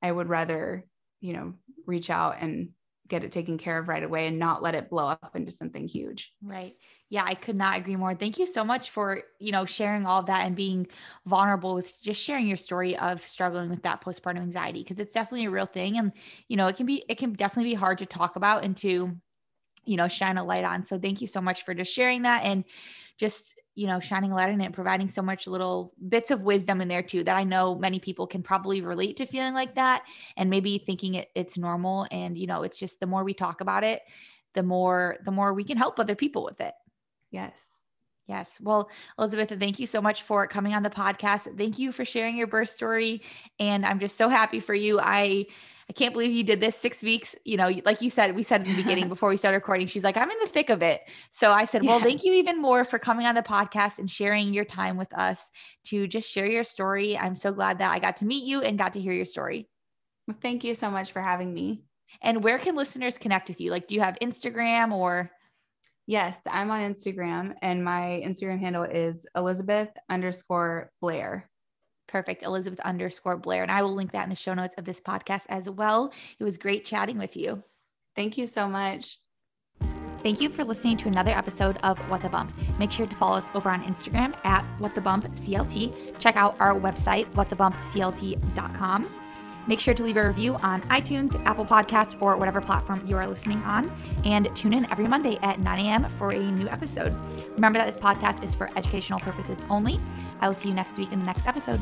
i 0.03 0.11
would 0.11 0.29
rather 0.29 0.85
you 1.21 1.33
know 1.33 1.55
reach 1.87 2.11
out 2.11 2.37
and 2.41 2.71
get 3.09 3.25
it 3.25 3.33
taken 3.33 3.59
care 3.59 3.79
of 3.79 3.89
right 3.89 4.03
away 4.03 4.27
and 4.27 4.39
not 4.39 4.63
let 4.63 4.75
it 4.75 4.91
blow 4.91 5.09
up 5.09 5.37
into 5.37 5.53
something 5.53 5.87
huge. 5.89 6.33
Right. 6.43 6.77
Yeah, 7.09 7.25
I 7.25 7.35
could 7.35 7.57
not 7.57 7.79
agree 7.79 7.97
more. 7.97 8.15
Thank 8.15 8.39
you 8.39 8.47
so 8.47 8.65
much 8.65 8.91
for, 8.91 9.23
you 9.39 9.51
know, 9.51 9.65
sharing 9.65 10.05
all 10.05 10.21
of 10.21 10.27
that 10.27 10.45
and 10.45 10.55
being 10.55 10.87
vulnerable 11.25 11.75
with 11.75 11.99
just 12.03 12.23
sharing 12.23 12.47
your 12.47 12.59
story 12.59 12.99
of 12.99 13.23
struggling 13.27 13.71
with 13.71 13.83
that 13.85 14.03
postpartum 14.03 14.41
anxiety 14.43 14.83
because 14.83 14.99
it's 14.99 15.15
definitely 15.15 15.47
a 15.47 15.51
real 15.51 15.65
thing 15.65 15.97
and 15.97 16.13
you 16.49 16.57
know, 16.59 16.67
it 16.67 16.77
can 16.77 16.85
be 16.85 17.03
it 17.09 17.17
can 17.17 17.33
definitely 17.33 17.71
be 17.71 17.75
hard 17.75 17.97
to 17.99 18.07
talk 18.07 18.37
about 18.37 18.63
and 18.63 18.77
to 18.79 19.17
you 19.87 19.97
know, 19.97 20.09
shine 20.09 20.39
a 20.39 20.45
light 20.45 20.65
on. 20.65 20.85
So 20.85 20.99
thank 20.99 21.21
you 21.21 21.27
so 21.27 21.41
much 21.41 21.65
for 21.65 21.75
just 21.75 21.93
sharing 21.93 22.23
that 22.23 22.45
and 22.45 22.65
just, 23.19 23.61
you 23.75 23.87
know, 23.87 24.01
shining 24.01 24.33
a 24.33 24.35
light 24.35 24.51
on 24.51 24.61
it 24.61 24.67
and 24.67 24.75
providing 24.75 25.09
so 25.09 25.23
much 25.23 25.47
little 25.47 25.93
bits 26.09 26.31
of 26.31 26.43
wisdom 26.43 26.81
in 26.81 26.89
there 26.89 27.03
too 27.03 27.25
that 27.25 27.37
I 27.37 27.45
know 27.45 27.75
many 27.75 28.01
people 28.01 28.27
can 28.27 28.43
probably 28.43 28.81
relate 28.81 29.17
to 29.19 29.27
feeling 29.27 29.55
like 29.55 29.75
that 29.77 30.05
and 30.37 30.51
maybe 30.51 30.79
thinking 30.79 31.15
it, 31.15 31.31
it's 31.35 31.59
normal. 31.59 32.07
And, 32.11 32.37
you 32.37 32.47
know, 32.47 32.63
it's 32.63 32.79
just 32.79 33.01
the 33.01 33.07
more 33.07 33.25
we 33.25 33.35
talk 33.35 33.61
about 33.61 33.85
it, 33.85 34.03
the 34.55 34.63
more 34.63 35.17
the 35.25 35.33
more 35.33 35.53
we 35.53 35.65
can 35.65 35.77
help 35.77 35.99
other 35.99 36.15
people 36.15 36.45
with 36.45 36.61
it. 36.61 36.75
Yes. 37.31 37.74
Yes. 38.27 38.59
Well, 38.59 38.89
Elizabeth, 39.19 39.59
thank 39.59 39.79
you 39.79 39.87
so 39.87 40.01
much 40.01 40.23
for 40.23 40.47
coming 40.47 40.73
on 40.73 40.83
the 40.83 40.89
podcast. 40.89 41.59
Thank 41.59 41.79
you 41.79 41.93
for 41.93 42.07
sharing 42.07 42.37
your 42.37 42.47
birth 42.47 42.71
story. 42.71 43.23
And 43.59 43.85
I'm 43.85 43.99
just 44.01 44.17
so 44.17 44.29
happy 44.31 44.61
for 44.61 44.75
you. 44.75 44.99
I 44.99 45.47
I 45.91 45.93
can't 45.93 46.15
believe 46.15 46.33
you 46.33 46.43
did 46.43 46.61
this 46.61 46.77
six 46.77 47.03
weeks. 47.03 47.37
You 47.45 47.59
know, 47.59 47.71
like 47.85 48.01
you 48.01 48.09
said, 48.09 48.35
we 48.35 48.43
said 48.43 48.63
in 48.63 48.69
the 48.69 48.83
beginning 48.83 49.09
before 49.11 49.29
we 49.29 49.37
started 49.37 49.57
recording, 49.57 49.87
she's 49.87 50.03
like, 50.03 50.17
I'm 50.17 50.31
in 50.31 50.39
the 50.41 50.47
thick 50.49 50.71
of 50.71 50.81
it. 50.81 51.03
So 51.31 51.51
I 51.51 51.67
said, 51.67 51.85
Well, 51.85 51.99
yes. 51.99 52.09
thank 52.09 52.25
you 52.25 52.33
even 52.33 52.63
more 52.63 52.85
for 52.85 52.99
coming 52.99 53.27
on 53.27 53.35
the 53.35 53.43
podcast 53.43 53.99
and 53.99 54.11
sharing 54.11 54.55
your 54.55 54.65
time 54.65 54.97
with 54.97 55.13
us 55.13 55.51
to 55.89 56.07
just 56.07 56.31
share 56.31 56.47
your 56.47 56.65
story. 56.65 57.19
I'm 57.19 57.37
so 57.37 57.53
glad 57.53 57.79
that 57.79 57.93
I 57.93 57.99
got 57.99 58.17
to 58.19 58.25
meet 58.25 58.45
you 58.45 58.63
and 58.63 58.79
got 58.79 58.95
to 58.95 59.01
hear 59.01 59.13
your 59.13 59.27
story. 59.27 59.69
Well, 60.27 60.39
thank 60.41 60.65
you 60.65 60.75
so 60.75 60.91
much 60.91 61.13
for 61.13 61.21
having 61.21 61.53
me. 61.53 61.83
And 62.23 62.43
where 62.43 62.59
can 62.59 62.75
listeners 62.75 63.19
connect 63.19 63.49
with 63.49 63.61
you? 63.61 63.71
Like, 63.71 63.87
do 63.87 63.95
you 63.95 64.01
have 64.01 64.17
Instagram 64.23 64.93
or? 64.93 65.31
Yes, 66.07 66.39
I'm 66.47 66.71
on 66.71 66.81
Instagram 66.81 67.55
and 67.63 67.83
my 67.83 68.23
Instagram 68.25 68.61
handle 68.61 68.83
is 68.83 69.27
Elizabeth 69.35 69.89
underscore 70.11 70.91
Blair. 71.01 71.49
Perfect. 72.09 72.43
Elizabeth 72.43 72.81
underscore 72.81 73.39
Blair. 73.39 73.63
And 73.63 73.73
I 73.73 73.83
will 73.83 73.95
link 73.95 74.13
that 74.13 74.25
in 74.25 74.31
the 74.31 74.37
show 74.37 74.53
notes 74.55 74.75
of 74.77 74.85
this 74.85 75.01
podcast 75.01 75.47
as 75.49 75.71
well. 75.71 76.13
It 76.39 76.45
was 76.45 76.59
great 76.59 76.85
chatting 76.85 77.17
with 77.17 77.37
you. 77.37 77.63
Thank 78.15 78.37
you 78.37 78.47
so 78.47 78.69
much. 78.69 79.19
Thank 80.23 80.41
you 80.41 80.49
for 80.49 80.65
listening 80.65 80.97
to 80.99 81.09
another 81.09 81.33
episode 81.33 81.77
of 81.83 81.99
What 82.11 82.23
the 82.23 82.31
Bump. 82.31 82.55
Make 82.79 82.91
sure 82.91 83.07
to 83.07 83.15
follow 83.17 83.37
us 83.37 83.51
over 83.55 83.69
on 83.69 83.83
Instagram 83.83 84.35
at 84.45 84.65
What 84.79 84.95
the 84.95 85.01
Bump 85.01 85.27
CLT. 85.37 86.19
Check 86.19 86.37
out 86.37 86.57
our 86.61 86.75
website, 86.75 87.31
whatthebumpclt.com. 87.35 89.24
Make 89.67 89.81
sure 89.81 89.95
to 89.95 90.03
leave 90.03 90.17
a 90.17 90.27
review 90.27 90.55
on 90.57 90.83
iTunes, 90.83 91.35
Apple 91.45 91.65
Podcasts, 91.65 92.21
or 92.21 92.37
whatever 92.37 92.61
platform 92.61 93.03
you 93.07 93.17
are 93.17 93.27
listening 93.27 93.63
on. 93.63 93.93
And 94.25 94.55
tune 94.55 94.73
in 94.73 94.91
every 94.91 95.09
Monday 95.09 95.39
at 95.43 95.61
9 95.61 95.87
a.m. 95.87 96.09
for 96.19 96.31
a 96.31 96.39
new 96.39 96.69
episode. 96.69 97.17
Remember 97.55 97.79
that 97.79 97.87
this 97.87 97.97
podcast 97.97 98.43
is 98.43 98.55
for 98.55 98.71
educational 98.77 99.21
purposes 99.21 99.63
only. 99.71 100.01
I 100.41 100.49
will 100.49 100.55
see 100.55 100.69
you 100.69 100.75
next 100.75 100.99
week 100.99 101.13
in 101.13 101.19
the 101.19 101.27
next 101.27 101.47
episode. 101.47 101.81